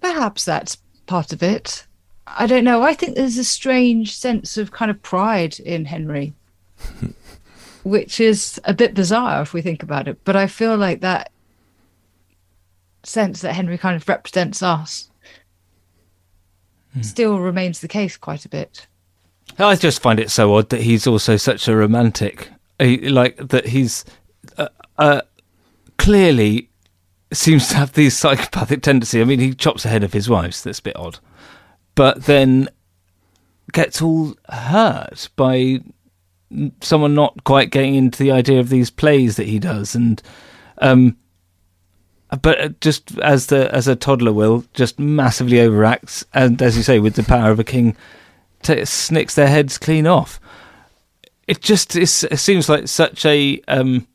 Perhaps 0.01 0.45
that's 0.45 0.77
part 1.05 1.33
of 1.33 1.43
it. 1.43 1.85
I 2.25 2.45
don't 2.47 2.63
know. 2.63 2.81
I 2.81 2.93
think 2.93 3.15
there's 3.15 3.37
a 3.37 3.43
strange 3.43 4.15
sense 4.15 4.57
of 4.57 4.71
kind 4.71 4.91
of 4.91 5.01
pride 5.01 5.59
in 5.59 5.85
Henry, 5.85 6.33
which 7.87 8.19
is 8.19 8.59
a 8.65 8.73
bit 8.73 8.93
bizarre 8.93 9.41
if 9.41 9.53
we 9.53 9.61
think 9.61 9.83
about 9.83 10.07
it. 10.07 10.19
But 10.23 10.35
I 10.35 10.47
feel 10.47 10.77
like 10.77 11.01
that 11.01 11.31
sense 13.03 13.41
that 13.41 13.53
Henry 13.53 13.77
kind 13.77 13.95
of 13.95 14.07
represents 14.07 14.61
us 14.61 15.09
still 17.01 17.39
remains 17.39 17.79
the 17.79 17.87
case 17.87 18.17
quite 18.17 18.45
a 18.45 18.49
bit. 18.49 18.87
I 19.59 19.75
just 19.75 20.01
find 20.01 20.19
it 20.19 20.31
so 20.31 20.55
odd 20.55 20.69
that 20.69 20.81
he's 20.81 21.07
also 21.07 21.37
such 21.37 21.67
a 21.67 21.75
romantic. 21.75 22.49
He, 22.79 23.09
like 23.09 23.37
that 23.37 23.67
he's 23.67 24.05
uh, 24.57 24.69
uh, 24.97 25.21
clearly 25.97 26.69
seems 27.31 27.69
to 27.69 27.75
have 27.75 27.93
these 27.93 28.15
psychopathic 28.17 28.81
tendency. 28.81 29.21
I 29.21 29.25
mean, 29.25 29.39
he 29.39 29.53
chops 29.53 29.83
the 29.83 29.89
head 29.89 30.03
of 30.03 30.13
his 30.13 30.29
wife. 30.29 30.55
So 30.55 30.69
that's 30.69 30.79
a 30.79 30.83
bit 30.83 30.95
odd, 30.95 31.19
but 31.95 32.25
then 32.25 32.69
gets 33.73 34.01
all 34.01 34.35
hurt 34.49 35.29
by 35.35 35.81
someone 36.81 37.13
not 37.13 37.43
quite 37.43 37.71
getting 37.71 37.95
into 37.95 38.21
the 38.21 38.31
idea 38.31 38.59
of 38.59 38.69
these 38.69 38.89
plays 38.89 39.35
that 39.35 39.47
he 39.47 39.59
does, 39.59 39.95
and 39.95 40.21
um, 40.79 41.17
but 42.41 42.59
uh, 42.59 42.69
just 42.81 43.17
as 43.19 43.47
the 43.47 43.73
as 43.73 43.87
a 43.87 43.95
toddler 43.95 44.33
will, 44.33 44.65
just 44.73 44.99
massively 44.99 45.57
overacts, 45.57 46.23
and 46.33 46.61
as 46.61 46.77
you 46.77 46.83
say, 46.83 46.99
with 46.99 47.15
the 47.15 47.23
power 47.23 47.51
of 47.51 47.59
a 47.59 47.63
king, 47.63 47.95
t- 48.63 48.85
snicks 48.85 49.35
their 49.35 49.47
heads 49.47 49.77
clean 49.77 50.07
off. 50.07 50.39
It 51.47 51.61
just 51.61 51.95
it 51.95 52.07
seems 52.07 52.67
like 52.67 52.87
such 52.87 53.25
a 53.25 53.61
um, 53.67 54.07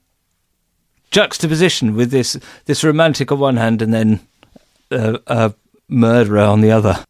juxtaposition 1.11 1.95
with 1.95 2.11
this 2.11 2.39
this 2.67 2.85
romantic 2.85 3.33
on 3.33 3.39
one 3.39 3.57
hand 3.57 3.81
and 3.81 3.95
then 3.95 4.21
uh, 4.91 5.19
a 5.27 5.55
murderer 5.89 6.41
on 6.41 6.61
the 6.61 6.71
other. 6.71 7.05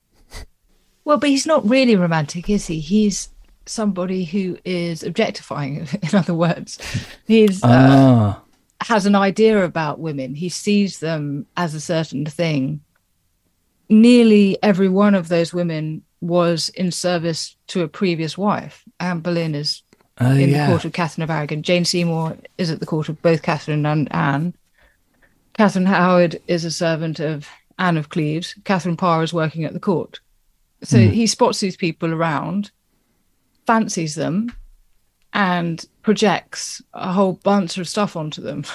Well, 1.05 1.17
but 1.17 1.31
he's 1.31 1.47
not 1.47 1.69
really 1.69 1.97
romantic, 1.97 2.49
is 2.49 2.67
he? 2.67 2.79
He's 2.79 3.29
somebody 3.67 4.25
who 4.25 4.59
is 4.65 5.03
objectifying, 5.03 5.89
in 6.03 6.15
other 6.15 6.35
words. 6.35 6.79
He's 7.27 7.63
uh, 7.63 7.69
Ah, 7.69 8.43
has 8.81 9.07
an 9.07 9.15
idea 9.15 9.65
about 9.65 10.01
women. 10.01 10.35
He 10.35 10.49
sees 10.49 10.99
them 10.99 11.47
as 11.57 11.75
a 11.75 11.81
certain 11.81 12.27
thing. 12.27 12.81
Nearly 13.89 14.59
every 14.63 14.89
one 14.89 15.15
of 15.15 15.29
those 15.29 15.53
women 15.53 16.03
was 16.21 16.69
in 16.71 16.91
service 16.91 17.57
to 17.69 17.83
a 17.83 17.89
previous 17.89 18.39
wife. 18.39 18.85
Anne 19.01 19.21
Boleyn 19.21 19.55
is 19.55 19.83
oh, 20.21 20.31
in 20.31 20.51
yeah. 20.51 20.67
the 20.67 20.73
court 20.73 20.85
of 20.85 20.93
Catherine 20.93 21.25
of 21.25 21.31
Aragon. 21.31 21.63
Jane 21.63 21.85
Seymour 21.85 22.37
is 22.59 22.71
at 22.71 22.81
the 22.81 22.87
court 22.87 23.09
of 23.09 23.21
both 23.23 23.43
Catherine 23.43 23.85
and 23.85 24.13
Anne. 24.13 24.55
Catherine 25.55 25.87
Howard 25.87 26.41
is 26.47 26.65
a 26.65 26.71
servant 26.71 27.21
of 27.21 27.49
Anne 27.79 27.97
of 27.97 28.09
Cleves. 28.09 28.55
Catherine 28.65 28.97
Parr 28.97 29.23
is 29.23 29.35
working 29.35 29.65
at 29.65 29.75
the 29.75 29.81
court. 29.81 30.21
So 30.85 30.99
he 30.99 31.27
spots 31.27 31.61
these 31.61 31.77
people 31.77 32.13
around, 32.13 32.73
fancies 33.67 34.15
them, 34.15 34.53
and 35.33 35.85
projects 36.03 36.83
a 36.93 37.13
whole 37.13 37.35
bunch 37.35 37.79
of 37.79 37.89
stuff 37.89 38.17
onto 38.17 38.43
them. 38.43 38.65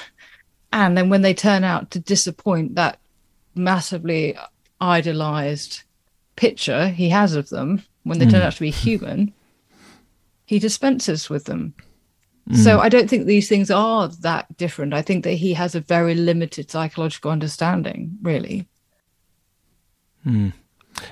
And 0.73 0.97
then 0.97 1.10
when 1.10 1.21
they 1.21 1.34
turn 1.34 1.63
out 1.63 1.91
to 1.91 2.00
disappoint 2.00 2.76
that 2.76 3.00
massively 3.56 4.38
idolized 4.82 5.84
picture 6.36 6.89
he 6.89 7.08
has 7.08 7.36
of 7.36 7.47
them, 7.50 7.82
when 8.04 8.19
they 8.19 8.26
turn 8.26 8.41
hmm. 8.41 8.47
out 8.47 8.54
to 8.54 8.60
be 8.60 8.69
human, 8.69 9.34
he 10.45 10.60
dispenses 10.60 11.30
with 11.30 11.45
them. 11.45 11.73
Hmm. 12.47 12.56
So 12.56 12.80
I 12.80 12.89
don't 12.89 13.10
think 13.10 13.26
these 13.26 13.50
things 13.50 13.71
are 13.71 14.08
that 14.08 14.56
different. 14.58 14.93
I 14.93 15.02
think 15.02 15.23
that 15.23 15.34
he 15.34 15.54
has 15.54 15.76
a 15.76 15.82
very 15.82 16.15
limited 16.15 16.69
psychological 16.71 17.32
understanding, 17.32 18.17
really. 18.21 18.67
Hmm. 20.23 20.50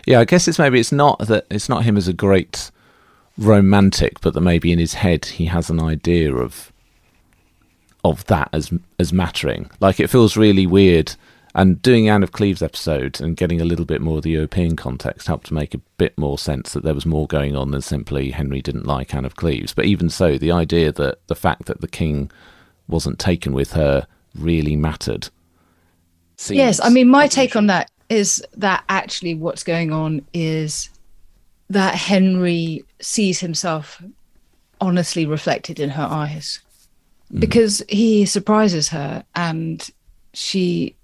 Yeah, 0.05 0.19
I 0.19 0.25
guess 0.25 0.47
it's 0.47 0.59
maybe 0.59 0.79
it's 0.79 0.91
not 0.91 1.19
that 1.19 1.45
it's 1.49 1.69
not 1.69 1.83
him 1.83 1.97
as 1.97 2.07
a 2.07 2.13
great 2.13 2.71
romantic, 3.37 4.21
but 4.21 4.33
that 4.33 4.41
maybe 4.41 4.71
in 4.71 4.79
his 4.79 4.95
head 4.95 5.25
he 5.25 5.45
has 5.45 5.69
an 5.69 5.81
idea 5.81 6.33
of 6.33 6.71
of 8.03 8.25
that 8.25 8.49
as 8.53 8.71
as 8.99 9.11
mattering. 9.11 9.69
Like 9.79 9.99
it 9.99 10.09
feels 10.09 10.37
really 10.37 10.67
weird. 10.67 11.15
And 11.57 11.81
doing 11.81 12.09
Anne 12.09 12.21
of 12.21 12.33
Cleves 12.33 12.61
episode 12.61 13.21
and 13.21 13.37
getting 13.37 13.61
a 13.61 13.65
little 13.65 13.85
bit 13.85 14.01
more 14.01 14.17
of 14.17 14.23
the 14.23 14.31
European 14.31 14.75
context 14.75 15.27
helped 15.27 15.47
to 15.47 15.53
make 15.53 15.73
a 15.73 15.79
bit 15.97 16.17
more 16.17 16.37
sense 16.37 16.73
that 16.73 16.83
there 16.83 16.93
was 16.93 17.05
more 17.05 17.27
going 17.27 17.55
on 17.55 17.71
than 17.71 17.81
simply 17.81 18.31
Henry 18.31 18.61
didn't 18.61 18.85
like 18.85 19.15
Anne 19.15 19.23
of 19.23 19.37
Cleves. 19.37 19.73
But 19.73 19.85
even 19.85 20.09
so, 20.09 20.37
the 20.37 20.51
idea 20.51 20.91
that 20.91 21.25
the 21.27 21.35
fact 21.35 21.65
that 21.67 21.79
the 21.79 21.87
king 21.87 22.29
wasn't 22.89 23.19
taken 23.19 23.53
with 23.53 23.71
her 23.71 24.05
really 24.37 24.75
mattered. 24.75 25.29
yes, 26.49 26.81
I 26.83 26.89
mean, 26.89 27.07
my 27.07 27.27
take 27.27 27.55
on 27.55 27.67
that 27.67 27.89
is 28.09 28.43
that 28.57 28.83
actually 28.89 29.33
what's 29.33 29.63
going 29.63 29.93
on 29.93 30.25
is 30.33 30.89
that 31.69 31.95
Henry 31.95 32.83
sees 32.99 33.39
himself 33.39 34.01
honestly 34.79 35.25
reflected 35.25 35.79
in 35.79 35.89
her 35.89 36.07
eyes 36.09 36.59
mm. 37.33 37.39
because 37.39 37.83
he 37.89 38.25
surprises 38.25 38.89
her 38.89 39.23
and 39.35 39.89
she 40.33 40.95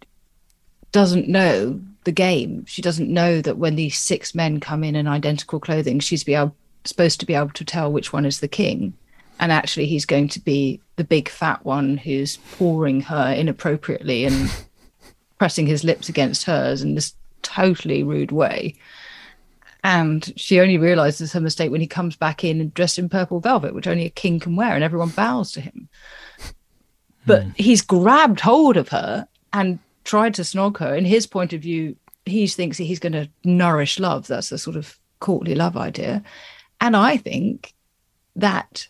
doesn't 0.91 1.27
know 1.27 1.79
the 2.03 2.11
game. 2.11 2.65
She 2.65 2.81
doesn't 2.81 3.09
know 3.09 3.41
that 3.41 3.57
when 3.57 3.75
these 3.75 3.97
six 3.97 4.35
men 4.35 4.59
come 4.59 4.83
in 4.83 4.95
in 4.95 5.07
identical 5.07 5.59
clothing, 5.59 5.99
she's 5.99 6.23
be 6.23 6.35
able, 6.35 6.55
supposed 6.83 7.19
to 7.19 7.25
be 7.25 7.33
able 7.33 7.51
to 7.51 7.65
tell 7.65 7.91
which 7.91 8.11
one 8.11 8.25
is 8.25 8.39
the 8.39 8.47
king. 8.47 8.93
And 9.39 9.51
actually, 9.51 9.87
he's 9.87 10.05
going 10.05 10.27
to 10.29 10.39
be 10.39 10.79
the 10.97 11.03
big 11.03 11.27
fat 11.27 11.65
one 11.65 11.97
who's 11.97 12.37
pouring 12.37 13.01
her 13.01 13.33
inappropriately 13.33 14.25
and 14.25 14.51
pressing 15.39 15.65
his 15.65 15.83
lips 15.83 16.09
against 16.09 16.43
hers 16.43 16.83
in 16.83 16.93
this 16.93 17.15
totally 17.41 18.03
rude 18.03 18.31
way. 18.31 18.75
And 19.83 20.31
she 20.35 20.59
only 20.59 20.77
realizes 20.77 21.33
her 21.33 21.41
mistake 21.41 21.71
when 21.71 21.81
he 21.81 21.87
comes 21.87 22.15
back 22.15 22.43
in 22.43 22.61
and 22.61 22.73
dressed 22.73 22.99
in 22.99 23.09
purple 23.09 23.39
velvet, 23.39 23.73
which 23.73 23.87
only 23.87 24.05
a 24.05 24.11
king 24.11 24.39
can 24.39 24.55
wear, 24.55 24.75
and 24.75 24.83
everyone 24.83 25.09
bows 25.09 25.51
to 25.53 25.61
him. 25.61 25.89
But 27.25 27.43
hmm. 27.43 27.49
he's 27.55 27.81
grabbed 27.81 28.39
hold 28.39 28.77
of 28.77 28.89
her 28.89 29.27
and 29.53 29.79
tried 30.03 30.35
to 30.35 30.43
snog 30.43 30.77
her. 30.77 30.95
In 30.95 31.05
his 31.05 31.25
point 31.25 31.53
of 31.53 31.61
view, 31.61 31.95
he 32.25 32.47
thinks 32.47 32.77
that 32.77 32.83
he's 32.83 32.99
going 32.99 33.13
to 33.13 33.29
nourish 33.43 33.99
love. 33.99 34.27
That's 34.27 34.49
the 34.49 34.57
sort 34.57 34.75
of 34.75 34.97
courtly 35.19 35.55
love 35.55 35.77
idea. 35.77 36.23
And 36.79 36.95
I 36.95 37.17
think 37.17 37.73
that 38.35 38.87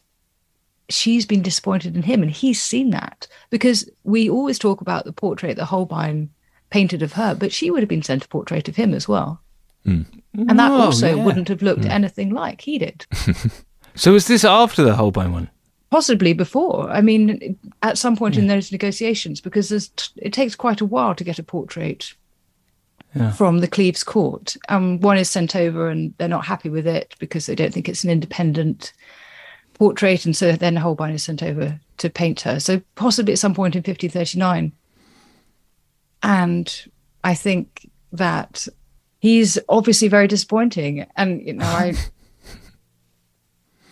she's 0.90 1.26
been 1.26 1.42
disappointed 1.42 1.96
in 1.96 2.04
him 2.04 2.22
and 2.22 2.32
he's 2.32 2.62
seen 2.62 2.90
that 2.90 3.28
because 3.50 3.90
we 4.04 4.30
always 4.30 4.60
talk 4.60 4.82
about 4.82 5.06
the 5.06 5.14
portrait 5.14 5.56
that 5.58 5.66
Holbein 5.66 6.30
painted 6.70 7.02
of 7.02 7.14
her, 7.14 7.36
but 7.36 7.52
she 7.52 7.72
would 7.72 7.82
have 7.82 7.90
been 7.90 8.04
sent 8.04 8.26
a 8.26 8.28
portrait 8.28 8.68
of 8.68 8.76
him 8.76 8.94
as 8.94 9.08
well. 9.08 9.42
Hmm. 9.84 10.04
And 10.34 10.58
that 10.60 10.72
Oh, 10.72 10.76
also 10.82 11.16
yeah. 11.16 11.24
wouldn't 11.24 11.50
have 11.50 11.62
looked 11.62 11.86
anything 11.86 12.30
like 12.32 12.62
he 12.62 12.78
did. 12.78 13.06
So 13.94 14.14
was 14.14 14.28
this 14.28 14.46
after 14.46 14.84
the 14.84 14.96
Holbein 14.96 15.34
one? 15.34 15.50
Possibly 15.90 16.32
before. 16.32 16.90
I 16.90 17.02
mean, 17.02 17.60
at 17.82 17.98
some 17.98 18.16
point 18.16 18.38
in 18.38 18.48
those 18.48 18.72
negotiations, 18.72 19.42
because 19.42 19.68
there's 19.68 19.90
t- 19.90 20.14
it 20.16 20.32
takes 20.32 20.56
quite 20.56 20.80
a 20.80 20.86
while 20.86 21.14
to 21.14 21.26
get 21.26 21.40
a 21.40 21.44
portrait 21.44 22.14
Yeah. 23.14 23.32
from 23.34 23.60
the 23.60 23.68
Cleves 23.68 24.06
court. 24.06 24.56
Um, 24.70 25.02
one 25.02 25.18
is 25.18 25.30
sent 25.30 25.58
over 25.58 25.90
and 25.90 26.14
they're 26.18 26.30
not 26.30 26.46
happy 26.46 26.70
with 26.70 26.88
it 26.88 27.16
because 27.20 27.48
they 27.48 27.56
don't 27.56 27.74
think 27.74 27.90
it's 27.90 28.06
an 28.06 28.10
independent 28.10 28.94
portrait. 29.74 30.24
And 30.24 30.38
so 30.38 30.54
then 30.54 30.78
Holbein 30.78 31.14
is 31.14 31.24
sent 31.24 31.44
over 31.44 31.78
to 31.98 32.10
paint 32.10 32.40
her. 32.42 32.62
So 32.62 32.82
possibly 32.96 33.34
at 33.34 33.40
some 33.40 33.54
point 33.54 33.76
in 33.76 33.80
1539. 33.80 34.72
And 36.24 36.86
I 37.26 37.34
think 37.34 37.90
that 38.14 38.68
he's 39.22 39.58
obviously 39.70 40.10
very 40.10 40.28
disappointing. 40.28 41.06
And, 41.16 41.42
you 41.46 41.54
know, 41.54 41.66
I. 41.66 41.94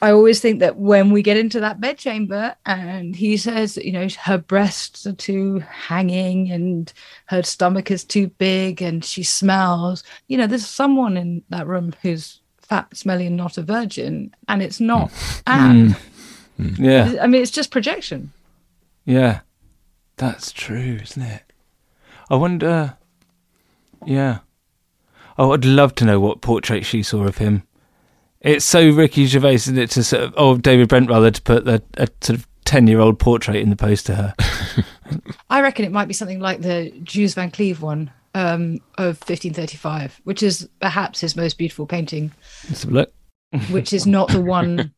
I 0.01 0.11
always 0.11 0.39
think 0.39 0.61
that 0.61 0.77
when 0.77 1.11
we 1.11 1.21
get 1.21 1.35
into 1.35 1.59
that 1.59 1.81
bedchamber 1.81 2.55
and 2.65 3.13
he 3.13 3.35
says, 3.35 3.75
you 3.75 3.91
know, 3.91 4.07
her 4.23 4.37
breasts 4.37 5.05
are 5.05 5.11
too 5.11 5.59
hanging 5.59 6.49
and 6.49 6.93
her 7.25 7.43
stomach 7.43 7.91
is 7.91 8.05
too 8.05 8.27
big 8.27 8.81
and 8.81 9.03
she 9.03 9.23
smells, 9.23 10.05
you 10.29 10.37
know, 10.37 10.47
there's 10.47 10.65
someone 10.65 11.17
in 11.17 11.43
that 11.49 11.67
room 11.67 11.93
who's 12.01 12.39
fat, 12.61 12.95
smelly, 12.95 13.27
and 13.27 13.35
not 13.35 13.57
a 13.57 13.61
virgin. 13.61 14.33
And 14.47 14.61
it's 14.61 14.79
not 14.79 15.11
hmm. 15.11 15.41
Anne. 15.47 15.89
Hmm. 16.55 16.63
Hmm. 16.63 16.81
Yeah, 16.81 17.15
I 17.21 17.27
mean, 17.27 17.41
it's 17.41 17.51
just 17.51 17.69
projection. 17.69 18.31
yeah, 19.03 19.41
that's 20.15 20.53
true, 20.53 20.99
isn't 21.03 21.21
it? 21.21 21.43
I 22.29 22.35
wonder. 22.35 22.95
Yeah. 24.05 24.39
Oh, 25.39 25.53
I'd 25.53 25.63
love 25.63 25.95
to 25.95 26.05
know 26.05 26.19
what 26.19 26.41
portrait 26.41 26.85
she 26.85 27.01
saw 27.01 27.23
of 27.23 27.37
him. 27.37 27.63
It's 28.41 28.65
so 28.65 28.89
Ricky 28.89 29.25
Gervais, 29.25 29.53
isn't 29.53 29.77
it, 29.77 29.89
to 29.91 30.03
sort 30.03 30.23
of, 30.23 30.33
oh, 30.35 30.57
David 30.57 30.89
Brent 30.89 31.09
rather, 31.09 31.31
to 31.31 31.41
put 31.41 31.63
the, 31.63 31.81
a 31.93 32.09
sort 32.19 32.39
of 32.39 32.47
10 32.65 32.87
year 32.87 32.99
old 32.99 33.19
portrait 33.19 33.55
in 33.55 33.69
the 33.69 33.77
post 33.77 34.05
to 34.07 34.15
her. 34.15 34.35
I 35.49 35.61
reckon 35.61 35.85
it 35.85 35.93
might 35.93 36.09
be 36.09 36.13
something 36.13 36.41
like 36.41 36.59
the 36.59 36.91
Joos 37.03 37.35
Van 37.35 37.51
Cleve 37.51 37.81
one 37.81 38.11
um, 38.35 38.79
of 38.97 39.15
1535, 39.21 40.19
which 40.25 40.43
is 40.43 40.67
perhaps 40.81 41.21
his 41.21 41.37
most 41.37 41.57
beautiful 41.57 41.87
painting. 41.87 42.33
Let's 42.67 42.83
have 42.83 42.91
a 42.91 42.95
look. 42.95 43.13
which 43.71 43.93
is 43.93 44.05
not 44.05 44.29
the 44.29 44.41
one 44.41 44.93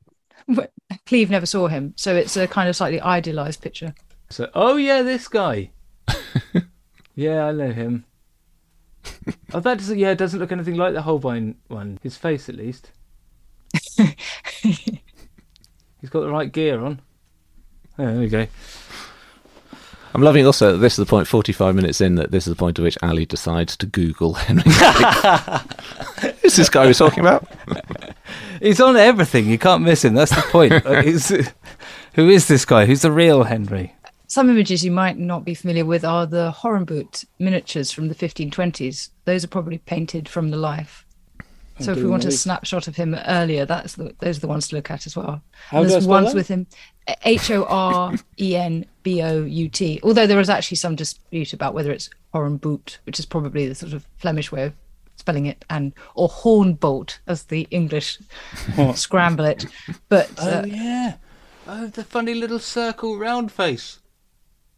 Cleve 1.06 1.30
never 1.30 1.46
saw 1.46 1.68
him. 1.68 1.94
So 1.98 2.16
it's 2.16 2.36
a 2.36 2.48
kind 2.48 2.68
of 2.68 2.76
slightly 2.76 3.00
idealized 3.00 3.62
picture. 3.62 3.94
So, 4.32 4.50
oh, 4.56 4.78
yeah, 4.78 5.04
this 5.04 5.28
guy. 5.28 5.70
yeah, 7.16 7.46
I 7.46 7.52
know 7.52 7.72
him. 7.72 8.06
Oh, 9.54 9.60
that 9.60 9.78
doesn't. 9.78 9.97
Yeah, 9.99 10.12
it 10.12 10.18
doesn't 10.18 10.39
look 10.39 10.52
anything 10.52 10.76
like 10.76 10.93
the 10.93 11.02
Holbein 11.02 11.56
one. 11.68 11.99
His 12.02 12.18
face, 12.18 12.47
at 12.49 12.56
least. 12.56 12.91
He's 14.62 16.10
got 16.10 16.22
the 16.22 16.30
right 16.30 16.52
gear 16.52 16.80
on. 16.82 17.02
Oh, 17.99 18.06
there 18.06 18.20
we 18.20 18.28
go. 18.28 18.47
I'm 20.14 20.22
loving 20.22 20.45
also 20.45 20.74
that 20.74 20.80
this 20.80 20.93
is 20.93 20.97
the 20.97 21.06
point, 21.06 21.28
45 21.28 21.74
minutes 21.74 22.02
in, 22.02 22.16
that 22.16 22.32
this 22.32 22.45
is 22.45 22.52
the 22.52 22.58
point 22.58 22.78
at 22.78 22.84
which 22.84 22.97
Ali 23.02 23.26
decides 23.26 23.78
to 23.78 23.86
Google 23.86 24.34
Henry. 24.34 24.64
Who's 26.41 26.56
this 26.58 26.70
guy 26.70 26.86
we're 26.86 26.93
talking 26.93 27.22
about? 27.22 27.47
He's 28.62 28.82
on 28.82 28.97
everything. 28.97 29.47
You 29.47 29.58
can't 29.58 29.84
miss 29.84 30.04
him. 30.04 30.14
That's 30.14 30.36
the 30.36 30.41
point. 30.41 30.84
Like, 30.86 31.06
who 32.14 32.30
is 32.30 32.47
this 32.47 32.66
guy? 32.66 32.86
Who's 32.86 33.04
the 33.04 33.12
real 33.12 33.43
Henry? 33.43 33.95
Some 34.32 34.50
images 34.50 34.86
you 34.86 34.92
might 34.92 35.18
not 35.18 35.44
be 35.44 35.54
familiar 35.54 35.84
with 35.84 36.06
are 36.06 36.26
the 36.26 36.56
Horenbout 36.58 37.26
miniatures 37.38 37.92
from 37.92 38.08
the 38.08 38.16
1520s. 38.16 39.10
Those 39.26 39.44
are 39.44 39.50
probably 39.50 39.80
painted 39.80 40.30
from 40.30 40.52
the 40.52 40.56
life. 40.56 41.06
So 41.82 41.92
if 41.92 41.98
we 41.98 42.06
want 42.08 42.24
a 42.24 42.32
snapshot 42.32 42.88
of 42.88 42.96
him 42.96 43.14
earlier, 43.28 43.66
that's 43.66 43.96
the, 43.96 44.16
those 44.20 44.38
are 44.38 44.40
the 44.40 44.48
ones 44.48 44.70
to 44.70 44.78
look 44.78 44.90
at 44.90 45.06
as 45.06 45.18
well. 45.18 45.42
How 45.68 45.80
And 45.80 45.88
do 45.88 45.92
there's 45.92 46.08
ones 46.08 46.28
that? 46.30 46.36
with 46.36 46.48
him 46.48 46.66
H 47.26 47.52
O 47.52 47.66
R 47.66 48.14
E 48.40 48.56
N 48.56 48.86
B 49.04 49.22
O 49.22 49.44
U 49.44 49.68
T. 49.68 50.00
Although 50.02 50.28
there 50.28 50.40
is 50.40 50.50
actually 50.50 50.78
some 50.78 50.96
dispute 50.96 51.52
about 51.52 51.74
whether 51.74 51.92
it's 51.92 52.10
Horenbout, 52.34 53.00
which 53.04 53.20
is 53.20 53.26
probably 53.26 53.68
the 53.68 53.76
sort 53.76 53.92
of 53.92 54.08
Flemish 54.16 54.50
way 54.50 54.64
of 54.64 54.74
spelling 55.18 55.46
it, 55.48 55.66
and 55.70 55.92
or 56.16 56.30
Hornbolt 56.30 57.20
as 57.28 57.44
the 57.44 57.68
English 57.70 58.18
scramble 58.96 59.44
it. 59.44 59.66
But 60.08 60.30
uh, 60.40 60.62
Oh 60.64 60.66
yeah. 60.68 61.16
Oh, 61.68 61.88
the 61.88 62.06
funny 62.06 62.34
little 62.34 62.60
circle 62.60 63.18
round 63.18 63.52
face. 63.52 64.00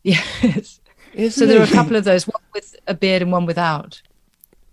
yes. 0.42 0.80
Isn't 1.14 1.32
So 1.32 1.46
there 1.46 1.60
are 1.60 1.64
a 1.64 1.68
couple 1.68 1.96
of 1.96 2.04
those, 2.04 2.28
one 2.28 2.42
with 2.54 2.76
a 2.88 2.94
beard 2.94 3.22
and 3.22 3.32
one 3.32 3.46
without. 3.46 4.02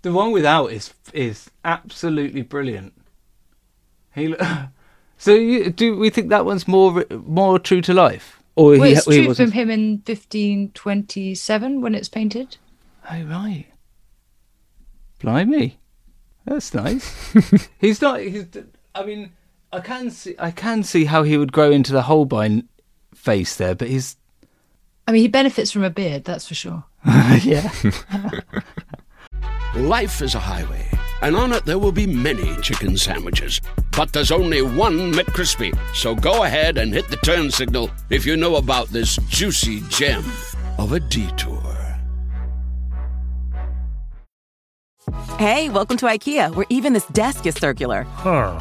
The 0.03 0.13
one 0.13 0.33
without 0.33 0.73
is 0.73 0.95
is 1.13 1.51
absolutely 1.65 2.43
brilliant. 2.43 2.95
He. 4.15 4.35
So 5.21 5.35
you, 5.35 5.69
do 5.69 5.99
we 5.99 6.09
think 6.09 6.31
that 6.31 6.47
one's 6.47 6.67
more 6.67 7.05
more 7.27 7.59
true 7.59 7.83
to 7.83 7.93
life, 7.93 8.43
or 8.57 8.71
Well, 8.71 8.85
he, 8.85 8.93
it's 8.93 9.05
he 9.05 9.27
true 9.27 9.35
from 9.35 9.53
him 9.53 9.69
in 9.69 10.03
1527 10.07 11.83
when 11.83 11.95
it's 11.95 12.09
painted. 12.09 12.57
Oh 13.11 13.23
right. 13.25 13.67
Blimey, 15.19 15.77
that's 16.47 16.73
nice. 16.73 17.35
he's 17.79 18.01
not. 18.01 18.21
He's. 18.21 18.47
I 18.95 19.05
mean, 19.05 19.33
I 19.71 19.81
can 19.81 20.11
see. 20.11 20.35
I 20.39 20.51
can 20.51 20.83
see 20.83 21.05
how 21.05 21.23
he 21.23 21.37
would 21.37 21.53
grow 21.53 21.71
into 21.71 21.93
the 21.93 22.03
Holbein 22.03 22.67
face 23.15 23.57
there, 23.57 23.75
but 23.75 23.89
he's. 23.89 24.17
I 25.11 25.13
mean, 25.13 25.23
he 25.23 25.29
benefits 25.29 25.73
from 25.73 25.83
a 25.83 25.91
beard, 25.91 26.23
that's 26.23 26.47
for 26.47 26.55
sure. 26.55 26.85
yeah. 27.43 27.69
Life 29.75 30.23
is 30.23 30.37
a 30.37 30.39
highway, 30.39 30.87
and 31.21 31.35
on 31.35 31.53
it 31.53 31.65
there 31.65 31.81
will 31.81 31.91
be 31.91 32.07
many 32.07 32.55
chicken 32.63 32.97
sandwiches. 32.97 33.61
But 33.91 34.13
there's 34.13 34.31
only 34.31 34.63
one 34.63 35.13
McCrispy. 35.13 35.77
So 35.97 36.15
go 36.15 36.45
ahead 36.45 36.79
and 36.79 36.95
hit 36.95 37.09
the 37.09 37.17
turn 37.17 37.51
signal 37.51 37.91
if 38.09 38.25
you 38.25 38.37
know 38.37 38.55
about 38.55 38.87
this 38.91 39.17
juicy 39.27 39.81
gem 39.89 40.23
of 40.79 40.93
a 40.93 41.01
detour. 41.01 41.61
Hey, 45.39 45.71
welcome 45.71 45.97
to 45.97 46.07
IKEA, 46.07 46.55
where 46.55 46.67
even 46.69 46.93
this 46.93 47.07
desk 47.07 47.47
is 47.47 47.57
circular. 47.57 48.05
Huh. 48.05 48.61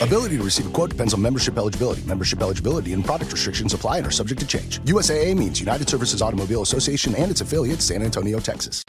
Ability 0.00 0.36
to 0.38 0.42
receive 0.44 0.66
a 0.66 0.70
quote 0.70 0.90
depends 0.90 1.14
on 1.14 1.20
membership 1.22 1.56
eligibility. 1.56 2.02
Membership 2.02 2.40
eligibility 2.40 2.92
and 2.92 3.04
product 3.04 3.32
restrictions 3.32 3.74
apply 3.74 3.98
and 3.98 4.06
are 4.06 4.10
subject 4.10 4.40
to 4.40 4.46
change. 4.46 4.78
USAA 4.80 5.36
means 5.36 5.60
United 5.60 5.88
Services 5.88 6.22
Automobile 6.22 6.62
Association 6.62 7.14
and 7.16 7.30
its 7.30 7.40
affiliates, 7.40 7.84
San 7.84 8.02
Antonio, 8.02 8.38
Texas. 8.38 8.84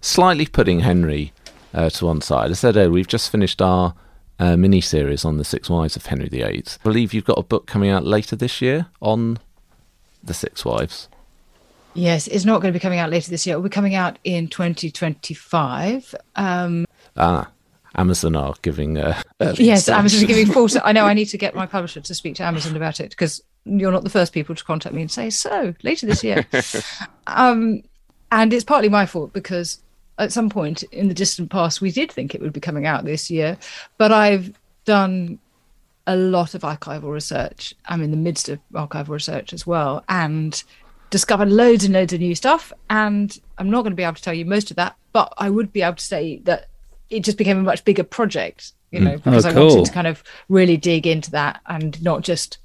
Slightly 0.00 0.46
putting 0.46 0.80
Henry 0.80 1.32
uh, 1.74 1.90
to 1.90 2.06
one 2.06 2.20
side. 2.20 2.50
I 2.50 2.54
said 2.54 2.76
earlier, 2.76 2.90
we've 2.90 3.08
just 3.08 3.30
finished 3.30 3.60
our 3.60 3.94
uh, 4.38 4.56
mini 4.56 4.80
series 4.80 5.24
on 5.24 5.38
the 5.38 5.44
Six 5.44 5.68
Wives 5.68 5.96
of 5.96 6.06
Henry 6.06 6.28
VIII. 6.28 6.64
I 6.66 6.82
believe 6.84 7.12
you've 7.12 7.24
got 7.24 7.38
a 7.38 7.42
book 7.42 7.66
coming 7.66 7.90
out 7.90 8.04
later 8.04 8.36
this 8.36 8.62
year 8.62 8.86
on 9.00 9.38
the 10.22 10.34
Six 10.34 10.64
Wives. 10.64 11.08
Yes, 11.94 12.26
it's 12.28 12.44
not 12.44 12.60
going 12.60 12.72
to 12.72 12.78
be 12.78 12.82
coming 12.82 12.98
out 12.98 13.10
later 13.10 13.30
this 13.30 13.46
year. 13.46 13.54
It 13.54 13.56
will 13.56 13.64
be 13.64 13.70
coming 13.70 13.94
out 13.94 14.18
in 14.22 14.48
2025. 14.48 16.14
Um, 16.36 16.84
Ah, 17.16 17.50
Amazon 17.96 18.36
are 18.36 18.54
giving. 18.62 18.98
Uh, 18.98 19.20
yes. 19.56 19.88
Amazon 19.88 20.20
is 20.20 20.26
giving 20.26 20.46
full. 20.46 20.68
I 20.84 20.92
know 20.92 21.04
I 21.04 21.14
need 21.14 21.26
to 21.26 21.38
get 21.38 21.54
my 21.62 21.66
publisher 21.66 22.00
to 22.00 22.14
speak 22.14 22.36
to 22.36 22.44
Amazon 22.44 22.76
about 22.76 23.00
it 23.00 23.10
because 23.10 23.42
you're 23.64 23.92
not 23.92 24.04
the 24.04 24.10
first 24.10 24.32
people 24.32 24.54
to 24.54 24.64
contact 24.64 24.94
me 24.94 25.02
and 25.02 25.10
say 25.10 25.30
so 25.30 25.74
later 25.82 26.06
this 26.06 26.22
year. 26.22 26.46
um, 27.26 27.82
and 28.30 28.52
it's 28.52 28.64
partly 28.64 28.88
my 28.88 29.06
fault 29.06 29.32
because 29.32 29.82
at 30.18 30.32
some 30.32 30.48
point 30.48 30.82
in 30.84 31.08
the 31.08 31.14
distant 31.14 31.50
past 31.50 31.80
we 31.80 31.90
did 31.90 32.10
think 32.10 32.34
it 32.34 32.40
would 32.40 32.52
be 32.52 32.60
coming 32.60 32.86
out 32.86 33.04
this 33.04 33.30
year, 33.30 33.58
but 33.98 34.12
I've 34.12 34.52
done 34.84 35.38
a 36.06 36.16
lot 36.16 36.54
of 36.54 36.62
archival 36.62 37.12
research. 37.12 37.74
I'm 37.86 38.02
in 38.02 38.10
the 38.10 38.16
midst 38.16 38.48
of 38.48 38.60
archival 38.72 39.08
research 39.08 39.52
as 39.52 39.66
well, 39.66 40.04
and 40.08 40.62
discovered 41.10 41.50
loads 41.50 41.84
and 41.84 41.94
loads 41.94 42.12
of 42.12 42.20
new 42.20 42.34
stuff. 42.34 42.72
And 42.90 43.36
I'm 43.58 43.70
not 43.70 43.82
going 43.82 43.92
to 43.92 43.96
be 43.96 44.04
able 44.04 44.14
to 44.14 44.22
tell 44.22 44.34
you 44.34 44.44
most 44.44 44.70
of 44.70 44.76
that, 44.76 44.96
but 45.12 45.32
I 45.38 45.50
would 45.50 45.72
be 45.72 45.82
able 45.82 45.96
to 45.96 46.04
say 46.04 46.38
that 46.44 46.68
it 47.10 47.20
just 47.20 47.38
became 47.38 47.58
a 47.58 47.62
much 47.62 47.84
bigger 47.84 48.02
project, 48.04 48.72
you 48.90 49.00
know, 49.00 49.12
Mm. 49.18 49.24
because 49.24 49.46
Oh, 49.46 49.50
I 49.50 49.52
wanted 49.54 49.84
to 49.86 49.92
kind 49.92 50.06
of 50.06 50.22
really 50.48 50.76
dig 50.76 51.06
into 51.06 51.30
that 51.32 51.60
and 51.66 52.00
not 52.02 52.22
just 52.22 52.58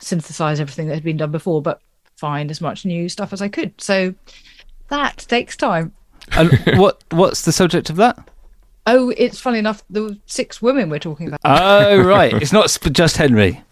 synthesize 0.00 0.60
everything 0.60 0.88
that 0.88 0.94
had 0.94 1.04
been 1.04 1.16
done 1.16 1.30
before, 1.30 1.62
but 1.62 1.80
find 2.16 2.50
as 2.50 2.60
much 2.60 2.84
new 2.84 3.08
stuff 3.08 3.32
as 3.32 3.40
I 3.42 3.48
could. 3.48 3.72
So 3.80 4.14
that 4.88 5.18
takes 5.28 5.56
time. 5.56 5.92
and 6.32 6.50
what 6.78 7.02
what's 7.10 7.42
the 7.42 7.52
subject 7.52 7.90
of 7.90 7.96
that? 7.96 8.18
Oh, 8.86 9.12
it's 9.16 9.40
funny 9.40 9.58
enough, 9.58 9.82
the 9.88 10.18
six 10.26 10.60
women 10.60 10.90
we're 10.90 10.98
talking 10.98 11.26
about. 11.28 11.40
Oh 11.44 11.98
right, 12.02 12.32
it's 12.34 12.52
not 12.52 12.70
sp- 12.72 12.92
just 12.92 13.16
Henry. 13.16 13.62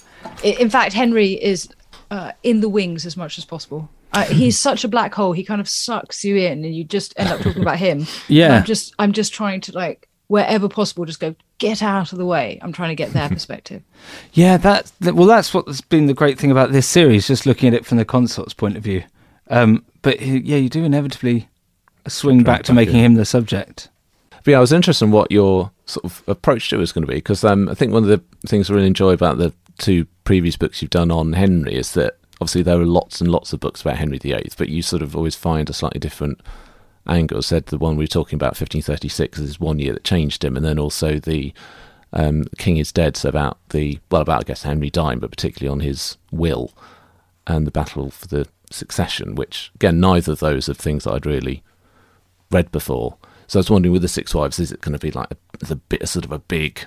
In 0.42 0.70
fact, 0.70 0.92
Henry 0.94 1.32
is 1.42 1.68
uh, 2.10 2.32
in 2.42 2.60
the 2.60 2.68
wings 2.68 3.04
as 3.06 3.16
much 3.16 3.36
as 3.38 3.44
possible. 3.44 3.90
Uh, 4.14 4.24
he's 4.24 4.58
such 4.68 4.84
a 4.84 4.88
black 4.88 5.14
hole; 5.14 5.32
he 5.32 5.44
kind 5.44 5.60
of 5.60 5.68
sucks 5.68 6.24
you 6.24 6.36
in, 6.36 6.64
and 6.64 6.74
you 6.74 6.84
just 6.84 7.12
end 7.18 7.28
up 7.30 7.40
talking 7.40 7.62
about 7.62 7.78
him. 7.78 7.98
And 8.00 8.08
Yeah. 8.28 8.56
I'm 8.58 8.64
just, 8.64 8.94
I'm 8.98 9.12
just 9.12 9.32
trying 9.34 9.60
to 9.62 9.72
like 9.72 10.08
wherever 10.28 10.68
possible, 10.68 11.04
just 11.04 11.20
go 11.20 11.34
get 11.58 11.82
out 11.82 12.12
of 12.12 12.18
the 12.18 12.26
way. 12.26 12.58
I'm 12.62 12.72
trying 12.72 12.90
to 12.90 12.94
get 12.94 13.12
their 13.12 13.28
perspective. 13.30 13.82
Yeah, 14.32 14.56
that, 14.58 14.92
that 15.00 15.14
well, 15.14 15.26
that's 15.26 15.52
what's 15.52 15.80
been 15.80 16.06
the 16.06 16.14
great 16.14 16.38
thing 16.38 16.50
about 16.50 16.72
this 16.72 16.86
series, 16.86 17.26
just 17.26 17.46
looking 17.46 17.68
at 17.68 17.74
it 17.74 17.86
from 17.86 17.98
the 17.98 18.04
consort's 18.04 18.54
point 18.54 18.76
of 18.76 18.82
view. 18.82 19.04
Um, 19.48 19.84
but 20.02 20.20
yeah, 20.20 20.56
you 20.56 20.68
do 20.68 20.84
inevitably 20.84 21.48
swing 22.08 22.42
back 22.42 22.64
to 22.64 22.72
back 22.72 22.76
making 22.76 22.96
in. 22.96 23.04
him 23.04 23.14
the 23.14 23.24
subject. 23.24 23.88
But 24.44 24.52
yeah, 24.52 24.58
I 24.58 24.60
was 24.60 24.72
interested 24.72 25.04
in 25.04 25.12
what 25.12 25.30
your 25.30 25.70
sort 25.86 26.04
of 26.04 26.22
approach 26.26 26.70
to 26.70 26.76
it 26.76 26.78
was 26.78 26.92
going 26.92 27.06
to 27.06 27.10
be 27.10 27.16
because 27.16 27.44
um, 27.44 27.68
I 27.68 27.74
think 27.74 27.92
one 27.92 28.02
of 28.02 28.08
the 28.08 28.22
things 28.46 28.70
I 28.70 28.74
really 28.74 28.86
enjoy 28.86 29.12
about 29.12 29.38
the 29.38 29.52
two 29.78 30.06
previous 30.24 30.56
books 30.56 30.82
you've 30.82 30.90
done 30.90 31.10
on 31.10 31.34
Henry 31.34 31.74
is 31.74 31.92
that 31.92 32.18
obviously 32.40 32.62
there 32.62 32.80
are 32.80 32.86
lots 32.86 33.20
and 33.20 33.30
lots 33.30 33.52
of 33.52 33.60
books 33.60 33.82
about 33.82 33.96
Henry 33.96 34.18
VIII, 34.18 34.50
but 34.56 34.68
you 34.68 34.82
sort 34.82 35.02
of 35.02 35.16
always 35.16 35.36
find 35.36 35.70
a 35.70 35.72
slightly 35.72 36.00
different 36.00 36.40
angle. 37.06 37.42
Said 37.42 37.66
the 37.66 37.78
one 37.78 37.96
we 37.96 38.04
were 38.04 38.08
talking 38.08 38.36
about, 38.36 38.58
1536, 38.58 39.38
is 39.38 39.60
one 39.60 39.78
year 39.78 39.92
that 39.92 40.04
changed 40.04 40.44
him, 40.44 40.56
and 40.56 40.64
then 40.64 40.78
also 40.78 41.18
the 41.18 41.52
um, 42.12 42.44
King 42.58 42.76
is 42.76 42.92
Dead, 42.92 43.16
so 43.16 43.28
about 43.28 43.58
the, 43.70 43.98
well, 44.10 44.22
about, 44.22 44.40
I 44.40 44.44
guess, 44.44 44.62
Henry 44.62 44.90
dying, 44.90 45.18
but 45.18 45.30
particularly 45.30 45.72
on 45.72 45.80
his 45.80 46.18
will 46.30 46.72
and 47.46 47.66
the 47.66 47.70
battle 47.70 48.10
for 48.10 48.26
the 48.28 48.46
succession, 48.70 49.34
which, 49.34 49.70
again, 49.74 50.00
neither 50.00 50.32
of 50.32 50.40
those 50.40 50.68
are 50.68 50.74
things 50.74 51.04
that 51.04 51.12
I'd 51.12 51.26
really 51.26 51.62
read 52.50 52.70
before. 52.70 53.16
So 53.46 53.58
I 53.58 53.60
was 53.60 53.70
wondering, 53.70 53.92
with 53.92 54.02
the 54.02 54.08
Six 54.08 54.34
Wives, 54.34 54.58
is 54.58 54.72
it 54.72 54.80
going 54.80 54.92
to 54.92 54.98
be 54.98 55.10
like 55.10 55.30
a, 55.30 55.72
a 55.72 55.76
bit, 55.76 56.06
sort 56.08 56.24
of 56.24 56.32
a 56.32 56.38
big 56.38 56.86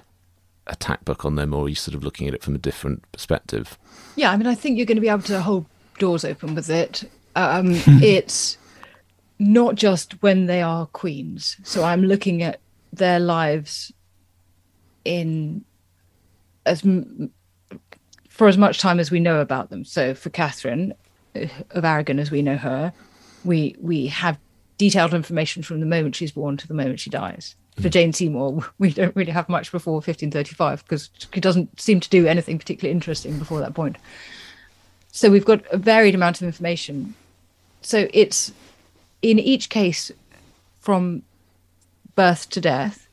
attack 0.67 1.05
book 1.05 1.25
on 1.25 1.35
them, 1.35 1.53
or 1.53 1.65
are 1.65 1.69
you 1.69 1.75
sort 1.75 1.95
of 1.95 2.03
looking 2.03 2.27
at 2.27 2.33
it 2.33 2.43
from 2.43 2.55
a 2.55 2.59
different 2.59 3.09
perspective? 3.11 3.77
Yeah, 4.15 4.31
I 4.31 4.37
mean, 4.37 4.47
I 4.47 4.55
think 4.55 4.77
you're 4.77 4.85
going 4.85 4.97
to 4.97 5.01
be 5.01 5.09
able 5.09 5.23
to 5.23 5.41
hold 5.41 5.65
doors 5.99 6.23
open 6.25 6.55
with 6.55 6.69
it. 6.69 7.09
Um, 7.35 7.67
it's 8.01 8.57
not 9.39 9.75
just 9.75 10.21
when 10.21 10.45
they 10.45 10.61
are 10.61 10.85
queens. 10.87 11.57
So 11.63 11.83
I'm 11.83 12.03
looking 12.03 12.41
at 12.41 12.59
their 12.93 13.19
lives 13.19 13.91
in 15.03 15.63
as 16.65 16.81
for 18.29 18.47
as 18.47 18.57
much 18.57 18.79
time 18.79 18.99
as 18.99 19.11
we 19.11 19.19
know 19.19 19.39
about 19.39 19.69
them. 19.69 19.85
So 19.85 20.13
for 20.13 20.29
Catherine 20.29 20.93
uh, 21.35 21.47
of 21.71 21.85
Aragon, 21.85 22.19
as 22.19 22.31
we 22.31 22.41
know 22.41 22.57
her, 22.57 22.93
we 23.43 23.75
we 23.79 24.07
have 24.07 24.37
detailed 24.77 25.13
information 25.13 25.63
from 25.63 25.79
the 25.79 25.85
moment 25.85 26.15
she's 26.15 26.31
born 26.31 26.57
to 26.57 26.67
the 26.67 26.73
moment 26.73 26.99
she 26.99 27.09
dies. 27.09 27.55
For 27.79 27.89
Jane 27.89 28.13
Seymour, 28.13 28.65
we 28.79 28.91
don't 28.91 29.15
really 29.15 29.31
have 29.31 29.49
much 29.49 29.71
before 29.71 29.95
1535 29.95 30.83
because 30.83 31.09
she 31.33 31.41
doesn't 31.41 31.79
seem 31.79 31.99
to 31.99 32.09
do 32.09 32.25
anything 32.25 32.57
particularly 32.57 32.91
interesting 32.91 33.37
before 33.37 33.59
that 33.59 33.73
point. 33.73 33.97
So 35.11 35.29
we've 35.29 35.45
got 35.45 35.63
a 35.71 35.77
varied 35.77 36.15
amount 36.15 36.41
of 36.41 36.47
information. 36.47 37.15
So 37.81 38.07
it's 38.13 38.51
in 39.31 39.39
each 39.39 39.69
case 39.69 40.11
from 40.79 41.23
birth 42.15 42.49
to 42.51 42.61
death, 42.61 43.07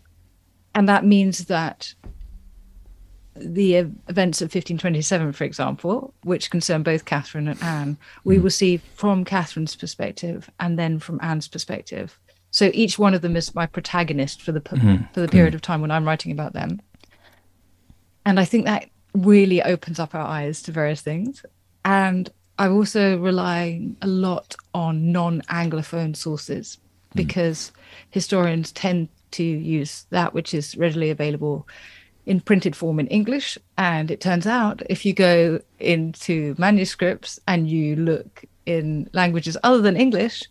and 0.75 0.89
that 0.89 1.05
means 1.05 1.47
that 1.47 1.95
the 3.35 3.75
events 3.75 4.43
of 4.43 4.47
1527, 4.47 5.33
for 5.33 5.45
example, 5.45 6.13
which 6.23 6.51
concern 6.51 6.83
both 6.83 7.07
Catherine 7.07 7.49
and 7.49 7.63
Anne, 7.63 7.97
we 8.25 8.39
will 8.39 8.51
see 8.51 8.77
from 8.77 9.25
Catherine's 9.25 9.75
perspective 9.75 10.51
and 10.61 10.79
then 10.79 10.99
from 10.99 11.19
Anne's 11.23 11.49
perspective. 11.49 12.19
So 12.51 12.71
each 12.75 12.99
one 12.99 13.15
of 13.15 13.23
them 13.23 13.35
is 13.35 13.55
my 13.55 13.65
protagonist 13.65 14.43
for 14.43 14.53
the 14.53 14.61
Mhm. 14.61 15.13
for 15.15 15.21
the 15.21 15.29
period 15.29 15.55
of 15.55 15.63
time 15.63 15.81
when 15.81 15.91
I'm 15.91 16.05
writing 16.05 16.31
about 16.31 16.53
them. 16.53 16.83
And 18.27 18.39
I 18.39 18.45
think 18.45 18.67
that 18.67 18.91
really 19.15 19.63
opens 19.63 19.99
up 19.99 20.15
our 20.15 20.27
eyes 20.27 20.61
to 20.63 20.73
various 20.73 21.01
things. 21.01 21.43
And 21.87 22.29
I'm 22.59 22.77
also 22.77 23.19
relying 23.19 23.97
a 24.03 24.07
lot 24.07 24.57
on 24.75 25.11
non-anglophone 25.13 26.15
sources 26.17 26.79
because 27.15 27.73
historians 28.11 28.73
tend 28.73 29.09
to 29.33 29.43
use 29.43 30.07
that 30.11 30.35
which 30.35 30.55
is 30.55 30.77
readily 30.77 31.11
available 31.11 31.67
in 32.27 32.41
printed 32.41 32.77
form 32.77 33.01
in 33.01 33.07
English. 33.09 33.59
And 33.77 34.11
it 34.11 34.21
turns 34.21 34.47
out 34.47 34.83
if 34.89 35.05
you 35.05 35.13
go 35.13 35.61
into 35.81 36.55
manuscripts 36.59 37.41
and 37.49 37.69
you 37.69 37.97
look 37.97 38.45
in 38.67 39.11
languages 39.13 39.57
other 39.63 39.81
than 39.81 39.97
English, 39.97 40.45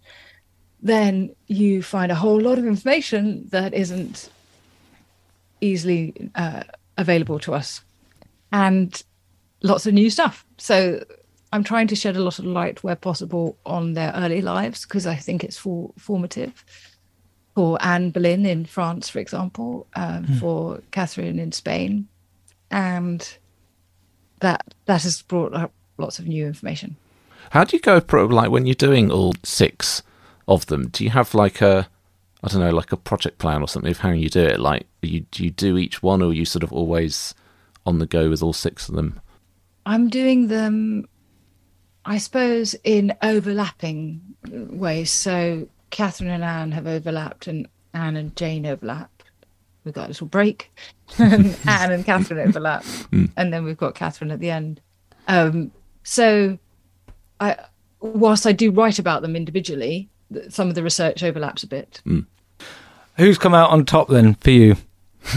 then 0.82 1.34
you 1.47 1.84
find 1.84 2.12
a 2.12 2.16
whole 2.16 2.41
lot 2.41 2.58
of 2.58 2.66
information 2.66 3.47
that 3.52 3.74
isn't 3.74 4.30
easily 5.62 6.32
uh, 6.36 6.64
available 6.97 7.39
to 7.39 7.54
us 7.54 7.82
and 8.52 9.04
lots 9.62 9.86
of 9.86 9.93
new 9.93 10.10
stuff. 10.10 10.45
So 10.58 11.04
I'm 11.54 11.64
trying 11.64 11.88
to 11.88 11.95
shed 11.95 12.16
a 12.16 12.24
lot 12.24 12.39
of 12.39 12.45
light 12.45 12.84
where 12.84 12.95
possible 12.95 13.58
on 13.66 13.93
their 13.93 14.12
early 14.16 14.41
lives 14.41 14.86
because 14.86 15.06
I 15.06 15.16
think 15.16 15.43
it's 15.43 15.58
for, 15.58 15.91
formative. 15.97 16.64
For 17.56 17.78
Anne 17.84 18.12
Boleyn 18.12 18.45
in 18.45 18.64
France, 18.66 19.10
for 19.10 19.20
example, 19.20 19.86
um, 19.95 20.24
Hmm. 20.24 20.34
for 20.38 20.82
Catherine 20.91 21.38
in 21.39 21.52
Spain, 21.52 22.08
and 22.70 23.38
that 24.39 24.74
that 24.86 25.04
has 25.04 25.22
brought 25.22 25.54
up 25.54 25.74
lots 25.97 26.18
of 26.20 26.28
new 26.28 26.47
information. 26.47 26.95
How 27.49 27.66
do 27.66 27.76
you 27.76 27.82
go 27.82 27.99
pro 27.99 28.26
like 28.26 28.49
when 28.52 28.66
you're 28.66 28.74
doing 28.76 29.12
all 29.12 29.34
six 29.43 30.02
of 30.47 30.68
them? 30.68 30.88
Do 30.88 31.04
you 31.04 31.10
have 31.10 31.34
like 31.34 31.62
a 31.62 31.89
I 32.43 32.47
don't 32.47 32.62
know, 32.62 32.72
like 32.72 32.91
a 32.93 32.97
project 32.97 33.38
plan 33.38 33.62
or 33.62 33.68
something 33.68 33.91
of 33.91 33.99
how 33.99 34.12
you 34.12 34.30
do 34.30 34.41
it? 34.43 34.60
Like 34.60 34.88
you 35.02 35.26
do 35.32 35.43
you 35.43 35.52
do 35.52 35.78
each 35.78 36.02
one 36.02 36.22
or 36.22 36.30
are 36.30 36.34
you 36.34 36.45
sort 36.45 36.64
of 36.64 36.72
always 36.72 37.36
on 37.86 37.99
the 37.99 38.06
go 38.08 38.30
with 38.30 38.41
all 38.41 38.54
six 38.54 38.88
of 38.88 38.95
them? 38.95 39.20
I'm 39.86 40.10
doing 40.10 40.47
them, 40.47 41.08
I 42.06 42.18
suppose, 42.18 42.76
in 42.84 43.16
overlapping 43.22 44.22
ways. 44.49 45.12
So 45.12 45.68
Catherine 45.89 46.30
and 46.30 46.43
Anne 46.43 46.72
have 46.72 46.88
overlapped, 46.88 47.47
and 47.47 47.68
Anne 47.93 48.16
and 48.16 48.36
Jane 48.36 48.66
overlap. 48.66 49.10
We've 49.84 49.93
got 49.93 50.06
a 50.06 50.10
little 50.10 50.28
break, 50.28 50.72
and 51.18 51.58
Anne 51.68 51.91
and 51.91 52.06
Catherine 52.06 52.39
overlap, 52.47 52.86
and 53.12 53.54
then 53.54 53.64
we've 53.64 53.78
got 53.78 53.95
Catherine 53.95 54.32
at 54.32 54.39
the 54.39 54.52
end. 54.52 54.82
Um, 55.28 55.72
so, 56.04 56.58
I 57.39 57.58
whilst 57.99 58.47
I 58.47 58.52
do 58.52 58.72
write 58.72 58.99
about 58.99 59.22
them 59.22 59.36
individually, 59.36 60.10
some 60.49 60.70
of 60.70 60.76
the 60.76 60.84
research 60.84 61.24
overlaps 61.24 61.64
a 61.64 61.68
bit. 61.68 62.02
Who's 63.18 63.38
come 63.38 63.54
out 63.54 63.70
on 63.70 63.86
top 63.86 64.08
then 64.08 64.36
for 64.36 64.52
you? 64.52 64.76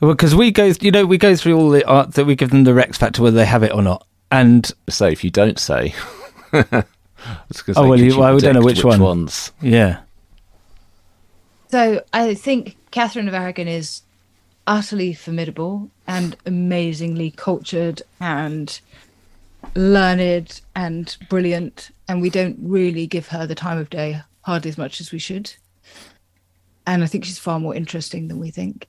Because 0.00 0.34
we 0.34 0.52
go, 0.52 0.72
you 0.80 0.90
know, 0.92 1.06
we 1.06 1.18
go 1.18 1.34
through 1.34 1.58
all 1.58 1.70
the 1.70 1.84
art 1.84 2.14
that 2.14 2.24
we 2.24 2.36
give 2.36 2.50
them 2.50 2.64
the 2.64 2.74
Rex 2.74 2.96
factor 2.96 3.22
whether 3.22 3.36
they 3.36 3.44
have 3.44 3.64
it 3.64 3.72
or 3.72 3.82
not. 3.82 4.06
And 4.30 4.70
say 4.88 5.12
if 5.12 5.24
you 5.24 5.30
don't 5.30 5.58
say, 5.58 5.94
oh 6.52 6.84
well, 7.76 7.98
you, 7.98 8.18
well, 8.18 8.34
we 8.34 8.40
don't 8.40 8.54
know 8.54 8.62
which, 8.62 8.84
one. 8.84 9.00
ones. 9.00 9.52
Yeah, 9.62 10.00
So 11.70 12.02
I 12.12 12.34
think 12.34 12.76
Catherine 12.90 13.28
of 13.28 13.34
Aragon 13.34 13.68
is 13.68 14.02
utterly 14.66 15.14
formidable 15.14 15.90
and 16.06 16.36
amazingly 16.44 17.30
cultured 17.30 18.02
and 18.20 18.80
learned 19.74 20.60
and 20.76 21.16
brilliant, 21.28 21.90
and 22.06 22.20
we 22.20 22.30
don't 22.30 22.56
really 22.60 23.06
give 23.06 23.28
her 23.28 23.46
the 23.46 23.54
time 23.54 23.78
of 23.78 23.90
day 23.90 24.20
hardly 24.42 24.68
as 24.70 24.78
much 24.78 25.00
as 25.00 25.12
we 25.12 25.18
should. 25.18 25.52
And 26.86 27.02
I 27.02 27.06
think 27.06 27.24
she's 27.24 27.38
far 27.38 27.60
more 27.60 27.74
interesting 27.74 28.28
than 28.28 28.40
we 28.40 28.50
think. 28.50 28.88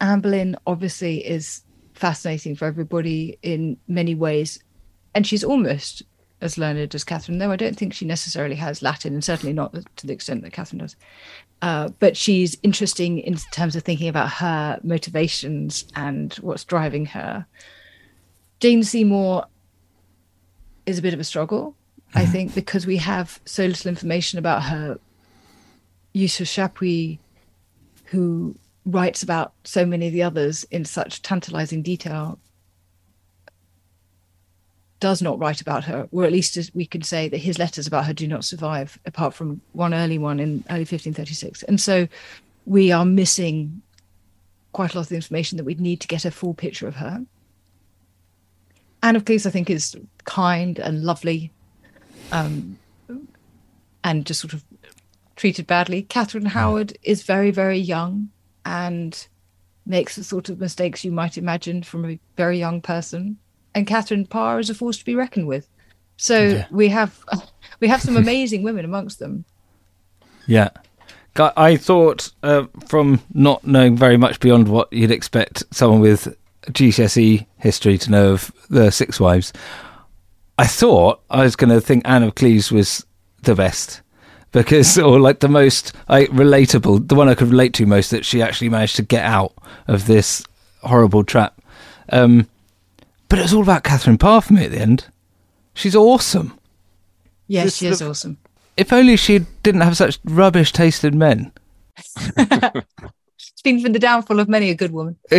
Anne 0.00 0.20
Boleyn 0.20 0.56
obviously 0.66 1.26
is 1.26 1.62
fascinating 2.00 2.56
for 2.56 2.64
everybody 2.64 3.38
in 3.42 3.76
many 3.86 4.14
ways, 4.14 4.58
and 5.14 5.26
she's 5.26 5.44
almost 5.44 6.02
as 6.40 6.56
learned 6.56 6.94
as 6.94 7.04
Catherine, 7.04 7.38
though 7.38 7.50
I 7.50 7.56
don't 7.56 7.76
think 7.76 7.92
she 7.92 8.06
necessarily 8.06 8.56
has 8.56 8.80
Latin, 8.80 9.12
and 9.12 9.22
certainly 9.22 9.52
not 9.52 9.74
to 9.96 10.06
the 10.06 10.12
extent 10.12 10.42
that 10.42 10.52
Catherine 10.52 10.78
does. 10.78 10.96
Uh, 11.60 11.90
but 11.98 12.16
she's 12.16 12.56
interesting 12.62 13.18
in 13.18 13.36
terms 13.52 13.76
of 13.76 13.82
thinking 13.82 14.08
about 14.08 14.30
her 14.30 14.80
motivations 14.82 15.84
and 15.94 16.32
what's 16.34 16.64
driving 16.64 17.04
her. 17.06 17.46
Jane 18.60 18.82
Seymour 18.82 19.44
is 20.86 20.98
a 20.98 21.02
bit 21.02 21.12
of 21.12 21.20
a 21.20 21.24
struggle, 21.24 21.76
I 22.14 22.24
think, 22.24 22.54
because 22.54 22.86
we 22.86 22.96
have 22.96 23.40
so 23.44 23.66
little 23.66 23.90
information 23.90 24.38
about 24.38 24.62
her. 24.64 24.98
Eustace 26.12 26.52
Chapuys, 26.52 27.18
who 28.04 28.56
writes 28.90 29.22
about 29.22 29.52
so 29.64 29.84
many 29.86 30.06
of 30.06 30.12
the 30.12 30.22
others 30.22 30.64
in 30.64 30.84
such 30.84 31.22
tantalizing 31.22 31.82
detail, 31.82 32.38
does 35.00 35.22
not 35.22 35.38
write 35.38 35.60
about 35.62 35.84
her, 35.84 36.08
or 36.12 36.24
at 36.24 36.32
least 36.32 36.70
we 36.74 36.84
can 36.84 37.02
say 37.02 37.28
that 37.28 37.38
his 37.38 37.58
letters 37.58 37.86
about 37.86 38.04
her 38.04 38.12
do 38.12 38.28
not 38.28 38.44
survive, 38.44 38.98
apart 39.06 39.34
from 39.34 39.60
one 39.72 39.94
early 39.94 40.18
one 40.18 40.38
in 40.38 40.62
early 40.68 40.80
1536. 40.80 41.62
And 41.64 41.80
so 41.80 42.06
we 42.66 42.92
are 42.92 43.06
missing 43.06 43.80
quite 44.72 44.94
a 44.94 44.98
lot 44.98 45.06
of 45.06 45.08
the 45.08 45.16
information 45.16 45.56
that 45.56 45.64
we'd 45.64 45.80
need 45.80 46.00
to 46.00 46.08
get 46.08 46.26
a 46.26 46.30
full 46.30 46.54
picture 46.54 46.86
of 46.86 46.96
her. 46.96 47.24
Anne 49.02 49.16
of 49.16 49.24
Cleves, 49.24 49.46
I 49.46 49.50
think, 49.50 49.70
is 49.70 49.96
kind 50.24 50.78
and 50.78 51.02
lovely, 51.02 51.50
um, 52.30 52.78
and 54.04 54.26
just 54.26 54.40
sort 54.40 54.52
of 54.52 54.62
treated 55.36 55.66
badly. 55.66 56.02
Catherine 56.02 56.44
Howard 56.44 56.96
is 57.02 57.22
very, 57.22 57.50
very 57.50 57.78
young 57.78 58.28
and 58.64 59.26
makes 59.86 60.16
the 60.16 60.24
sort 60.24 60.48
of 60.48 60.60
mistakes 60.60 61.04
you 61.04 61.12
might 61.12 61.36
imagine 61.38 61.82
from 61.82 62.04
a 62.04 62.18
very 62.36 62.58
young 62.58 62.80
person. 62.80 63.36
And 63.74 63.86
Catherine 63.86 64.26
Parr 64.26 64.58
is 64.60 64.70
a 64.70 64.74
force 64.74 64.98
to 64.98 65.04
be 65.04 65.14
reckoned 65.14 65.46
with. 65.46 65.68
So 66.16 66.38
Yeah. 66.48 66.66
we 66.70 66.88
have 66.88 67.24
we 67.80 67.88
have 67.88 68.02
some 68.02 68.16
amazing 68.16 68.62
women 68.62 68.84
amongst 68.84 69.18
them. 69.18 69.44
yeah. 70.46 70.70
I 71.36 71.76
thought 71.76 72.30
uh, 72.42 72.64
from 72.88 73.20
not 73.32 73.64
knowing 73.66 73.96
very 73.96 74.16
much 74.18 74.40
beyond 74.40 74.68
what 74.68 74.92
you'd 74.92 75.12
expect 75.12 75.62
someone 75.70 76.00
with 76.00 76.36
GCSE 76.66 77.46
history 77.56 77.96
to 77.98 78.10
know 78.10 78.32
of 78.32 78.50
the 78.68 78.90
Six 78.90 79.18
Wives, 79.20 79.52
I 80.58 80.66
thought 80.66 81.20
I 81.30 81.44
was 81.44 81.56
going 81.56 81.70
to 81.70 81.80
think 81.80 82.02
Anne 82.06 82.24
of 82.24 82.34
Cleves 82.34 82.70
was 82.70 83.06
the 83.42 83.54
best 83.54 84.02
because, 84.52 84.98
or 84.98 85.20
like 85.20 85.40
the 85.40 85.48
most 85.48 85.92
like 86.08 86.28
relatable, 86.30 87.08
the 87.08 87.14
one 87.14 87.28
I 87.28 87.34
could 87.34 87.48
relate 87.48 87.74
to 87.74 87.86
most 87.86 88.10
that 88.10 88.24
she 88.24 88.42
actually 88.42 88.68
managed 88.68 88.96
to 88.96 89.02
get 89.02 89.24
out 89.24 89.52
of 89.88 90.06
this 90.06 90.44
horrible 90.82 91.24
trap. 91.24 91.60
Um, 92.10 92.48
but 93.28 93.38
it 93.38 93.42
was 93.42 93.52
all 93.54 93.62
about 93.62 93.84
Catherine 93.84 94.18
Parr 94.18 94.40
for 94.40 94.52
me 94.54 94.64
at 94.64 94.72
the 94.72 94.80
end. 94.80 95.06
She's 95.74 95.94
awesome. 95.94 96.58
Yes, 97.46 97.64
Just 97.66 97.78
she 97.78 97.86
is 97.86 97.98
the- 98.00 98.10
awesome. 98.10 98.38
If 98.76 98.92
only 98.92 99.16
she 99.16 99.40
didn't 99.62 99.82
have 99.82 99.96
such 99.96 100.18
rubbish 100.24 100.72
tasted 100.72 101.14
men. 101.14 101.52
It's 103.52 103.62
been 103.62 103.82
for 103.82 103.90
the 103.90 103.98
downfall 103.98 104.40
of 104.40 104.48
many 104.48 104.70
a 104.70 104.74
good 104.74 104.90
woman. 104.90 105.16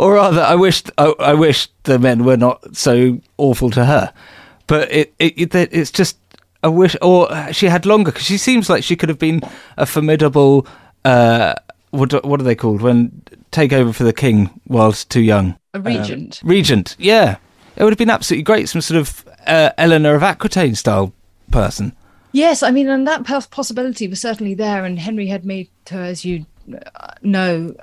or 0.00 0.14
rather, 0.14 0.40
I 0.40 0.54
wished 0.54 0.90
I, 0.96 1.12
I 1.18 1.34
wish 1.34 1.68
the 1.82 1.98
men 1.98 2.24
were 2.24 2.38
not 2.38 2.74
so 2.74 3.20
awful 3.36 3.68
to 3.72 3.84
her. 3.84 4.10
But 4.66 4.90
it, 4.90 5.14
it, 5.18 5.54
it 5.54 5.68
it's 5.70 5.90
just 5.90 6.16
I 6.64 6.68
wish, 6.68 6.96
or 7.02 7.28
she 7.52 7.66
had 7.66 7.84
longer 7.84 8.10
because 8.10 8.26
she 8.26 8.38
seems 8.38 8.70
like 8.70 8.82
she 8.82 8.96
could 8.96 9.10
have 9.10 9.18
been 9.18 9.42
a 9.76 9.84
formidable. 9.86 10.66
Uh, 11.04 11.54
what 11.90 12.24
what 12.24 12.40
are 12.40 12.44
they 12.44 12.54
called 12.56 12.80
when 12.82 13.22
take 13.50 13.72
over 13.72 13.92
for 13.92 14.04
the 14.04 14.12
king 14.14 14.48
whilst 14.66 15.10
too 15.10 15.20
young? 15.20 15.56
A 15.74 15.80
regent. 15.80 16.40
Uh, 16.42 16.48
regent, 16.48 16.96
yeah. 16.98 17.36
It 17.76 17.82
would 17.84 17.92
have 17.92 17.98
been 17.98 18.10
absolutely 18.10 18.44
great, 18.44 18.68
some 18.68 18.80
sort 18.80 18.98
of 19.00 19.24
uh, 19.46 19.70
Eleanor 19.76 20.14
of 20.14 20.22
Aquitaine 20.22 20.74
style 20.74 21.12
person. 21.50 21.92
Yes, 22.32 22.62
I 22.62 22.70
mean, 22.70 22.88
and 22.88 23.06
that 23.06 23.24
possibility 23.50 24.08
was 24.08 24.20
certainly 24.20 24.54
there. 24.54 24.84
And 24.84 24.98
Henry 24.98 25.26
had 25.26 25.44
made 25.44 25.68
her, 25.90 26.00
as 26.02 26.24
you 26.24 26.46
uh, 26.72 27.10
know, 27.22 27.74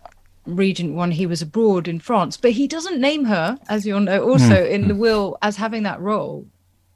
regent 0.45 0.95
when 0.95 1.11
he 1.11 1.25
was 1.25 1.41
abroad 1.41 1.88
in 1.88 1.99
France. 1.99 2.36
But 2.38 2.51
he 2.51 2.67
doesn't 2.67 2.99
name 2.99 3.25
her, 3.25 3.57
as 3.69 3.86
you'll 3.86 3.99
know, 3.99 4.23
also 4.23 4.55
Mm. 4.55 4.71
in 4.71 4.88
the 4.88 4.95
will 4.95 5.38
as 5.41 5.57
having 5.57 5.84
that 5.84 6.01
role, 6.01 6.47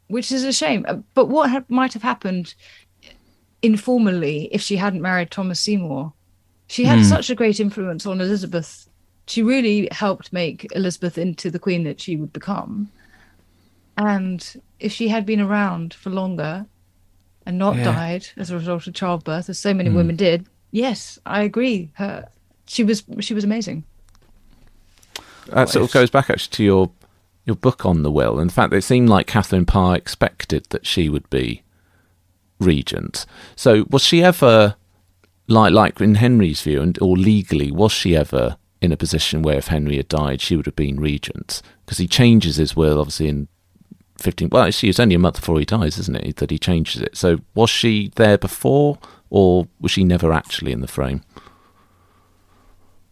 which 0.07 0.31
is 0.31 0.43
a 0.43 0.53
shame. 0.53 0.85
Uh, 0.87 0.97
But 1.13 1.25
what 1.27 1.49
ha- 1.49 1.63
might 1.69 1.93
have 1.93 2.03
happened 2.03 2.53
informally 3.61 4.49
if 4.51 4.61
she 4.61 4.75
hadn't 4.77 5.01
married 5.01 5.31
Thomas 5.31 5.59
Seymour? 5.59 6.13
She 6.67 6.85
had 6.85 6.99
Hmm. 6.99 7.05
such 7.05 7.29
a 7.29 7.35
great 7.35 7.59
influence 7.59 8.05
on 8.05 8.21
Elizabeth. 8.21 8.89
She 9.27 9.41
really 9.43 9.87
helped 9.91 10.31
make 10.33 10.67
Elizabeth 10.75 11.17
into 11.17 11.49
the 11.49 11.59
queen 11.59 11.83
that 11.83 11.99
she 12.01 12.15
would 12.15 12.33
become. 12.33 12.89
And 13.97 14.61
if 14.79 14.91
she 14.91 15.07
had 15.07 15.25
been 15.25 15.39
around 15.39 15.93
for 15.93 16.09
longer 16.09 16.65
and 17.45 17.57
not 17.57 17.75
Yeah. 17.77 17.85
died 17.85 18.27
as 18.37 18.49
a 18.51 18.57
result 18.57 18.87
of 18.87 18.93
childbirth, 18.93 19.49
as 19.49 19.57
so 19.59 19.73
many 19.73 19.89
Hmm. 19.89 19.95
women 19.95 20.15
did, 20.15 20.45
yes, 20.71 21.17
I 21.25 21.41
agree. 21.43 21.89
Her, 21.93 22.27
she 22.67 22.83
was 22.83 23.03
she 23.19 23.33
was 23.33 23.43
amazing. 23.43 23.83
That 25.47 25.69
sort 25.69 25.85
of 25.85 25.91
goes 25.91 26.09
back 26.09 26.29
actually 26.29 26.51
to 26.57 26.63
your 26.63 26.91
your 27.45 27.55
book 27.55 27.85
on 27.85 28.03
the 28.03 28.11
will, 28.11 28.39
and 28.39 28.49
the 28.49 28.53
fact 28.53 28.71
that 28.71 28.77
it 28.77 28.81
seemed 28.83 29.09
like 29.09 29.27
Catherine 29.27 29.65
Parr 29.65 29.95
expected 29.95 30.65
that 30.69 30.85
she 30.85 31.09
would 31.09 31.29
be 31.29 31.63
regent. 32.59 33.25
So 33.55 33.85
was 33.89 34.03
she 34.03 34.23
ever 34.23 34.75
like 35.47 35.73
like 35.73 36.01
in 36.01 36.15
Henry's 36.15 36.61
view, 36.61 36.81
and 36.81 36.97
or 37.01 37.15
legally 37.15 37.71
was 37.71 37.91
she 37.91 38.15
ever 38.15 38.57
in 38.81 38.91
a 38.91 38.97
position 38.97 39.41
where 39.41 39.57
if 39.57 39.67
Henry 39.67 39.97
had 39.97 40.07
died, 40.07 40.41
she 40.41 40.55
would 40.55 40.65
have 40.65 40.75
been 40.75 40.99
regent? 40.99 41.61
Because 41.85 41.99
he 41.99 42.07
changes 42.07 42.55
his 42.55 42.75
will 42.75 42.99
obviously 42.99 43.27
in 43.27 43.47
fifteen. 44.17 44.49
Well, 44.49 44.63
actually, 44.63 44.89
it's 44.89 44.99
only 44.99 45.15
a 45.15 45.19
month 45.19 45.35
before 45.35 45.59
he 45.59 45.65
dies, 45.65 45.99
isn't 45.99 46.15
it? 46.15 46.37
That 46.37 46.51
he 46.51 46.57
changes 46.57 47.01
it. 47.01 47.15
So 47.15 47.39
was 47.53 47.69
she 47.69 48.11
there 48.15 48.37
before, 48.37 48.97
or 49.29 49.67
was 49.79 49.91
she 49.91 50.03
never 50.03 50.33
actually 50.33 50.71
in 50.71 50.81
the 50.81 50.87
frame? 50.87 51.21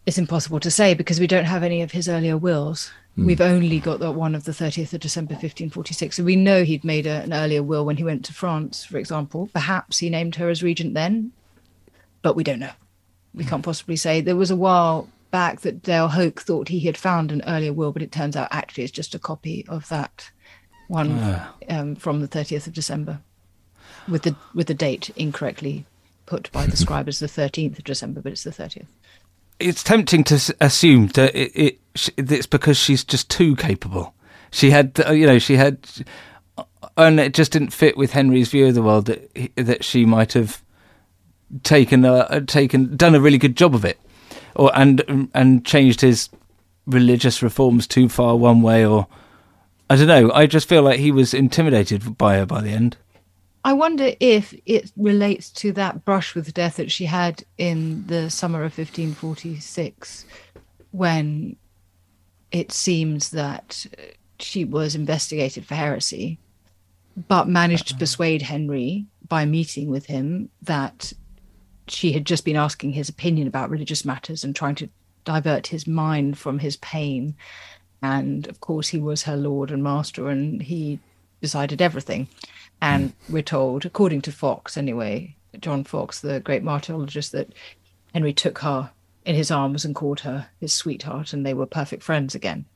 It's 0.06 0.18
impossible 0.18 0.60
to 0.60 0.70
say 0.70 0.94
because 0.94 1.18
we 1.18 1.26
don't 1.26 1.46
have 1.46 1.62
any 1.62 1.80
of 1.82 1.92
his 1.92 2.08
earlier 2.08 2.36
wills. 2.36 2.90
Hmm. 3.14 3.26
We've 3.26 3.40
only 3.40 3.80
got 3.80 4.00
the 4.00 4.10
one 4.10 4.34
of 4.34 4.44
the 4.44 4.52
30th 4.52 4.92
of 4.92 5.00
December 5.00 5.32
1546. 5.34 6.16
So 6.16 6.24
we 6.24 6.36
know 6.36 6.62
he'd 6.64 6.84
made 6.84 7.06
a, 7.06 7.22
an 7.22 7.32
earlier 7.32 7.62
will 7.62 7.84
when 7.86 7.96
he 7.96 8.04
went 8.04 8.24
to 8.26 8.34
France, 8.34 8.84
for 8.84 8.98
example. 8.98 9.48
Perhaps 9.54 9.98
he 9.98 10.10
named 10.10 10.36
her 10.36 10.48
as 10.50 10.62
regent 10.62 10.94
then, 10.94 11.32
but 12.22 12.36
we 12.36 12.44
don't 12.44 12.58
know. 12.58 12.72
We 13.34 13.44
can't 13.44 13.64
possibly 13.64 13.96
say. 13.96 14.20
There 14.20 14.36
was 14.36 14.50
a 14.50 14.56
while 14.56 15.08
back 15.30 15.62
that 15.62 15.82
Dale 15.82 16.08
Hoak 16.08 16.40
thought 16.42 16.68
he 16.68 16.80
had 16.80 16.96
found 16.96 17.32
an 17.32 17.42
earlier 17.46 17.72
will, 17.72 17.90
but 17.92 18.02
it 18.02 18.12
turns 18.12 18.36
out 18.36 18.48
actually 18.50 18.84
it's 18.84 18.92
just 18.92 19.14
a 19.14 19.18
copy 19.18 19.64
of 19.68 19.88
that 19.88 20.30
one 20.88 21.18
Ah. 21.20 21.54
um, 21.70 21.96
from 21.96 22.20
the 22.20 22.28
30th 22.28 22.66
of 22.66 22.74
December 22.74 23.20
with 24.06 24.22
the 24.22 24.36
with 24.54 24.66
the 24.66 24.74
date 24.74 25.08
incorrectly 25.16 25.86
put 26.26 26.52
by 26.52 26.66
the 26.66 26.76
scribe 26.76 27.08
as 27.08 27.18
the 27.18 27.26
13th 27.26 27.78
of 27.78 27.84
December, 27.84 28.20
but 28.20 28.32
it's 28.32 28.44
the 28.44 28.50
30th. 28.50 28.86
It's 29.58 29.82
tempting 29.82 30.24
to 30.24 30.54
assume 30.60 31.08
that 31.08 31.34
it, 31.34 31.52
it 31.54 31.78
it's 32.16 32.46
because 32.46 32.76
she's 32.76 33.04
just 33.04 33.30
too 33.30 33.56
capable. 33.56 34.14
She 34.50 34.70
had, 34.70 35.00
uh, 35.06 35.12
you 35.12 35.26
know, 35.26 35.38
she 35.38 35.56
had, 35.56 35.78
and 36.96 37.20
it 37.20 37.34
just 37.34 37.52
didn't 37.52 37.72
fit 37.72 37.96
with 37.96 38.12
Henry's 38.12 38.48
view 38.48 38.66
of 38.66 38.74
the 38.74 38.82
world 38.82 39.06
that 39.06 39.30
that 39.56 39.84
she 39.84 40.04
might 40.04 40.32
have 40.32 40.62
taken 41.62 42.04
a, 42.04 42.40
taken 42.40 42.96
done 42.96 43.14
a 43.14 43.20
really 43.20 43.38
good 43.38 43.56
job 43.56 43.74
of 43.74 43.84
it, 43.84 43.98
or 44.54 44.76
and 44.76 45.28
and 45.34 45.64
changed 45.64 46.00
his 46.00 46.28
religious 46.86 47.42
reforms 47.42 47.86
too 47.86 48.08
far 48.08 48.36
one 48.36 48.62
way, 48.62 48.84
or 48.84 49.06
I 49.88 49.96
don't 49.96 50.08
know. 50.08 50.32
I 50.32 50.46
just 50.46 50.68
feel 50.68 50.82
like 50.82 50.98
he 50.98 51.10
was 51.10 51.34
intimidated 51.34 52.18
by 52.18 52.36
her 52.36 52.46
by 52.46 52.60
the 52.60 52.70
end. 52.70 52.96
I 53.64 53.72
wonder 53.72 54.12
if 54.20 54.54
it 54.66 54.92
relates 54.94 55.48
to 55.52 55.72
that 55.72 56.04
brush 56.04 56.34
with 56.34 56.52
death 56.52 56.76
that 56.76 56.92
she 56.92 57.06
had 57.06 57.44
in 57.56 58.06
the 58.06 58.28
summer 58.28 58.58
of 58.58 58.76
1546, 58.76 60.26
when 60.90 61.56
it 62.52 62.70
seems 62.72 63.30
that 63.30 63.86
she 64.38 64.66
was 64.66 64.94
investigated 64.94 65.64
for 65.64 65.74
heresy, 65.74 66.38
but 67.26 67.48
managed 67.48 67.88
to 67.88 67.94
uh-huh. 67.94 68.00
persuade 68.00 68.42
Henry 68.42 69.06
by 69.28 69.46
meeting 69.46 69.88
with 69.88 70.06
him 70.06 70.50
that 70.60 71.14
she 71.88 72.12
had 72.12 72.26
just 72.26 72.44
been 72.44 72.56
asking 72.56 72.92
his 72.92 73.08
opinion 73.08 73.46
about 73.46 73.70
religious 73.70 74.04
matters 74.04 74.44
and 74.44 74.54
trying 74.54 74.74
to 74.74 74.90
divert 75.24 75.68
his 75.68 75.86
mind 75.86 76.36
from 76.36 76.58
his 76.58 76.76
pain. 76.78 77.34
And 78.02 78.46
of 78.48 78.60
course, 78.60 78.88
he 78.88 78.98
was 78.98 79.22
her 79.22 79.36
lord 79.36 79.70
and 79.70 79.82
master, 79.82 80.28
and 80.28 80.60
he 80.62 80.98
decided 81.40 81.80
everything. 81.80 82.28
And 82.80 83.12
we're 83.28 83.42
told, 83.42 83.84
according 83.84 84.22
to 84.22 84.32
Foxe 84.32 84.76
anyway, 84.76 85.36
John 85.60 85.84
Foxe, 85.84 86.20
the 86.20 86.40
great 86.40 86.62
martyrologist, 86.62 87.30
that 87.30 87.52
Henry 88.12 88.32
took 88.32 88.58
her 88.58 88.90
in 89.24 89.34
his 89.34 89.50
arms 89.50 89.84
and 89.84 89.94
called 89.94 90.20
her 90.20 90.48
his 90.60 90.74
sweetheart, 90.74 91.32
and 91.32 91.44
they 91.44 91.54
were 91.54 91.66
perfect 91.66 92.02
friends 92.02 92.34
again. 92.34 92.66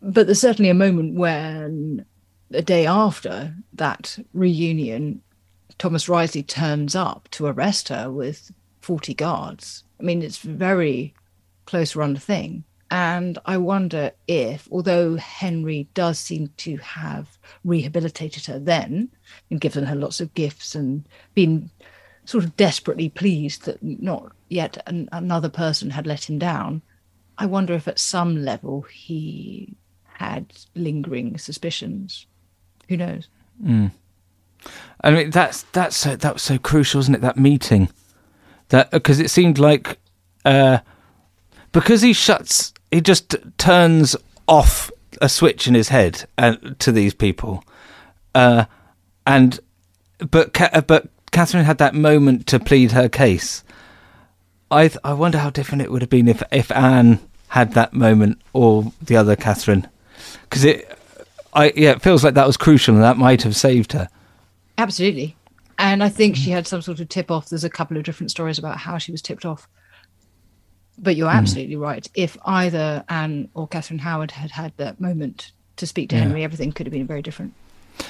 But 0.00 0.26
there's 0.26 0.40
certainly 0.40 0.70
a 0.70 0.74
moment 0.74 1.14
when, 1.14 2.06
a 2.52 2.62
day 2.62 2.86
after 2.86 3.54
that 3.74 4.18
reunion, 4.32 5.22
Thomas 5.78 6.08
Wriothesley 6.08 6.42
turns 6.42 6.94
up 6.94 7.28
to 7.32 7.46
arrest 7.46 7.88
her 7.88 8.10
with 8.10 8.52
40 8.80 9.14
guards. 9.14 9.84
I 9.98 10.02
mean, 10.02 10.22
it's 10.22 10.38
very 10.38 11.14
close 11.66 11.96
run 11.96 12.16
thing. 12.16 12.64
And 12.90 13.38
I 13.46 13.56
wonder 13.56 14.10
if, 14.26 14.68
although 14.72 15.16
Henry 15.16 15.88
does 15.94 16.18
seem 16.18 16.50
to 16.58 16.76
have 16.78 17.38
rehabilitated 17.64 18.46
her 18.46 18.58
then 18.58 19.10
and 19.48 19.60
given 19.60 19.84
her 19.84 19.94
lots 19.94 20.20
of 20.20 20.34
gifts 20.34 20.74
and 20.74 21.06
been 21.34 21.70
sort 22.24 22.44
of 22.44 22.56
desperately 22.56 23.08
pleased 23.08 23.64
that 23.64 23.82
not 23.82 24.32
yet 24.48 24.82
an, 24.86 25.08
another 25.12 25.48
person 25.48 25.90
had 25.90 26.06
let 26.06 26.28
him 26.28 26.38
down, 26.38 26.82
I 27.38 27.46
wonder 27.46 27.74
if 27.74 27.86
at 27.86 27.98
some 27.98 28.44
level 28.44 28.82
he 28.82 29.74
had 30.14 30.52
lingering 30.74 31.38
suspicions. 31.38 32.26
Who 32.88 32.96
knows? 32.96 33.28
Mm. 33.62 33.92
I 35.02 35.10
mean, 35.10 35.30
that's 35.30 35.62
that's 35.72 35.96
so, 35.96 36.16
that 36.16 36.34
was 36.34 36.42
so 36.42 36.58
crucial, 36.58 36.98
wasn't 36.98 37.16
it? 37.16 37.20
That 37.22 37.38
meeting, 37.38 37.88
that 38.68 38.90
because 38.90 39.20
it 39.20 39.30
seemed 39.30 39.58
like 39.58 39.98
uh, 40.44 40.78
because 41.72 42.02
he 42.02 42.12
shuts, 42.12 42.74
he 42.90 43.00
just 43.00 43.36
turns 43.58 44.16
off 44.46 44.90
a 45.20 45.28
switch 45.28 45.66
in 45.66 45.74
his 45.74 45.88
head 45.88 46.26
and 46.38 46.76
to 46.80 46.92
these 46.92 47.14
people, 47.14 47.64
uh, 48.34 48.64
and 49.26 49.60
but 50.30 50.52
Ca- 50.54 50.82
but 50.86 51.08
Catherine 51.30 51.64
had 51.64 51.78
that 51.78 51.94
moment 51.94 52.46
to 52.48 52.58
plead 52.58 52.92
her 52.92 53.08
case. 53.08 53.64
I 54.70 54.88
th- 54.88 54.98
I 55.04 55.12
wonder 55.14 55.38
how 55.38 55.50
different 55.50 55.82
it 55.82 55.90
would 55.90 56.02
have 56.02 56.10
been 56.10 56.28
if 56.28 56.42
if 56.52 56.70
Anne 56.70 57.20
had 57.48 57.74
that 57.74 57.92
moment 57.92 58.40
or 58.52 58.92
the 59.02 59.16
other 59.16 59.36
Catherine, 59.36 59.88
because 60.44 60.64
it. 60.64 60.96
I 61.52 61.72
yeah, 61.74 61.90
it 61.90 62.02
feels 62.02 62.22
like 62.22 62.34
that 62.34 62.46
was 62.46 62.56
crucial, 62.56 62.94
and 62.94 63.02
that 63.02 63.16
might 63.16 63.42
have 63.42 63.56
saved 63.56 63.92
her. 63.92 64.08
Absolutely. 64.78 65.36
And 65.80 66.02
I 66.02 66.08
think 66.08 66.36
she 66.36 66.50
had 66.50 66.66
some 66.66 66.82
sort 66.82 67.00
of 67.00 67.08
tip 67.08 67.30
off. 67.30 67.48
There's 67.48 67.64
a 67.64 67.70
couple 67.70 67.96
of 67.96 68.04
different 68.04 68.30
stories 68.30 68.58
about 68.58 68.76
how 68.76 68.98
she 68.98 69.10
was 69.10 69.20
tipped 69.22 69.44
off. 69.44 69.66
But 71.02 71.16
you're 71.16 71.30
Hmm. 71.30 71.36
absolutely 71.38 71.76
right. 71.76 72.06
If 72.14 72.36
either 72.44 73.04
Anne 73.08 73.48
or 73.54 73.66
Catherine 73.66 74.00
Howard 74.00 74.30
had 74.32 74.50
had 74.50 74.72
that 74.76 75.00
moment 75.00 75.52
to 75.76 75.86
speak 75.86 76.10
to 76.10 76.16
Yeah. 76.16 76.22
Henry, 76.22 76.44
everything 76.44 76.72
could 76.72 76.86
have 76.86 76.92
been 76.92 77.06
very 77.06 77.22
different. 77.22 77.54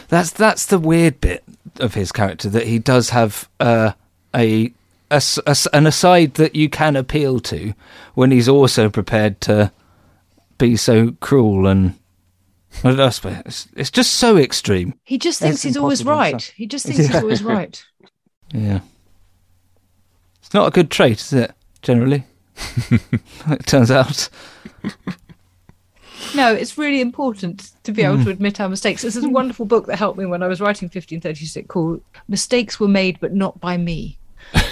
That's 0.09 0.31
that's 0.31 0.67
the 0.67 0.79
weird 0.79 1.21
bit 1.21 1.45
of 1.79 1.95
his 1.95 2.11
character 2.13 2.49
that 2.51 2.67
he 2.67 2.79
does 2.79 3.11
have 3.11 3.49
uh, 3.61 3.93
a, 4.35 4.73
a 5.11 5.15
s- 5.15 5.39
a 5.47 5.51
s- 5.51 5.67
an 5.73 5.87
aside 5.87 6.35
that 6.35 6.55
you 6.57 6.69
can 6.69 6.97
appeal 6.97 7.41
to 7.41 7.75
when 8.15 8.31
he's 8.31 8.49
also 8.49 8.89
prepared 8.89 9.41
to 9.43 9.73
be 10.59 10.77
so 10.77 11.13
cruel 11.21 11.67
and 11.67 11.95
I 12.85 12.89
don't 12.89 12.97
know, 12.99 13.11
suppose 13.11 13.43
it's, 13.47 13.69
it's 13.75 13.91
just 13.91 14.13
so 14.15 14.37
extreme. 14.37 14.95
He 15.05 15.19
just 15.19 15.41
thinks 15.41 15.57
It's 15.57 15.63
he's 15.65 15.77
always 15.77 16.05
right. 16.05 16.41
stuff. 16.41 16.55
He 16.57 16.67
just 16.67 16.87
thinks 16.87 16.99
he's 17.07 17.15
always 17.15 17.43
right. 17.43 17.85
Yeah, 18.53 18.81
it's 20.41 20.53
not 20.55 20.67
a 20.69 20.71
good 20.71 20.91
trait, 20.91 21.21
is 21.21 21.33
it? 21.33 21.53
Generally, 21.83 22.25
it 22.91 23.67
turns 23.67 23.91
out. 23.91 24.29
No, 26.35 26.53
it's 26.53 26.79
really 26.79 27.01
important 27.01 27.73
to 27.85 27.93
be 27.93 28.03
able 28.03 28.19
to 28.19 28.25
hmm. 28.25 28.31
admit 28.31 28.61
our 28.61 28.69
mistakes. 28.69 29.03
This 29.03 29.17
is 29.17 29.25
a 29.25 29.29
wonderful 29.29 29.67
book 29.67 29.87
that 29.87 29.97
helped 29.97 30.19
me 30.19 30.27
when 30.27 30.43
I 30.43 30.47
was 30.47 30.61
writing 30.61 30.87
1536 30.87 31.67
called 31.67 32.03
Mistakes 32.29 32.79
Were 32.79 32.89
Made 32.89 33.19
But 33.21 33.33
Not 33.33 33.61
by 33.61 33.77
Me. 33.77 34.19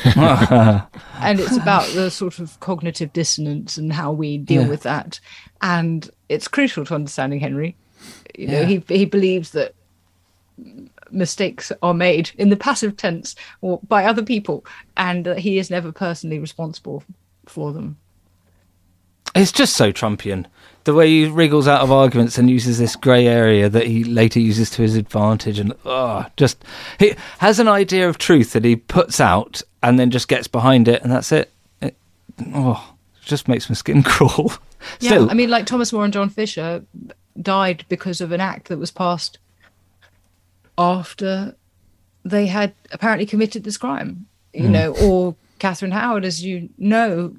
and 0.05 1.41
it's 1.41 1.57
about 1.57 1.87
the 1.95 2.11
sort 2.11 2.39
of 2.39 2.59
cognitive 2.61 3.13
dissonance 3.13 3.77
and 3.77 3.93
how 3.93 4.13
we 4.13 4.39
deal 4.39 4.63
Yeah. 4.63 4.69
with 4.69 4.83
that. 4.83 5.21
And 5.63 6.09
it's 6.29 6.49
crucial 6.49 6.85
to 6.87 6.95
understanding 6.95 7.41
Henry. 7.41 7.77
You 8.39 8.49
know, 8.49 8.61
Yeah. 8.61 8.67
he 8.67 8.85
he 8.89 9.05
believes 9.05 9.51
that 9.51 9.75
mistakes 11.11 11.73
are 11.83 11.95
made 11.95 12.31
in 12.39 12.51
the 12.51 12.57
passive 12.57 12.97
tense 12.97 13.35
or 13.61 13.81
by 13.89 14.05
other 14.05 14.23
people, 14.23 14.65
and 14.97 15.25
that 15.25 15.39
he 15.39 15.59
is 15.59 15.71
never 15.71 15.93
personally 15.93 16.39
responsible 16.39 17.03
for 17.49 17.73
them. 17.73 17.97
It's 19.35 19.53
just 19.53 19.77
so 19.77 19.93
Trumpian. 19.93 20.47
The 20.85 20.95
way 20.95 21.09
he 21.09 21.27
wriggles 21.29 21.69
out 21.69 21.83
of 21.83 21.93
arguments 21.93 22.39
and 22.39 22.49
uses 22.49 22.79
this 22.79 22.97
grey 22.97 23.27
area 23.27 23.69
that 23.69 23.87
he 23.87 24.05
later 24.05 24.41
uses 24.41 24.71
to 24.71 24.83
his 24.83 24.97
advantage, 24.97 25.59
and 25.59 25.75
oh, 25.85 26.25
just 26.37 26.65
he 26.99 27.15
has 27.39 27.59
an 27.59 27.69
idea 27.69 28.09
of 28.09 28.17
truth 28.17 28.53
that 28.55 28.65
he 28.65 28.75
puts 28.77 29.21
out 29.21 29.61
and 29.83 29.99
then 29.99 30.11
just 30.11 30.29
gets 30.29 30.49
behind 30.49 30.89
it, 30.89 31.03
and 31.03 31.13
that's 31.13 31.31
it. 31.31 31.53
it 31.83 31.95
oh, 32.55 32.95
it 33.21 33.27
just 33.27 33.49
makes 33.49 33.69
my 33.69 33.75
skin 33.75 34.03
crawl. 34.05 34.53
Yeah, 35.01 35.11
Still, 35.11 35.31
I 35.31 35.35
mean, 35.35 35.51
like 35.51 35.67
Thomas 35.67 35.93
More 35.93 36.05
and 36.05 36.13
John 36.13 36.31
Fisher 36.31 36.85
died 37.41 37.85
because 37.91 38.21
of 38.23 38.33
an 38.33 38.41
act 38.41 38.69
that 38.69 38.79
was 38.79 38.91
passed 38.91 39.39
after 40.77 41.55
they 42.25 42.47
had 42.47 42.73
apparently 42.93 43.27
committed 43.27 43.65
this 43.65 43.77
crime, 43.77 44.27
you 44.55 44.67
Hmm. 44.67 44.73
know, 44.73 44.95
or 44.95 45.35
Catherine 45.59 45.93
Howard, 45.93 46.25
as 46.25 46.45
you 46.45 46.69
know, 46.79 47.37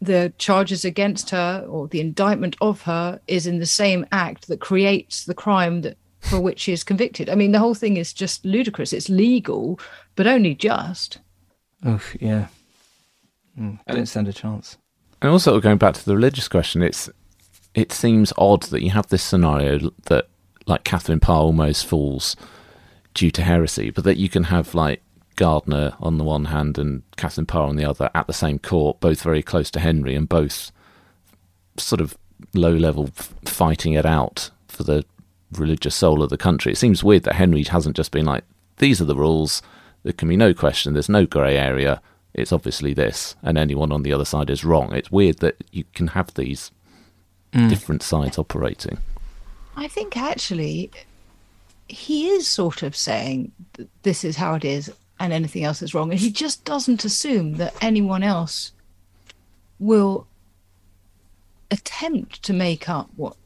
the 0.00 0.32
charges 0.38 0.84
against 0.84 1.30
her 1.30 1.64
or 1.68 1.88
the 1.88 2.00
indictment 2.00 2.56
of 2.60 2.82
her 2.82 3.20
is 3.26 3.46
in 3.46 3.58
the 3.58 3.66
same 3.66 4.06
act 4.12 4.48
that 4.48 4.60
creates 4.60 5.24
the 5.24 5.34
crime 5.34 5.82
that 5.82 5.96
for 6.20 6.40
which 6.40 6.60
she 6.60 6.72
is 6.72 6.84
convicted. 6.84 7.30
I 7.30 7.34
mean, 7.34 7.52
the 7.52 7.58
whole 7.58 7.74
thing 7.74 7.96
is 7.96 8.12
just 8.12 8.44
ludicrous. 8.44 8.92
It's 8.92 9.08
legal, 9.08 9.80
but 10.16 10.26
only 10.26 10.54
just. 10.54 11.18
Oh 11.84 12.02
yeah, 12.20 12.48
Mm, 13.58 13.78
don't 13.86 14.06
stand 14.06 14.28
a 14.28 14.32
chance. 14.32 14.78
And 15.20 15.30
also 15.30 15.60
going 15.60 15.78
back 15.78 15.94
to 15.94 16.04
the 16.04 16.14
religious 16.14 16.48
question, 16.48 16.82
it's 16.82 17.10
it 17.74 17.92
seems 17.92 18.32
odd 18.36 18.64
that 18.64 18.82
you 18.82 18.90
have 18.90 19.08
this 19.08 19.22
scenario 19.22 19.90
that 20.06 20.28
like 20.66 20.84
Catherine 20.84 21.20
Parr 21.20 21.42
almost 21.42 21.86
falls 21.86 22.36
due 23.14 23.30
to 23.32 23.42
heresy, 23.42 23.90
but 23.90 24.04
that 24.04 24.16
you 24.16 24.28
can 24.28 24.44
have 24.44 24.74
like 24.74 25.02
Gardiner 25.40 25.94
on 26.00 26.18
the 26.18 26.24
one 26.24 26.44
hand 26.46 26.76
and 26.78 27.02
Catherine 27.16 27.46
Parr 27.46 27.66
on 27.66 27.76
the 27.76 27.84
other 27.88 28.10
at 28.14 28.26
the 28.26 28.34
same 28.34 28.58
court, 28.58 29.00
both 29.00 29.22
very 29.22 29.42
close 29.42 29.70
to 29.70 29.80
Henry 29.80 30.14
and 30.14 30.28
both 30.28 30.70
sort 31.78 32.02
of 32.02 32.14
low 32.52 32.74
level 32.74 33.06
f- 33.16 33.32
fighting 33.46 33.94
it 33.94 34.04
out 34.04 34.50
for 34.68 34.82
the 34.82 35.02
religious 35.52 35.94
soul 35.94 36.22
of 36.22 36.28
the 36.28 36.36
country. 36.36 36.72
It 36.72 36.76
seems 36.78 37.02
weird 37.02 37.22
that 37.22 37.36
Henry 37.36 37.62
hasn't 37.64 37.96
just 37.96 38.12
been 38.12 38.26
like, 38.26 38.44
these 38.76 39.00
are 39.00 39.06
the 39.06 39.16
rules, 39.16 39.62
there 40.02 40.12
can 40.12 40.28
be 40.28 40.36
no 40.36 40.52
question, 40.52 40.92
there's 40.92 41.08
no 41.08 41.24
grey 41.24 41.56
area, 41.56 42.02
it's 42.34 42.52
obviously 42.52 42.92
this, 42.92 43.34
and 43.42 43.56
anyone 43.56 43.92
on 43.92 44.02
the 44.02 44.12
other 44.12 44.26
side 44.26 44.50
is 44.50 44.62
wrong. 44.64 44.92
It's 44.92 45.10
weird 45.10 45.38
that 45.38 45.56
you 45.72 45.84
can 45.94 46.08
have 46.08 46.34
these 46.34 46.70
Mm. 47.54 47.68
different 47.68 48.02
sides 48.02 48.38
operating. 48.38 48.98
I 49.74 49.88
think 49.88 50.16
actually 50.16 50.90
he 51.88 52.28
is 52.28 52.46
sort 52.46 52.84
of 52.84 52.94
saying 52.94 53.50
this 54.04 54.22
is 54.22 54.36
how 54.36 54.54
it 54.54 54.64
is 54.64 54.92
and 55.20 55.32
anything 55.32 55.62
else 55.62 55.82
is 55.82 55.94
wrong. 55.94 56.10
And 56.10 56.18
he 56.18 56.30
just 56.32 56.64
doesn't 56.64 57.04
assume 57.04 57.54
that 57.58 57.74
anyone 57.80 58.22
else 58.24 58.72
will 59.78 60.26
attempt 61.70 62.42
to 62.42 62.52
make 62.52 62.88
up 62.88 63.08
what 63.16 63.36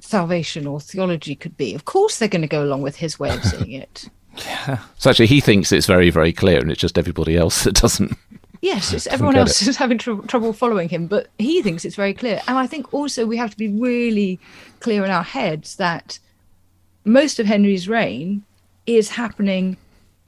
salvation 0.00 0.66
or 0.66 0.80
theology 0.80 1.34
could 1.36 1.56
be. 1.56 1.74
Of 1.74 1.84
course, 1.84 2.18
they're 2.18 2.28
going 2.28 2.42
to 2.42 2.48
go 2.48 2.64
along 2.64 2.82
with 2.82 2.96
his 2.96 3.18
way 3.20 3.30
of 3.30 3.44
seeing 3.44 3.72
it. 3.72 4.08
yeah. 4.38 4.78
So 4.98 5.10
actually, 5.10 5.26
he 5.26 5.40
thinks 5.40 5.70
it's 5.70 5.86
very, 5.86 6.10
very 6.10 6.32
clear, 6.32 6.58
and 6.60 6.70
it's 6.72 6.80
just 6.80 6.98
everybody 6.98 7.36
else 7.36 7.64
that 7.64 7.74
doesn't. 7.74 8.16
Yes, 8.60 8.92
it's 8.92 9.04
Doesn't 9.04 9.12
everyone 9.14 9.34
get 9.34 9.40
else 9.40 9.62
it. 9.62 9.68
is 9.68 9.76
having 9.76 9.98
tr- 9.98 10.22
trouble 10.26 10.52
following 10.52 10.88
him, 10.88 11.06
but 11.06 11.28
he 11.38 11.62
thinks 11.62 11.84
it's 11.84 11.94
very 11.94 12.14
clear. 12.14 12.40
And 12.48 12.58
I 12.58 12.66
think 12.66 12.92
also 12.92 13.26
we 13.26 13.36
have 13.36 13.50
to 13.50 13.56
be 13.56 13.68
really 13.68 14.40
clear 14.80 15.04
in 15.04 15.10
our 15.10 15.22
heads 15.22 15.76
that 15.76 16.18
most 17.04 17.38
of 17.38 17.46
Henry's 17.46 17.88
reign 17.88 18.42
is 18.86 19.10
happening 19.10 19.76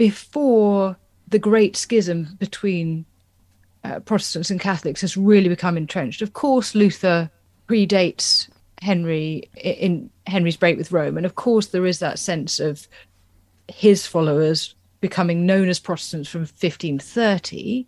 before 0.00 0.96
the 1.28 1.38
great 1.38 1.76
schism 1.76 2.34
between 2.38 3.04
uh, 3.84 4.00
Protestants 4.00 4.48
and 4.48 4.58
Catholics 4.58 5.02
has 5.02 5.14
really 5.14 5.50
become 5.50 5.76
entrenched. 5.76 6.22
Of 6.22 6.32
course, 6.32 6.74
Luther 6.74 7.30
predates 7.68 8.48
Henry 8.80 9.50
in 9.62 10.08
Henry's 10.26 10.56
break 10.56 10.78
with 10.78 10.90
Rome, 10.90 11.18
and 11.18 11.26
of 11.26 11.34
course, 11.34 11.66
there 11.66 11.84
is 11.84 11.98
that 11.98 12.18
sense 12.18 12.58
of 12.60 12.88
his 13.68 14.06
followers 14.06 14.74
becoming 15.02 15.44
known 15.44 15.68
as 15.68 15.78
Protestants 15.78 16.30
from 16.30 16.40
1530. 16.40 17.86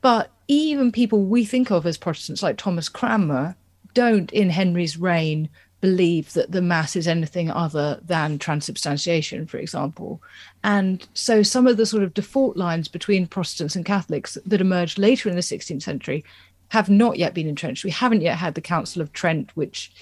But 0.00 0.32
even 0.48 0.90
people 0.90 1.22
we 1.22 1.44
think 1.44 1.70
of 1.70 1.86
as 1.86 1.96
Protestants, 1.96 2.42
like 2.42 2.56
Thomas 2.56 2.88
Cranmer, 2.88 3.54
don't 3.94 4.32
in 4.32 4.50
Henry's 4.50 4.96
reign 4.96 5.48
believe 5.84 6.32
that 6.32 6.50
the 6.50 6.62
Mass 6.62 6.96
is 6.96 7.06
anything 7.06 7.50
other 7.50 8.00
than 8.02 8.38
transubstantiation, 8.38 9.46
for 9.46 9.58
example. 9.58 10.22
And 10.62 11.06
so 11.12 11.42
some 11.42 11.66
of 11.66 11.76
the 11.76 11.84
sort 11.84 12.02
of 12.02 12.14
default 12.14 12.56
lines 12.56 12.88
between 12.88 13.26
Protestants 13.26 13.76
and 13.76 13.84
Catholics 13.84 14.38
that 14.46 14.62
emerged 14.62 14.98
later 14.98 15.28
in 15.28 15.34
the 15.34 15.42
16th 15.42 15.82
century 15.82 16.24
have 16.68 16.88
not 16.88 17.18
yet 17.18 17.34
been 17.34 17.46
entrenched. 17.46 17.84
We 17.84 17.90
haven't 17.90 18.22
yet 18.22 18.38
had 18.38 18.54
the 18.54 18.62
Council 18.62 19.02
of 19.02 19.12
Trent, 19.12 19.54
which 19.56 19.92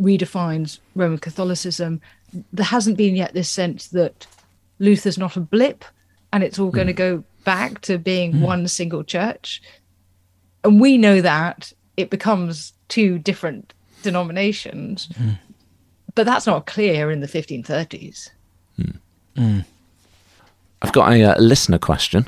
redefines 0.00 0.78
Roman 0.94 1.18
Catholicism. 1.18 2.00
There 2.50 2.64
hasn't 2.64 2.96
been 2.96 3.14
yet 3.14 3.34
this 3.34 3.50
sense 3.50 3.88
that 3.88 4.26
Luther's 4.78 5.18
not 5.18 5.36
a 5.36 5.40
blip 5.40 5.84
and 6.32 6.42
it's 6.42 6.58
all 6.58 6.70
going 6.70 6.86
to 6.86 6.94
mm. 6.94 6.96
go 6.96 7.24
back 7.44 7.82
to 7.82 7.98
being 7.98 8.32
mm. 8.32 8.40
one 8.40 8.66
single 8.66 9.04
church. 9.04 9.60
And 10.64 10.80
we 10.80 10.96
know 10.96 11.20
that 11.20 11.70
it 11.98 12.08
becomes 12.08 12.72
two 12.88 13.18
different 13.18 13.74
denominations, 14.02 15.08
but 16.14 16.26
that's 16.26 16.46
not 16.46 16.66
clear 16.66 17.10
in 17.10 17.20
the 17.20 17.26
1530s. 17.26 18.30
I've 20.82 20.92
got 20.92 21.12
a 21.12 21.22
uh, 21.22 21.40
listener 21.40 21.78
question 21.78 22.26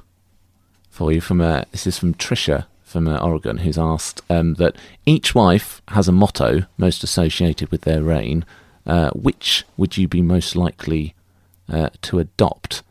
for 0.90 1.12
you 1.12 1.20
from 1.20 1.40
uh, 1.40 1.62
this 1.72 1.86
is 1.86 1.98
from 1.98 2.14
Trisha 2.14 2.66
from 2.82 3.06
uh, 3.06 3.18
Oregon, 3.18 3.58
who's 3.58 3.78
asked 3.78 4.20
um, 4.28 4.54
that 4.54 4.74
each 5.06 5.34
wife 5.34 5.80
has 5.88 6.08
a 6.08 6.12
motto 6.12 6.66
most 6.76 7.04
associated 7.04 7.70
with 7.70 7.82
their 7.82 8.02
reign. 8.02 8.44
Uh, 8.86 9.10
which 9.10 9.64
would 9.76 9.96
you 9.96 10.08
be 10.08 10.22
most 10.22 10.56
likely 10.56 11.14
uh, 11.68 11.90
to 12.02 12.18
adopt? 12.18 12.82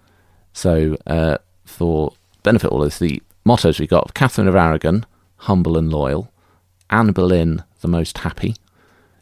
So, 0.53 0.95
uh, 1.05 1.39
for 1.65 2.13
benefit 2.43 2.67
of 2.67 2.73
all 2.73 2.79
this, 2.81 2.99
the 2.99 3.21
mottos 3.43 3.79
we 3.79 3.87
got: 3.87 4.13
Catherine 4.13 4.47
of 4.47 4.55
Aragon, 4.55 5.05
humble 5.37 5.77
and 5.77 5.91
loyal; 5.91 6.31
Anne 6.89 7.11
Boleyn, 7.11 7.63
the 7.81 7.87
most 7.87 8.19
happy; 8.19 8.55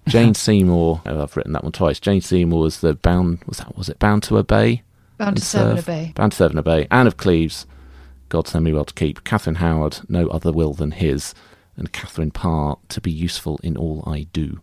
Jane 0.07 0.33
Seymour. 0.33 1.01
Oh, 1.05 1.23
I've 1.23 1.35
written 1.35 1.53
that 1.53 1.63
one 1.63 1.71
twice. 1.71 1.99
Jane 1.99 2.21
Seymour 2.21 2.59
was 2.61 2.81
the 2.81 2.95
bound. 2.95 3.43
Was 3.45 3.57
that? 3.59 3.77
Was 3.77 3.89
it 3.89 3.99
bound 3.99 4.23
to 4.23 4.37
obey? 4.37 4.83
Bound 5.17 5.37
to 5.37 5.43
serve 5.43 5.69
and 5.71 5.79
obey. 5.79 6.11
Bound 6.15 6.31
to 6.31 6.37
serve 6.37 6.51
and 6.51 6.59
obey. 6.59 6.87
Anne 6.91 7.07
of 7.07 7.17
Cleves, 7.17 7.65
God 8.29 8.47
send 8.47 8.65
me 8.65 8.73
well 8.73 8.85
to 8.85 8.93
keep. 8.93 9.23
Catherine 9.23 9.55
Howard, 9.55 9.99
no 10.07 10.27
other 10.27 10.51
will 10.51 10.73
than 10.73 10.91
his. 10.91 11.33
And 11.75 11.91
Catherine 11.91 12.31
Parr, 12.31 12.77
to 12.89 13.01
be 13.01 13.11
useful 13.11 13.59
in 13.63 13.77
all 13.77 14.03
I 14.07 14.27
do. 14.33 14.61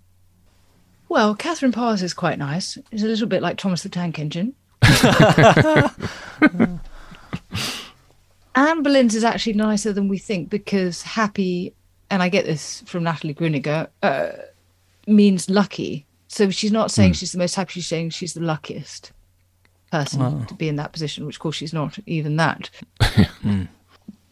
Well, 1.09 1.35
Catherine 1.35 1.73
Parr's 1.73 2.03
is 2.03 2.15
quite 2.15 2.39
nice. 2.39 2.77
It's 2.91 3.03
a 3.03 3.07
little 3.07 3.29
bit 3.29 3.43
like 3.43 3.57
Thomas 3.57 3.83
the 3.83 3.89
Tank 3.89 4.19
Engine. 4.19 4.55
Anne 8.57 8.83
Boleyn's 8.83 9.15
is 9.15 9.25
actually 9.25 9.53
nicer 9.55 9.93
than 9.93 10.09
we 10.09 10.19
think 10.19 10.51
because 10.51 11.03
happy, 11.03 11.75
and 12.11 12.23
I 12.23 12.29
get 12.29 12.47
this 12.47 12.83
from 12.87 13.05
Natalie 13.05 13.35
Grueninger, 13.35 13.89
uh, 14.03 14.31
means 15.07 15.49
lucky. 15.51 16.07
So 16.29 16.51
she's 16.51 16.73
not 16.73 16.91
saying 16.91 17.11
hmm. 17.11 17.15
she's 17.15 17.33
the 17.33 17.39
most 17.39 17.55
happy, 17.55 17.73
she's 17.73 17.87
saying 17.87 18.11
she's 18.11 18.35
the 18.35 18.41
luckiest 18.41 19.13
person 19.91 20.21
Oh. 20.23 20.45
to 20.49 20.55
be 20.55 20.69
in 20.69 20.77
that 20.77 20.93
position, 20.93 21.27
which 21.27 21.37
of 21.37 21.41
course 21.41 21.57
she's 21.57 21.73
not 21.73 21.99
even 22.07 22.37
that. 22.37 22.71
Hmm. 23.43 23.65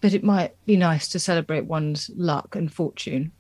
But 0.01 0.15
it 0.15 0.25
might 0.25 0.57
be 0.67 0.77
nice 0.77 1.07
to 1.11 1.19
celebrate 1.21 1.67
one's 1.67 2.11
luck 2.17 2.57
and 2.57 2.73
fortune 2.73 3.31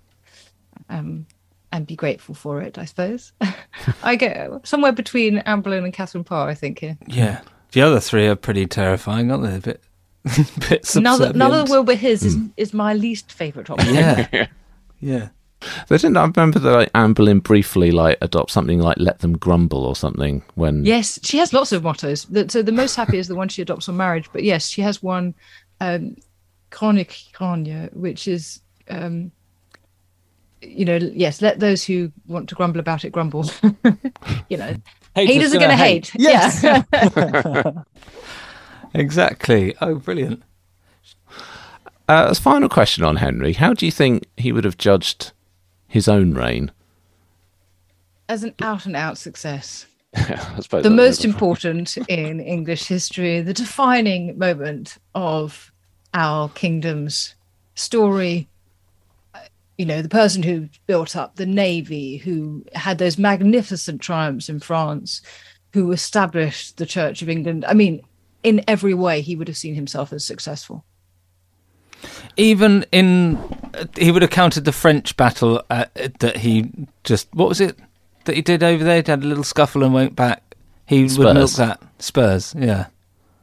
um, 0.88 1.26
and 1.72 1.86
be 1.86 1.96
grateful 1.96 2.34
for 2.34 2.60
it, 2.60 2.78
I 2.78 2.84
suppose. 2.84 3.32
I 4.02 4.14
get 4.16 4.50
somewhere 4.64 4.92
between 4.92 5.38
Anne 5.38 5.62
Boleyn 5.62 5.82
and 5.82 5.92
Catherine 5.92 6.22
Parr, 6.24 6.48
I 6.48 6.54
think, 6.54 6.78
here. 6.80 6.98
Yeah, 7.08 7.40
the 7.72 7.80
other 7.82 7.98
three 7.98 8.28
are 8.28 8.36
pretty 8.36 8.66
terrifying, 8.66 9.32
aren't 9.32 9.44
they? 9.44 9.56
A 9.56 9.60
bit, 9.60 9.82
bit 10.68 10.68
None 10.68 10.76
of, 10.76 10.86
subservient. 10.86 11.36
none 11.36 11.52
of 11.52 11.66
the 11.66 11.72
will 11.72 11.82
but 11.84 11.96
his 11.96 12.22
is, 12.22 12.34
hmm. 12.34 12.46
is 12.56 12.72
my 12.72 12.94
least 12.94 13.32
favourite 13.32 13.68
option. 13.70 13.94
Yeah, 13.94 14.46
yeah. 15.00 15.28
They 15.88 15.96
didn't. 15.96 16.16
I 16.16 16.24
remember 16.26 16.58
that 16.58 16.70
like, 16.72 16.90
Anne 16.94 17.12
Boleyn 17.12 17.38
briefly 17.40 17.90
like 17.90 18.18
adopt 18.20 18.50
something 18.50 18.80
like 18.80 18.96
"Let 18.98 19.20
them 19.20 19.36
grumble" 19.38 19.84
or 19.84 19.94
something 19.96 20.42
when. 20.54 20.84
Yes, 20.84 21.18
she 21.22 21.38
has 21.38 21.52
lots 21.52 21.72
of 21.72 21.82
mottos. 21.82 22.24
The- 22.26 22.48
So 22.48 22.62
the 22.62 22.72
most 22.72 22.96
happy 22.96 23.18
is 23.18 23.28
the 23.28 23.34
one 23.34 23.48
she 23.48 23.62
adopts 23.62 23.88
on 23.88 23.96
marriage. 23.96 24.28
But 24.32 24.42
yes, 24.42 24.68
she 24.68 24.82
has 24.82 25.02
one, 25.02 25.34
um, 25.80 26.16
chronic 26.70 27.16
Grania, 27.32 27.90
which 27.92 28.26
is, 28.28 28.60
um, 28.88 29.30
you 30.62 30.84
know, 30.84 30.96
yes, 30.96 31.42
let 31.42 31.60
those 31.60 31.84
who 31.84 32.10
want 32.26 32.48
to 32.48 32.54
grumble 32.54 32.80
about 32.80 33.04
it 33.04 33.10
grumble. 33.10 33.50
you 34.48 34.56
know, 34.56 34.74
haters 35.14 35.54
are 35.54 35.58
going 35.58 35.70
to 35.70 35.76
hate. 35.76 36.12
Yes. 36.16 36.62
Yeah. 36.62 37.72
exactly. 38.94 39.74
Oh, 39.80 39.96
brilliant. 39.96 40.42
Uh, 42.08 42.26
as 42.30 42.38
final 42.38 42.68
question 42.68 43.04
on 43.04 43.16
Henry, 43.16 43.52
how 43.54 43.72
do 43.72 43.86
you 43.86 43.92
think 43.92 44.26
he 44.36 44.52
would 44.52 44.64
have 44.64 44.76
judged 44.76 45.32
his 45.92 46.08
own 46.08 46.32
reign? 46.32 46.72
As 48.26 48.42
an 48.42 48.54
out 48.62 48.86
and 48.86 48.96
out 48.96 49.18
success. 49.18 49.84
I 50.14 50.58
suppose 50.60 50.84
the 50.84 50.90
most 50.90 51.22
important 51.22 51.98
in 52.08 52.40
English 52.40 52.84
history, 52.84 53.42
the 53.42 53.52
defining 53.52 54.38
moment 54.38 54.96
of 55.14 55.70
our 56.14 56.48
kingdom's 56.48 57.34
story. 57.74 58.48
you 59.76 59.84
know, 59.84 60.00
the 60.00 60.08
person 60.08 60.42
who 60.42 60.70
built 60.86 61.14
up 61.14 61.36
the 61.36 61.44
navy, 61.46 62.16
who 62.16 62.64
had 62.74 62.96
those 62.96 63.18
magnificent 63.18 64.00
triumphs 64.00 64.48
in 64.48 64.60
France, 64.60 65.20
who 65.74 65.92
established 65.92 66.78
the 66.78 66.86
Church 66.86 67.20
of 67.20 67.28
England. 67.28 67.66
I 67.68 67.74
mean, 67.74 68.00
in 68.42 68.64
every 68.66 68.94
way, 68.94 69.20
he 69.20 69.36
would 69.36 69.48
have 69.48 69.58
seen 69.58 69.74
himself 69.74 70.10
as 70.10 70.24
successful. 70.24 70.86
Even 72.36 72.84
in, 72.92 73.38
he 73.96 74.10
would 74.10 74.22
have 74.22 74.30
counted 74.30 74.64
the 74.64 74.72
French 74.72 75.16
battle 75.16 75.62
uh, 75.70 75.86
that 76.20 76.38
he 76.38 76.70
just 77.04 77.28
what 77.34 77.48
was 77.48 77.60
it 77.60 77.78
that 78.24 78.36
he 78.36 78.42
did 78.42 78.62
over 78.62 78.82
there? 78.82 79.02
He 79.02 79.10
had 79.10 79.22
a 79.22 79.26
little 79.26 79.44
scuffle 79.44 79.84
and 79.84 79.92
went 79.92 80.16
back. 80.16 80.42
He 80.86 81.08
Spurs. 81.08 81.18
would 81.18 81.34
milk 81.34 81.50
that 81.52 81.82
Spurs. 81.98 82.54
Yeah, 82.58 82.86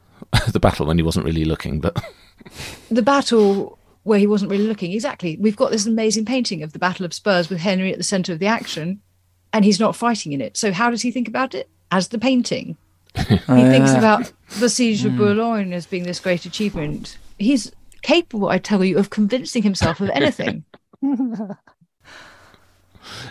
the 0.52 0.60
battle 0.60 0.86
when 0.86 0.98
he 0.98 1.02
wasn't 1.02 1.24
really 1.24 1.44
looking, 1.44 1.80
but 1.80 2.02
The 2.90 3.02
battle 3.02 3.78
where 4.02 4.18
he 4.18 4.26
wasn't 4.26 4.50
really 4.50 4.66
looking. 4.66 4.92
Exactly. 4.92 5.36
We've 5.38 5.56
got 5.56 5.70
this 5.70 5.86
amazing 5.86 6.24
painting 6.24 6.62
of 6.62 6.72
the 6.72 6.78
Battle 6.78 7.04
of 7.04 7.14
Spurs 7.14 7.50
with 7.50 7.60
Henry 7.60 7.92
at 7.92 7.98
the 7.98 8.04
center 8.04 8.32
of 8.32 8.38
the 8.38 8.46
action, 8.46 9.00
and 9.52 9.64
he's 9.64 9.80
not 9.80 9.96
fighting 9.96 10.32
in 10.32 10.40
it. 10.40 10.56
So, 10.56 10.72
how 10.72 10.90
does 10.90 11.02
he 11.02 11.10
think 11.10 11.28
about 11.28 11.54
it? 11.54 11.68
As 11.90 12.08
the 12.08 12.18
painting. 12.18 12.76
He 13.16 13.24
thinks 13.26 13.90
yeah. 13.90 13.98
about 13.98 14.32
the 14.60 14.68
siege 14.68 15.04
of 15.04 15.16
Boulogne 15.16 15.72
as 15.72 15.84
being 15.84 16.04
this 16.04 16.20
great 16.20 16.44
achievement. 16.44 17.18
He's 17.38 17.72
capable, 18.02 18.48
I 18.48 18.58
tell 18.58 18.84
you, 18.84 18.98
of 18.98 19.10
convincing 19.10 19.62
himself 19.62 20.00
of 20.00 20.10
anything. 20.10 20.64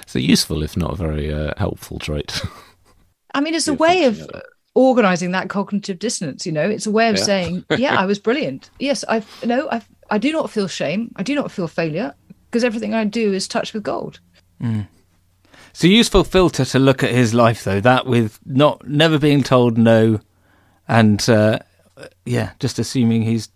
it's 0.02 0.16
a 0.16 0.22
useful, 0.22 0.64
if 0.64 0.76
not 0.78 0.94
a 0.94 0.96
very 0.96 1.34
uh, 1.34 1.54
helpful 1.58 2.00
trait. 2.00 2.42
I 3.34 3.42
mean, 3.42 3.54
it's 3.54 3.68
a 3.68 3.74
way 3.74 4.06
of 4.06 4.30
organizing 4.76 5.32
that 5.32 5.50
cognitive 5.50 6.00
dissonance. 6.00 6.46
You 6.46 6.52
know, 6.52 6.68
it's 6.70 6.88
a 6.88 6.92
way 6.92 7.10
of 7.10 7.18
Yeah. 7.18 7.24
saying, 7.24 7.66
"Yeah, 7.78 7.96
I 8.00 8.06
was 8.06 8.20
brilliant. 8.20 8.70
Yes, 8.80 9.06
I 9.08 9.24
no, 9.46 9.70
I 9.72 9.82
I 10.10 10.18
do 10.18 10.32
not 10.32 10.50
feel 10.50 10.68
shame. 10.68 11.12
I 11.16 11.24
do 11.24 11.36
not 11.36 11.52
feel 11.52 11.68
failure 11.68 12.14
because 12.50 12.64
everything 12.64 12.94
I 12.94 13.04
do 13.06 13.34
is 13.34 13.48
touched 13.48 13.74
with 13.74 13.84
gold." 13.84 14.20
It's 15.70 15.84
a 15.84 15.88
useful 15.88 16.24
filter 16.24 16.66
to 16.66 16.80
look 16.80 17.04
at 17.04 17.12
his 17.12 17.34
life, 17.34 17.64
though. 17.64 17.80
That 17.80 18.06
with 18.08 18.40
not 18.46 18.88
never 18.88 19.20
being 19.20 19.44
told 19.44 19.78
no, 19.78 20.20
and 20.88 21.30
uh, 21.30 21.60
yeah, 22.26 22.52
just 22.60 22.80
assuming 22.80 23.22
he's 23.22 23.50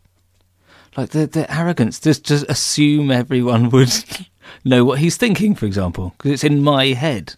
like 0.98 1.10
the 1.10 1.28
the 1.28 1.52
arrogance. 1.54 2.00
Just 2.00 2.24
just 2.26 2.46
assume 2.50 3.12
everyone 3.12 3.70
would 3.70 3.94
know 4.66 4.86
what 4.86 5.00
he's 5.00 5.18
thinking, 5.18 5.56
for 5.56 5.66
example, 5.66 6.14
because 6.18 6.32
it's 6.32 6.44
in 6.44 6.64
my 6.64 6.88
head. 6.88 7.36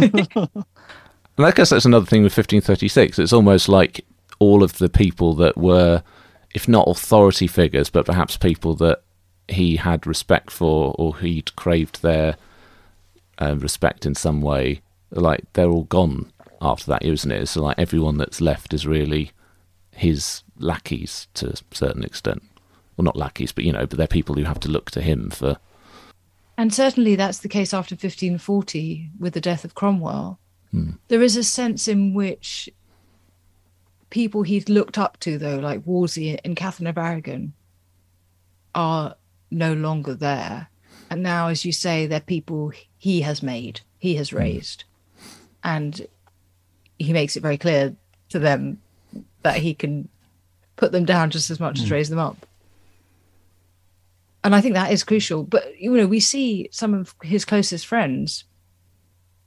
And 1.37 1.47
I 1.47 1.51
guess 1.51 1.71
that's 1.71 1.85
another 1.85 2.07
thing 2.07 2.23
with 2.23 2.37
1536. 2.37 3.19
It's 3.19 3.33
almost 3.33 3.69
like 3.69 4.05
all 4.39 4.63
of 4.63 4.79
the 4.79 4.89
people 4.89 5.35
that 5.35 5.57
were, 5.57 6.03
if 6.55 6.69
not 6.69 6.89
authority 6.89 7.47
figures, 7.47 7.89
but 7.89 8.07
perhaps 8.07 8.37
people 8.37 8.75
that 8.77 9.03
he 9.49 9.77
had 9.77 10.07
respect 10.07 10.51
for 10.51 10.95
or 10.99 11.17
he'd 11.17 11.55
craved 11.57 12.03
their 12.03 12.37
uh, 13.41 13.57
respect 13.57 14.05
in 14.05 14.15
some 14.15 14.41
way, 14.41 14.83
like 15.11 15.45
they're 15.55 15.71
all 15.71 15.85
gone 15.85 16.31
after 16.61 16.87
that, 16.87 17.03
isn't 17.03 17.31
it? 17.33 17.47
So 17.47 17.63
like 17.63 17.79
everyone 17.79 18.19
that's 18.19 18.41
left 18.41 18.75
is 18.75 18.87
really 18.87 19.33
his 19.91 20.43
lackeys 20.59 21.29
to 21.35 21.51
a 21.51 21.75
certain 21.75 22.05
extent. 22.05 22.43
Well, 22.97 23.05
not 23.05 23.17
lackeys, 23.17 23.53
but 23.53 23.65
you 23.65 23.73
know, 23.73 23.87
but 23.87 23.99
they're 23.99 24.07
people 24.07 24.35
who 24.35 24.45
have 24.45 24.61
to 24.61 24.69
look 24.69 24.91
to 24.93 25.01
him 25.01 25.31
for. 25.31 25.57
And 26.59 26.73
certainly 26.73 27.17
that's 27.17 27.39
the 27.39 27.49
case 27.49 27.73
after 27.73 27.95
1540 27.95 29.11
with 29.19 29.35
the 29.35 29.41
death 29.41 29.65
of 29.65 29.75
Cromwell. 29.75 30.39
Hmm. 30.71 30.91
There 31.09 31.23
is 31.23 31.37
a 31.37 31.45
sense 31.45 31.89
in 31.89 32.15
which 32.15 32.69
people 34.11 34.43
he'd 34.43 34.69
looked 34.69 34.99
up 34.99 35.19
to, 35.21 35.39
though, 35.39 35.59
like 35.59 35.87
Wolsey 35.87 36.39
and 36.45 36.55
Catherine 36.55 36.87
of 36.87 36.99
Aragon, 36.99 37.55
are 38.75 39.17
no 39.51 39.73
longer 39.73 40.15
there. 40.15 40.69
And 41.11 41.23
now, 41.23 41.49
as 41.49 41.65
you 41.65 41.73
say, 41.73 42.07
they're 42.07 42.21
people 42.21 42.73
he 42.99 43.23
has 43.23 43.43
made, 43.43 43.81
he 43.99 44.17
has 44.17 44.31
hmm. 44.31 44.39
raised. 44.39 44.85
And 45.65 46.07
he 46.99 47.13
makes 47.13 47.37
it 47.37 47.41
very 47.41 47.59
clear 47.59 47.97
to 48.29 48.39
them 48.39 48.81
that 49.43 49.57
he 49.57 49.75
can 49.75 50.09
put 50.77 50.93
them 50.93 51.05
down 51.05 51.31
just 51.31 51.51
as 51.51 51.61
much 51.61 51.81
as 51.81 51.89
hmm. 51.89 51.95
raise 51.95 52.09
them 52.11 52.19
up. 52.19 52.47
And 54.45 54.55
I 54.55 54.61
think 54.61 54.75
that 54.75 54.93
is 54.93 55.05
crucial. 55.05 55.45
But, 55.45 55.81
you 55.81 55.93
know, 55.97 56.07
we 56.07 56.21
see 56.21 56.69
some 56.73 56.95
of 56.95 57.15
his 57.23 57.45
closest 57.45 57.87
friends 57.87 58.45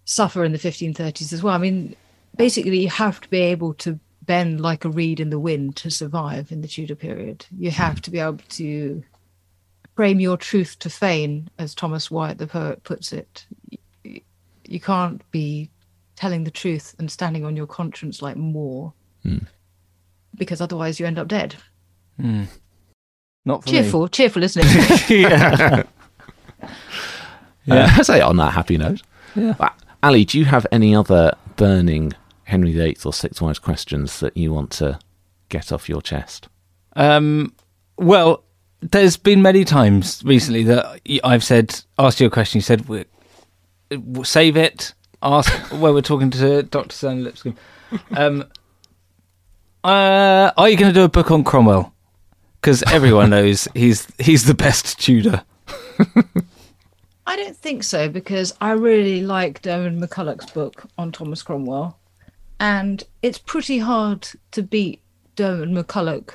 suffer 0.06 0.43
in 0.46 0.52
the 0.52 0.58
1530s 0.60 1.34
as 1.34 1.43
well. 1.43 1.54
I 1.54 1.58
mean, 1.58 1.96
basically, 2.38 2.80
you 2.80 2.89
have 2.89 3.20
to 3.22 3.30
be 3.30 3.39
able 3.39 3.74
to 3.76 4.00
bend 4.24 4.62
like 4.62 4.86
a 4.86 4.89
reed 4.89 5.20
in 5.20 5.30
the 5.30 5.39
wind 5.39 5.76
to 5.78 5.89
survive 5.91 6.52
in 6.52 6.62
the 6.62 6.68
Tudor 6.68 6.96
period. 6.96 7.46
You 7.58 7.72
have 7.72 8.02
to 8.04 8.12
be 8.12 8.20
able 8.20 8.39
to 8.50 9.04
frame 9.96 10.20
your 10.20 10.38
truth 10.38 10.80
to 10.80 10.89
feign, 10.89 11.50
as 11.58 11.76
Thomas 11.76 12.10
Wyatt, 12.10 12.38
the 12.38 12.48
poet, 12.48 12.84
puts 12.84 13.12
it. 13.14 13.46
You- 13.70 14.22
You 14.68 14.80
can't 14.80 15.22
be 15.32 15.70
telling 16.16 16.43
the 16.43 16.52
truth 16.52 16.96
and 16.98 17.12
standing 17.12 17.46
on 17.46 17.56
your 17.56 17.68
conscience 17.68 18.22
like 18.22 18.36
more, 18.38 18.93
hmm. 19.22 19.38
because 20.34 20.60
otherwise 20.62 21.00
you 21.00 21.06
end 21.06 21.20
up 21.20 21.28
dead. 21.28 21.56
Hmm. 22.20 22.46
Not 23.46 23.64
for 23.64 23.70
Cheerful, 23.70 24.08
cheerful, 24.08 24.43
isn't 24.43 24.64
it? 24.66 25.10
yeah. 25.10 25.84
Yeah. 27.66 27.96
I 27.98 28.02
say 28.04 28.22
on 28.22 28.38
that 28.38 28.52
happy 28.54 28.78
note. 28.78 29.02
Yeah. 29.36 29.54
Uh, 29.60 29.70
Ali, 30.04 30.26
do 30.26 30.38
you 30.39 30.46
have 30.46 30.66
any 30.72 30.96
other 30.96 31.34
burning 31.56 32.14
Henry 32.43 32.72
VIII 32.74 32.98
or 33.06 33.14
Six 33.14 33.41
Wives 33.41 33.60
questions 33.60 34.20
that 34.20 34.36
you 34.38 34.54
want 34.54 34.72
to 34.72 35.00
get 35.50 35.72
off 35.72 35.89
your 35.89 36.02
chest? 36.02 36.48
Um, 36.96 37.54
well, 37.98 38.43
there's 38.82 39.18
been 39.18 39.41
many 39.41 39.64
times 39.66 40.22
recently 40.26 40.64
that 40.64 41.02
I've 41.24 41.43
said, 41.43 41.82
asked 41.98 42.20
you 42.20 42.28
a 42.28 42.30
question. 42.30 42.60
You 42.60 42.64
said, 42.64 42.82
"W- 42.84 43.06
w- 43.89 44.24
save 44.24 44.58
it. 44.58 44.93
Ask 45.24 45.52
where 45.72 45.91
we're 45.93 46.02
talking 46.02 46.30
to 46.32 46.64
Dr. 46.64 46.93
Sam 46.96 47.24
Lipscomb. 47.24 47.58
Um, 48.12 48.43
uh, 49.84 50.52
are 50.58 50.70
you 50.70 50.78
going 50.78 50.93
to 50.93 51.00
do 51.00 51.04
a 51.04 51.10
book 51.10 51.32
on 51.32 51.43
Cromwell? 51.43 51.93
Because 52.66 52.82
everyone 52.91 53.30
knows 53.30 53.68
he's 53.76 54.07
he's 54.18 54.45
the 54.45 54.55
best 54.55 54.99
Tudor. 54.99 55.43
I 57.28 57.36
don't 57.36 57.55
think 57.55 57.84
so 57.84 58.09
because 58.09 58.55
I 58.59 58.72
really 58.72 59.22
like 59.22 59.61
Diarmaid 59.61 59.99
MacCulloch's 59.99 60.49
book 60.49 60.88
on 60.97 61.11
Thomas 61.11 61.43
Cromwell, 61.43 61.95
and 62.59 63.03
it's 63.22 63.38
pretty 63.38 63.78
hard 63.78 64.28
to 64.49 64.63
beat 64.63 64.99
Diarmaid 65.36 65.84
MacCulloch 65.84 66.32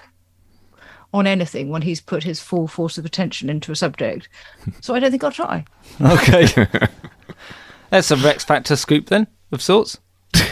on 1.13 1.27
anything 1.27 1.69
when 1.69 1.83
he's 1.83 2.01
put 2.01 2.23
his 2.23 2.39
full 2.39 2.69
force 2.69 2.97
of 2.97 3.05
attention 3.05 3.51
into 3.51 3.73
a 3.73 3.77
subject. 3.77 4.29
So 4.83 4.95
I 4.95 5.01
don't 5.01 5.11
think 5.11 5.25
I'll 5.25 5.33
try. 5.33 5.65
Okay. 6.01 6.47
That's 7.91 8.13
a 8.13 8.17
Rex 8.19 8.45
Factor 8.45 8.77
scoop 8.77 9.07
then, 9.07 9.27
of 9.51 9.61
sorts. 9.61 9.99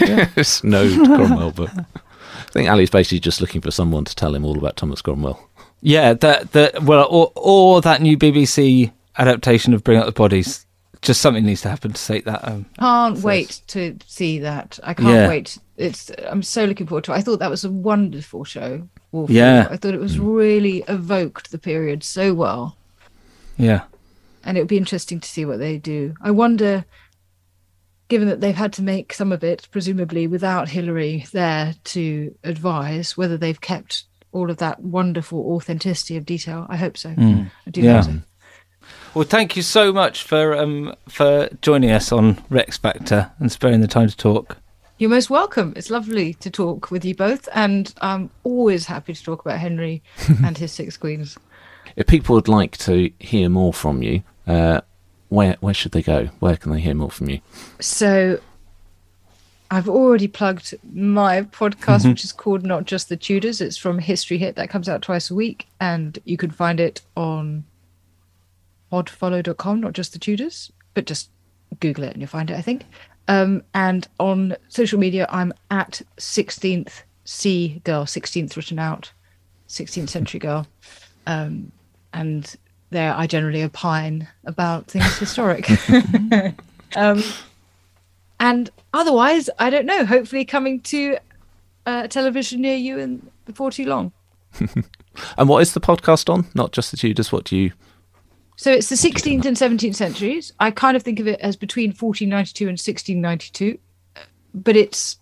Yes, 0.01 0.64
no 0.64 0.93
Cromwell 1.07 1.53
book. 1.53 1.70
I 1.70 2.51
think 2.51 2.68
Ali's 2.68 2.91
basically 2.91 3.20
just 3.20 3.41
looking 3.41 3.61
for 3.61 3.70
someone 3.70 4.05
to 4.07 4.16
tell 4.16 4.35
him 4.35 4.45
all 4.45 4.59
about 4.59 4.76
Thomas 4.76 5.03
Cromwell. 5.03 5.47
Yeah, 5.81 6.14
that 6.14 6.53
that 6.53 6.83
well, 6.83 7.07
or 7.11 7.33
or 7.37 7.81
that 7.83 8.03
new 8.03 8.16
BBC 8.18 8.91
adaptation 9.16 9.74
of 9.74 9.85
Bring 9.85 9.99
Up 9.99 10.07
the 10.07 10.12
Bodies. 10.12 10.64
Just 11.01 11.20
something 11.20 11.45
needs 11.47 11.61
to 11.62 11.68
happen 11.68 11.93
to 11.93 12.07
take 12.07 12.24
that. 12.24 12.47
Um, 12.47 12.66
Can't 12.81 13.14
first. 13.14 13.24
wait 13.24 13.61
to 13.68 13.97
see 14.07 14.41
that. 14.41 14.81
I 14.83 14.95
can't 14.95 15.09
Yeah. 15.09 15.29
wait. 15.29 15.57
It's. 15.76 16.11
I'm 16.29 16.43
so 16.43 16.64
looking 16.64 16.89
forward 16.89 17.05
to. 17.05 17.12
it. 17.12 17.16
I 17.16 17.20
thought 17.20 17.39
that 17.39 17.51
was 17.51 17.64
a 17.64 17.70
wonderful 17.70 18.43
show. 18.43 18.89
Wolf 19.12 19.31
Yeah. 19.31 19.62
Hall. 19.64 19.72
I 19.72 19.76
thought 19.76 19.95
it 19.95 20.01
was 20.01 20.18
really 20.18 20.83
evoked 20.89 21.53
the 21.53 21.59
period 21.59 22.03
so 22.03 22.35
well. 22.35 22.76
Yeah. 23.57 23.83
and 24.45 24.57
it 24.57 24.61
would 24.61 24.68
be 24.68 24.76
interesting 24.79 25.20
to 25.20 25.29
see 25.29 25.45
what 25.45 25.59
they 25.59 25.76
do. 25.79 26.14
I 26.22 26.31
wonder, 26.31 26.85
given 28.09 28.29
that 28.29 28.41
they've 28.41 28.55
had 28.55 28.72
to 28.74 28.83
make 28.83 29.12
some 29.12 29.31
of 29.33 29.45
it, 29.45 29.68
presumably 29.70 30.26
without 30.26 30.70
Hilary 30.70 31.26
there 31.33 31.74
to 31.85 32.35
advise, 32.45 33.16
whether 33.16 33.37
they've 33.37 33.61
kept 33.61 34.05
all 34.33 34.51
of 34.51 34.59
that 34.59 34.81
wonderful 34.83 35.41
authenticity 35.55 36.16
of 36.16 36.24
detail. 36.26 36.66
I 36.68 36.76
hope 36.76 36.97
so. 36.97 37.11
I 37.18 37.51
do 37.70 37.81
Yeah. 37.81 38.03
hope 38.03 38.05
so. 38.12 38.18
Well, 39.14 39.24
thank 39.24 39.57
you 39.57 39.62
so 39.62 39.93
much 39.93 40.22
for 40.22 40.57
um 40.57 40.95
for 41.09 41.49
joining 41.62 41.91
us 41.91 42.12
on 42.12 42.43
Rex 42.51 42.76
Factor 42.79 43.31
and 43.39 43.51
sparing 43.51 43.81
the 43.81 43.89
time 43.89 44.09
to 44.09 44.16
talk. 44.16 44.59
You're 44.99 45.11
most 45.11 45.31
welcome. 45.31 45.72
It's 45.76 45.91
lovely 45.91 46.35
to 46.35 46.51
talk 46.51 46.91
with 46.91 47.05
you 47.05 47.14
both, 47.14 47.49
and 47.55 47.93
I'm 48.01 48.31
always 48.45 48.87
happy 48.87 49.14
to 49.14 49.22
talk 49.22 49.45
about 49.45 49.59
Henry 49.59 50.03
and 50.45 50.59
his 50.59 50.72
six 50.72 50.97
queens. 50.97 51.37
If 51.97 52.07
people 52.07 52.35
would 52.35 52.49
like 52.49 52.76
to 52.79 53.11
hear 53.18 53.49
more 53.49 53.72
from 53.72 54.03
you, 54.03 54.22
uh, 54.47 54.81
where 55.29 55.57
where 55.61 55.74
should 55.74 55.93
they 55.93 56.03
go? 56.03 56.26
Where 56.41 56.57
can 56.57 56.72
they 56.72 56.81
hear 56.81 56.95
more 56.95 57.11
from 57.11 57.29
you? 57.29 57.41
So 57.81 58.41
I've 59.71 59.89
already 59.89 60.29
plugged 60.29 60.75
my 60.93 61.43
podcast, 61.43 62.09
which 62.09 62.25
is 62.25 62.33
called 62.33 62.64
Not 62.64 62.85
Just 62.85 63.09
the 63.09 63.16
Tudors. 63.16 63.61
It's 63.61 63.77
from 63.77 63.99
History 63.99 64.39
Hit 64.39 64.57
that 64.57 64.71
comes 64.71 64.89
out 64.89 65.03
twice 65.03 65.31
a 65.31 65.35
week, 65.35 65.66
and 65.79 66.19
you 66.25 66.37
can 66.39 66.51
find 66.51 66.81
it 66.81 67.03
on 67.16 67.64
podfollow.com, 68.91 69.81
not 69.81 69.93
just 69.93 70.14
the 70.14 70.19
Tudors, 70.19 70.73
but 70.95 71.05
just 71.05 71.29
Google 71.81 72.05
it 72.05 72.12
and 72.12 72.23
you'll 72.23 72.29
find 72.29 72.51
it, 72.51 72.57
I 72.57 72.62
think. 72.62 72.85
Um, 73.29 73.62
and 73.75 74.09
on 74.19 74.57
social 74.69 74.99
media, 74.99 75.27
I'm 75.31 75.53
at 75.71 76.01
16th 76.16 77.03
C 77.25 77.83
girl, 77.85 78.07
16th 78.07 78.57
written 78.57 78.79
out, 78.79 79.12
16th 79.69 80.09
century 80.09 80.41
girl. 80.41 80.66
Um, 81.27 81.71
and 82.14 82.57
there 82.89 83.14
I 83.14 83.27
generally 83.27 83.62
opine 83.62 84.29
about 84.47 84.87
things 84.87 85.19
historic. 85.19 85.69
um, 86.97 87.23
and 88.41 88.70
otherwise, 88.93 89.51
I 89.59 89.70
don't 89.70 89.86
know. 89.86 90.05
Hopefully, 90.05 90.45
coming 90.45 90.80
to 90.82 91.18
uh, 91.86 92.07
television 92.07 92.61
near 92.61 92.76
you 92.76 92.99
in 92.99 93.30
before 93.45 93.70
too 93.70 93.86
long. 93.86 94.12
and 95.39 95.49
what 95.49 95.62
is 95.62 95.74
the 95.74 95.80
podcast 95.80 96.32
on? 96.32 96.47
Not 96.55 96.72
just 96.72 96.91
the 96.91 96.97
Tudors. 96.97 97.32
What 97.32 97.45
do 97.45 97.57
you? 97.57 97.72
So 98.57 98.72
it's 98.72 98.89
the 98.89 98.97
16th 98.97 99.45
and 99.45 99.57
17th 99.57 99.95
centuries. 99.95 100.53
I 100.59 100.72
kind 100.72 100.97
of 100.97 101.05
think 101.05 101.20
of 101.20 101.28
it 101.28 101.39
as 101.41 101.55
between 101.55 101.91
1492 101.91 102.64
and 102.64 102.72
1692, 102.72 103.78
but 104.53 104.76
it's 104.76 105.18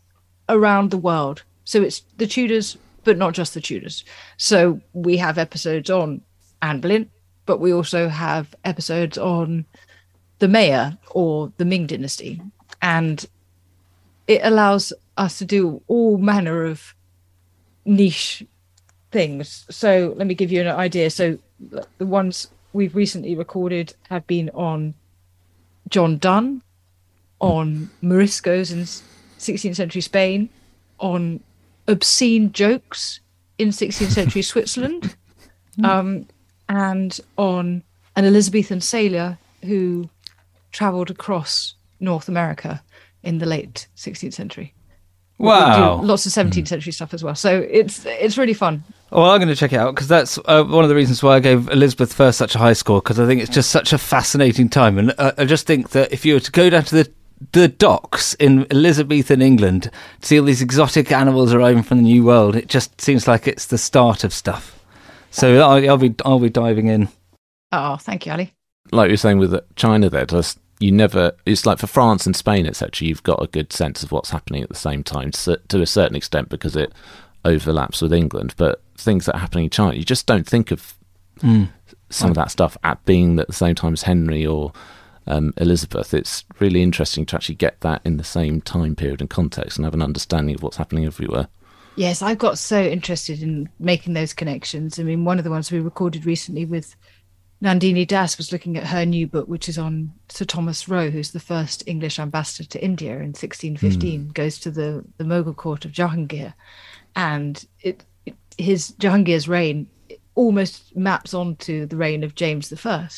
around 0.48 0.90
the 0.90 0.96
world. 0.96 1.42
So 1.64 1.82
it's 1.82 2.00
the 2.16 2.26
Tudors, 2.26 2.78
but 3.04 3.18
not 3.18 3.34
just 3.34 3.52
the 3.52 3.60
Tudors. 3.60 4.04
So 4.38 4.80
we 4.94 5.18
have 5.18 5.36
episodes 5.36 5.90
on 5.90 6.22
Anne 6.62 6.80
Boleyn, 6.80 7.10
but 7.44 7.60
we 7.60 7.74
also 7.74 8.08
have 8.08 8.54
episodes 8.64 9.18
on 9.18 9.66
the 10.38 10.48
Maya 10.48 10.92
or 11.10 11.52
the 11.58 11.64
Ming 11.66 11.86
Dynasty, 11.86 12.40
and 12.82 13.26
it 14.26 14.40
allows 14.42 14.92
us 15.16 15.38
to 15.38 15.44
do 15.44 15.82
all 15.86 16.18
manner 16.18 16.64
of 16.64 16.94
niche 17.84 18.44
things. 19.10 19.64
So 19.70 20.14
let 20.16 20.26
me 20.26 20.34
give 20.34 20.52
you 20.52 20.60
an 20.60 20.68
idea. 20.68 21.10
So 21.10 21.38
the 21.98 22.06
ones 22.06 22.48
we've 22.72 22.94
recently 22.94 23.34
recorded 23.34 23.94
have 24.08 24.26
been 24.26 24.50
on 24.50 24.94
John 25.88 26.18
Donne, 26.18 26.62
on 27.40 27.90
Moriscos 28.02 28.72
in 28.72 28.80
16th 29.38 29.76
century 29.76 30.02
Spain, 30.02 30.48
on 30.98 31.40
obscene 31.88 32.52
jokes 32.52 33.20
in 33.58 33.68
16th 33.68 34.10
century 34.10 34.42
Switzerland, 34.52 35.16
um, 35.84 36.26
and 36.68 37.20
on 37.36 37.82
an 38.16 38.24
Elizabethan 38.24 38.80
sailor 38.80 39.38
who 39.62 40.08
travelled 40.72 41.10
across 41.10 41.74
North 42.00 42.28
America 42.28 42.82
in 43.22 43.38
the 43.38 43.46
late 43.46 43.88
16th 43.96 44.34
century. 44.34 44.74
Wow. 45.38 46.00
Lots 46.00 46.24
of 46.24 46.32
17th 46.32 46.68
century 46.68 46.92
stuff 46.92 47.12
as 47.12 47.22
well. 47.22 47.34
So 47.34 47.66
it's 47.70 48.06
it's 48.06 48.38
really 48.38 48.54
fun. 48.54 48.82
Well, 49.10 49.30
I'm 49.30 49.38
going 49.38 49.48
to 49.48 49.56
check 49.56 49.72
it 49.72 49.76
out 49.76 49.94
because 49.94 50.08
that's 50.08 50.38
uh, 50.46 50.64
one 50.64 50.82
of 50.82 50.88
the 50.88 50.94
reasons 50.94 51.22
why 51.22 51.36
I 51.36 51.40
gave 51.40 51.68
Elizabeth 51.68 52.12
First 52.12 52.38
such 52.38 52.54
a 52.54 52.58
high 52.58 52.72
score 52.72 53.00
because 53.02 53.20
I 53.20 53.26
think 53.26 53.42
it's 53.42 53.50
just 53.50 53.70
such 53.70 53.92
a 53.92 53.98
fascinating 53.98 54.68
time, 54.68 54.98
and 54.98 55.12
uh, 55.18 55.32
I 55.36 55.44
just 55.44 55.66
think 55.66 55.90
that 55.90 56.12
if 56.12 56.24
you 56.24 56.34
were 56.34 56.40
to 56.40 56.50
go 56.50 56.70
down 56.70 56.84
to 56.84 56.94
the 56.94 57.12
the 57.52 57.68
docks 57.68 58.32
in 58.34 58.66
Elizabethan 58.70 59.42
England, 59.42 59.90
to 60.22 60.26
see 60.26 60.40
all 60.40 60.46
these 60.46 60.62
exotic 60.62 61.12
animals 61.12 61.52
arriving 61.52 61.82
from 61.82 61.98
the 61.98 62.04
New 62.04 62.24
World, 62.24 62.56
it 62.56 62.68
just 62.68 62.98
seems 62.98 63.28
like 63.28 63.46
it's 63.46 63.66
the 63.66 63.76
start 63.76 64.24
of 64.24 64.32
stuff. 64.32 64.82
So 65.30 65.60
I'll, 65.60 65.90
I'll 65.90 65.98
be 65.98 66.14
I'll 66.24 66.38
be 66.38 66.48
diving 66.48 66.88
in. 66.88 67.08
Oh, 67.72 67.96
thank 67.96 68.24
you, 68.24 68.32
Ali. 68.32 68.54
Like 68.90 69.08
you're 69.08 69.18
saying 69.18 69.38
with 69.38 69.54
China, 69.76 70.08
there, 70.08 70.24
just 70.24 70.58
you 70.78 70.92
never. 70.92 71.32
It's 71.46 71.66
like 71.66 71.78
for 71.78 71.86
France 71.86 72.26
and 72.26 72.36
Spain, 72.36 72.66
etc. 72.66 73.06
You've 73.08 73.22
got 73.22 73.42
a 73.42 73.46
good 73.46 73.72
sense 73.72 74.02
of 74.02 74.12
what's 74.12 74.30
happening 74.30 74.62
at 74.62 74.68
the 74.68 74.74
same 74.74 75.02
time 75.02 75.30
to, 75.32 75.60
to 75.68 75.80
a 75.82 75.86
certain 75.86 76.16
extent 76.16 76.48
because 76.48 76.76
it 76.76 76.92
overlaps 77.44 78.02
with 78.02 78.12
England. 78.12 78.54
But 78.56 78.82
things 78.96 79.26
that 79.26 79.36
are 79.36 79.40
happening 79.40 79.64
in 79.64 79.70
China, 79.70 79.94
you 79.94 80.04
just 80.04 80.26
don't 80.26 80.46
think 80.46 80.70
of 80.70 80.94
Mm. 81.42 81.68
some 82.08 82.30
of 82.30 82.36
that 82.36 82.50
stuff 82.50 82.78
at 82.82 83.04
being 83.04 83.38
at 83.38 83.46
the 83.46 83.52
same 83.52 83.74
time 83.74 83.92
as 83.92 84.04
Henry 84.04 84.46
or 84.46 84.72
um, 85.26 85.52
Elizabeth. 85.58 86.14
It's 86.14 86.44
really 86.58 86.82
interesting 86.82 87.26
to 87.26 87.36
actually 87.36 87.56
get 87.56 87.78
that 87.82 88.00
in 88.06 88.16
the 88.16 88.24
same 88.24 88.62
time 88.62 88.96
period 88.96 89.20
and 89.20 89.28
context 89.28 89.76
and 89.76 89.84
have 89.84 89.92
an 89.92 90.00
understanding 90.00 90.54
of 90.54 90.62
what's 90.62 90.78
happening 90.78 91.04
everywhere. 91.04 91.48
Yes, 91.94 92.22
I've 92.22 92.38
got 92.38 92.56
so 92.58 92.82
interested 92.82 93.42
in 93.42 93.68
making 93.78 94.14
those 94.14 94.32
connections. 94.32 94.98
I 94.98 95.02
mean, 95.02 95.26
one 95.26 95.36
of 95.36 95.44
the 95.44 95.50
ones 95.50 95.70
we 95.70 95.78
recorded 95.78 96.24
recently 96.24 96.64
with 96.64 96.96
Nandini 97.62 98.06
Das 98.06 98.36
was 98.36 98.52
looking 98.52 98.76
at 98.76 98.86
her 98.88 99.06
new 99.06 99.26
book, 99.26 99.48
which 99.48 99.68
is 99.68 99.78
on 99.78 100.12
Sir 100.28 100.44
Thomas 100.44 100.88
Roe, 100.88 101.10
who's 101.10 101.30
the 101.30 101.40
first 101.40 101.82
English 101.86 102.18
ambassador 102.18 102.68
to 102.68 102.84
India 102.84 103.12
in 103.14 103.32
1615, 103.32 104.28
goes 104.34 104.58
to 104.60 104.70
the, 104.70 105.04
the 105.16 105.24
Mughal 105.24 105.56
court 105.56 105.84
of 105.84 105.92
Jahangir. 105.92 106.52
And 107.14 107.64
it, 107.80 108.04
it 108.26 108.34
his 108.58 108.92
Jahangir's 108.98 109.48
reign 109.48 109.86
almost 110.34 110.94
maps 110.94 111.32
onto 111.32 111.86
the 111.86 111.96
reign 111.96 112.22
of 112.22 112.34
James 112.34 112.70
I. 112.84 113.08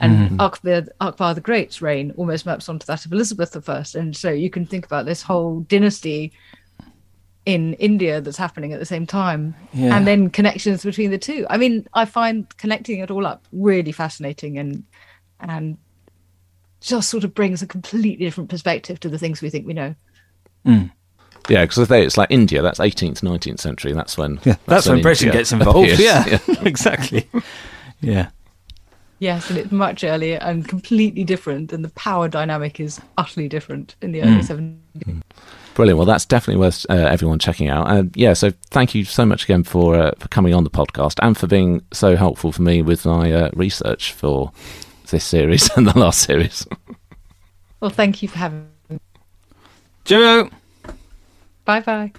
And 0.00 0.30
Mm. 0.30 0.36
Akbar, 0.38 0.82
Akbar 1.00 1.34
the 1.34 1.40
Great's 1.40 1.80
reign 1.80 2.12
almost 2.16 2.44
maps 2.44 2.68
onto 2.68 2.84
that 2.86 3.06
of 3.06 3.12
Elizabeth 3.12 3.68
I. 3.68 3.84
And 3.98 4.14
so 4.14 4.30
you 4.30 4.50
can 4.50 4.66
think 4.66 4.84
about 4.84 5.06
this 5.06 5.22
whole 5.22 5.60
dynasty 5.60 6.32
in 7.48 7.72
India 7.74 8.20
that's 8.20 8.36
happening 8.36 8.74
at 8.74 8.78
the 8.78 8.84
same 8.84 9.06
time, 9.06 9.54
Yeah. 9.72 9.96
and 9.96 10.06
then 10.06 10.28
connections 10.28 10.84
between 10.84 11.10
the 11.10 11.16
two. 11.16 11.46
I 11.48 11.56
mean, 11.56 11.88
I 11.94 12.04
find 12.04 12.46
connecting 12.58 12.98
it 12.98 13.10
all 13.10 13.26
up 13.26 13.42
really 13.52 13.90
fascinating 13.90 14.58
and 14.58 14.84
and 15.40 15.78
just 16.82 17.08
sort 17.08 17.24
of 17.24 17.34
brings 17.34 17.62
a 17.62 17.66
completely 17.66 18.26
different 18.26 18.50
perspective 18.50 19.00
to 19.00 19.08
the 19.08 19.18
things 19.18 19.40
we 19.40 19.48
think 19.48 19.66
we 19.66 19.72
know. 19.72 19.94
Hmm. 20.66 20.82
Yeah, 21.48 21.64
because 21.64 21.90
it's 21.90 22.18
like 22.18 22.30
India. 22.30 22.60
That's 22.60 22.80
18th, 22.80 23.20
19th 23.22 23.60
century. 23.60 23.92
That's 23.94 24.18
when 24.18 24.38
Yeah, 24.44 24.56
that's, 24.66 24.86
when 24.86 25.00
Britain 25.00 25.28
India 25.28 25.40
gets 25.40 25.52
involved. 25.52 25.88
appears. 25.92 26.00
Yeah, 26.00 26.38
exactly. 26.62 27.28
Yeah. 28.00 28.28
Yes, 29.20 29.50
and 29.50 29.58
it's 29.58 29.72
much 29.72 30.04
earlier 30.04 30.38
and 30.42 30.66
completely 30.68 31.24
different, 31.24 31.72
and 31.72 31.84
the 31.84 31.88
power 31.90 32.28
dynamic 32.28 32.78
is 32.78 33.00
utterly 33.16 33.48
different 33.48 33.96
in 34.00 34.12
the 34.12 34.22
early 34.22 34.42
Mm. 34.42 34.78
70s. 34.94 35.22
Brilliant. 35.74 35.96
Well, 35.98 36.06
that's 36.06 36.24
definitely 36.24 36.60
worth 36.60 36.86
uh, 36.90 36.94
everyone 36.94 37.38
checking 37.38 37.68
out. 37.68 37.90
And 37.90 38.16
yeah, 38.16 38.32
so 38.32 38.52
thank 38.70 38.94
you 38.94 39.04
so 39.04 39.24
much 39.26 39.44
again 39.44 39.62
for 39.64 39.94
uh, 39.96 40.10
for 40.18 40.28
coming 40.28 40.54
on 40.54 40.64
the 40.64 40.70
podcast 40.70 41.14
and 41.22 41.36
for 41.36 41.46
being 41.46 41.82
so 41.92 42.16
helpful 42.16 42.52
for 42.52 42.62
me 42.62 42.82
with 42.82 43.04
my 43.06 43.32
uh, 43.32 43.50
research 43.54 44.12
for 44.12 44.52
this 45.10 45.24
series 45.24 45.68
and 45.76 45.86
the 45.86 45.98
last 45.98 46.20
series. 46.22 46.66
Well, 47.80 47.90
thank 47.90 48.22
you 48.22 48.28
for 48.28 48.38
having 48.38 48.66
me. 48.88 48.98
Cheerio. 50.04 50.50
Bye 51.64 51.80
bye. 51.80 52.12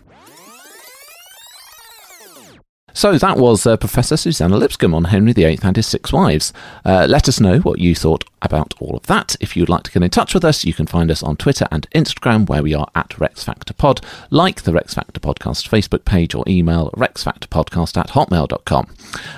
So 2.93 3.17
that 3.17 3.37
was 3.37 3.65
uh, 3.65 3.77
Professor 3.77 4.17
Suzannah 4.17 4.57
Lipscomb 4.57 4.93
on 4.93 5.05
Henry 5.05 5.33
VIII 5.33 5.59
and 5.63 5.75
his 5.75 5.87
six 5.87 6.11
wives. 6.11 6.51
Uh, 6.85 7.05
let 7.09 7.27
us 7.27 7.39
know 7.39 7.59
what 7.59 7.79
you 7.79 7.95
thought 7.95 8.23
about 8.41 8.73
all 8.79 8.95
of 8.95 9.03
that. 9.07 9.35
If 9.39 9.55
you'd 9.55 9.69
like 9.69 9.83
to 9.83 9.91
get 9.91 10.03
in 10.03 10.09
touch 10.09 10.33
with 10.33 10.45
us, 10.45 10.65
you 10.65 10.73
can 10.73 10.87
find 10.87 11.11
us 11.11 11.23
on 11.23 11.37
Twitter 11.37 11.67
and 11.71 11.89
Instagram, 11.91 12.47
where 12.47 12.63
we 12.63 12.73
are 12.73 12.87
at 12.95 13.19
Rex 13.19 13.43
Factor 13.43 13.73
Pod. 13.73 14.01
Like 14.29 14.63
the 14.63 14.73
Rex 14.73 14.93
Factor 14.93 15.19
Podcast 15.19 15.69
Facebook 15.69 16.05
page 16.05 16.33
or 16.35 16.43
email 16.47 16.91
rexfactorpodcast 16.91 17.97
at 17.97 18.09
hotmail.com. 18.09 18.87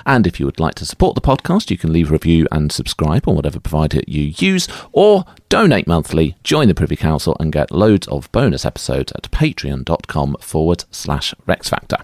And 0.06 0.26
if 0.26 0.38
you 0.38 0.46
would 0.46 0.60
like 0.60 0.74
to 0.76 0.86
support 0.86 1.14
the 1.14 1.20
podcast, 1.20 1.70
you 1.70 1.78
can 1.78 1.92
leave 1.92 2.10
a 2.10 2.12
review 2.12 2.46
and 2.50 2.72
subscribe 2.72 3.28
on 3.28 3.36
whatever 3.36 3.60
provider 3.60 4.00
you 4.06 4.32
use, 4.36 4.68
or 4.92 5.24
donate 5.48 5.86
monthly, 5.86 6.36
join 6.44 6.68
the 6.68 6.74
Privy 6.74 6.96
Council, 6.96 7.36
and 7.40 7.52
get 7.52 7.70
loads 7.70 8.08
of 8.08 8.30
bonus 8.32 8.64
episodes 8.64 9.12
at 9.12 9.30
patreon.com 9.30 10.36
forward 10.40 10.84
slash 10.90 11.34
Rex 11.46 11.68
Factor. 11.68 11.98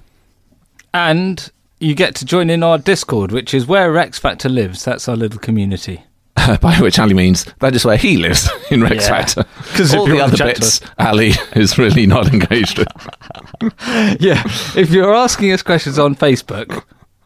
And 0.98 1.50
you 1.80 1.94
get 1.94 2.14
to 2.16 2.24
join 2.24 2.50
in 2.50 2.62
our 2.62 2.76
Discord, 2.78 3.30
which 3.32 3.54
is 3.54 3.66
where 3.66 3.92
Rex 3.92 4.18
Factor 4.18 4.48
lives. 4.48 4.84
That's 4.84 5.08
our 5.08 5.16
little 5.16 5.38
community. 5.38 6.02
By 6.60 6.76
which 6.80 6.98
Ali 6.98 7.14
means 7.14 7.44
that 7.60 7.74
is 7.74 7.84
where 7.84 7.96
he 7.96 8.16
lives 8.16 8.48
in 8.70 8.82
Rex 8.82 9.04
Yeah. 9.04 9.08
Factor. 9.08 9.44
'Cause 9.74 9.92
if 9.92 9.98
all 10.00 10.06
you 10.08 10.14
the 10.14 10.20
wanna 10.20 10.34
other 10.34 10.44
bits, 10.44 10.80
Ali 10.98 11.32
is 11.54 11.78
really 11.78 12.06
not 12.06 12.32
engaged 12.32 12.78
with. 12.78 12.88
yeah, 14.20 14.42
if 14.76 14.90
you're 14.90 15.14
asking 15.14 15.52
us 15.52 15.62
questions 15.62 15.98
on 15.98 16.14
Facebook, 16.14 16.84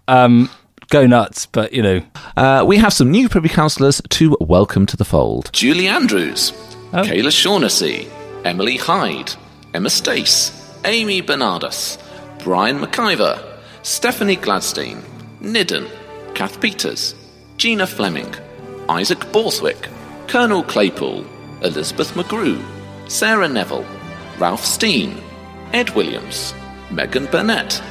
um, 0.08 0.50
go 0.90 1.06
nuts. 1.06 1.46
But 1.46 1.72
you 1.72 1.82
know, 1.82 2.02
Uh, 2.36 2.64
we 2.66 2.78
have 2.78 2.92
some 2.92 3.10
new 3.10 3.28
Privy 3.28 3.48
Councillors 3.50 4.00
to 4.10 4.36
welcome 4.40 4.86
to 4.86 4.96
the 4.96 5.04
fold. 5.04 5.50
Julie 5.52 5.88
Andrews, 5.88 6.52
Oh. 6.94 7.02
Kayla 7.02 7.30
Shaughnessy, 7.32 8.08
Emily 8.44 8.76
Hyde, 8.78 9.32
Emma 9.74 9.90
Stace, 9.90 10.52
Amy 10.84 11.22
Bernardus, 11.22 11.98
Brian 12.42 12.78
McIver, 12.80 13.38
Stephanie 13.82 14.36
Gladstein, 14.36 15.02
Nidden, 15.40 15.88
Kath 16.34 16.60
Peters, 16.60 17.14
Gina 17.56 17.86
Fleming, 17.86 18.32
Isaac 18.88 19.20
Borthwick, 19.32 19.88
Colonel 20.28 20.62
Claypool, 20.62 21.24
Elizabeth 21.62 22.14
McGrew, 22.14 22.62
Sarah 23.10 23.48
Neville, 23.48 23.84
Ralph 24.38 24.64
Steen, 24.64 25.16
Ed 25.72 25.90
Williams, 25.90 26.54
Megan 26.90 27.26
Burnett, 27.26 27.82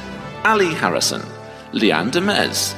Ali 0.44 0.72
Harrison, 0.74 1.22
Leanne 1.72 2.10
Demez, 2.10 2.74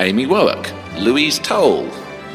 Amy 0.00 0.26
Woak, 0.26 0.70
Louise 0.98 1.38
Toll, 1.38 1.88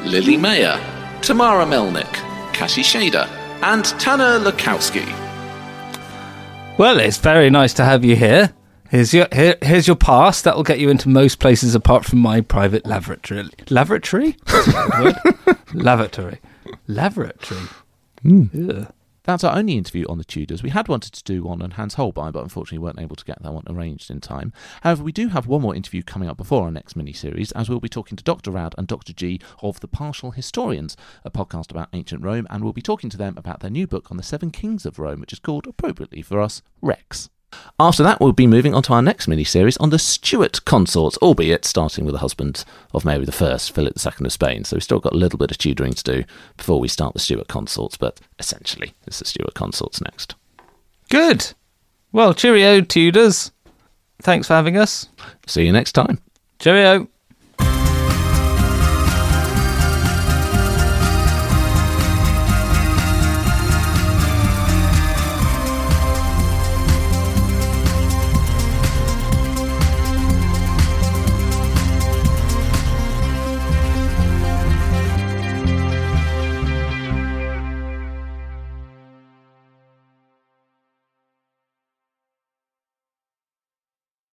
Lily 0.03 0.37
Mayer, 0.37 0.79
Tamara 1.21 1.65
Melnick, 1.65 2.13
Cassie 2.53 2.81
Shader, 2.81 3.27
and 3.63 3.85
Tanner 3.99 4.39
Lukowski. 4.39 5.05
well, 6.77 6.99
it's 6.99 7.17
very 7.17 7.49
nice 7.49 7.73
to 7.73 7.83
have 7.83 8.05
you 8.05 8.15
here. 8.15 8.53
Here's 8.91 9.13
your 9.13 9.27
here, 9.31 9.55
here's 9.61 9.87
your 9.87 9.95
pass. 9.95 10.41
That 10.41 10.57
will 10.57 10.63
get 10.63 10.81
you 10.81 10.89
into 10.89 11.07
most 11.07 11.39
places 11.39 11.75
apart 11.75 12.03
from 12.03 12.19
my 12.19 12.41
private 12.41 12.85
lavatory. 12.85 13.49
Lavatory? 13.69 14.35
That's 14.47 14.67
a 14.67 14.71
good 14.71 15.15
word. 15.45 15.57
lavatory. 15.73 16.39
Lavatory. 16.87 17.61
Hmm. 18.21 18.43
Ugh. 18.69 18.93
That's 19.23 19.45
our 19.45 19.55
only 19.55 19.77
interview 19.77 20.05
on 20.09 20.17
the 20.17 20.25
Tudors. 20.25 20.61
We 20.61 20.71
had 20.71 20.89
wanted 20.89 21.13
to 21.13 21.23
do 21.23 21.41
one 21.41 21.61
on 21.61 21.71
Hans 21.71 21.93
Holbein, 21.93 22.33
but 22.33 22.43
unfortunately 22.43 22.79
weren't 22.79 22.99
able 22.99 23.15
to 23.15 23.23
get 23.23 23.41
that 23.41 23.53
one 23.53 23.63
arranged 23.69 24.11
in 24.11 24.19
time. 24.19 24.51
However, 24.81 25.03
we 25.03 25.13
do 25.13 25.29
have 25.29 25.47
one 25.47 25.61
more 25.61 25.73
interview 25.73 26.03
coming 26.03 26.27
up 26.27 26.35
before 26.35 26.63
our 26.63 26.71
next 26.71 26.97
mini-series, 26.97 27.53
as 27.53 27.69
we'll 27.69 27.79
be 27.79 27.87
talking 27.87 28.17
to 28.17 28.23
Dr. 28.25 28.51
Rad 28.51 28.75
and 28.77 28.87
Dr. 28.87 29.13
G 29.13 29.39
of 29.61 29.79
The 29.79 29.87
Partial 29.87 30.31
Historians, 30.31 30.97
a 31.23 31.31
podcast 31.31 31.71
about 31.71 31.87
ancient 31.93 32.25
Rome, 32.25 32.45
and 32.49 32.61
we'll 32.61 32.73
be 32.73 32.81
talking 32.81 33.09
to 33.09 33.17
them 33.17 33.35
about 33.37 33.61
their 33.61 33.71
new 33.71 33.87
book 33.87 34.11
on 34.11 34.17
the 34.17 34.23
Seven 34.23 34.51
Kings 34.51 34.85
of 34.85 34.99
Rome, 34.99 35.21
which 35.21 35.31
is 35.31 35.39
called, 35.39 35.65
appropriately 35.65 36.21
for 36.21 36.41
us, 36.41 36.61
Rex. 36.81 37.29
After 37.79 38.03
that, 38.03 38.19
we'll 38.19 38.31
be 38.31 38.47
moving 38.47 38.73
on 38.73 38.83
to 38.83 38.93
our 38.93 39.01
next 39.01 39.27
mini 39.27 39.43
series 39.43 39.77
on 39.77 39.89
the 39.89 39.99
Stuart 39.99 40.63
consorts, 40.65 41.17
albeit 41.17 41.65
starting 41.65 42.05
with 42.05 42.13
the 42.13 42.19
husband 42.19 42.63
of 42.93 43.05
Mary 43.05 43.25
I, 43.25 43.57
Philip 43.57 43.93
II 43.97 44.25
of 44.25 44.31
Spain. 44.31 44.63
So 44.63 44.75
we've 44.75 44.83
still 44.83 44.99
got 44.99 45.13
a 45.13 45.17
little 45.17 45.39
bit 45.39 45.51
of 45.51 45.57
tutoring 45.57 45.93
to 45.93 46.03
do 46.03 46.23
before 46.57 46.79
we 46.79 46.87
start 46.87 47.13
the 47.13 47.19
Stuart 47.19 47.47
consorts, 47.47 47.97
but 47.97 48.19
essentially, 48.39 48.93
it's 49.07 49.19
the 49.19 49.25
Stuart 49.25 49.53
consorts 49.53 50.01
next. 50.01 50.35
Good. 51.09 51.53
Well, 52.11 52.33
cheerio, 52.33 52.81
Tudors. 52.81 53.51
Thanks 54.21 54.47
for 54.47 54.53
having 54.53 54.77
us. 54.77 55.07
See 55.47 55.65
you 55.65 55.71
next 55.71 55.93
time. 55.93 56.19
Cheerio. 56.59 57.07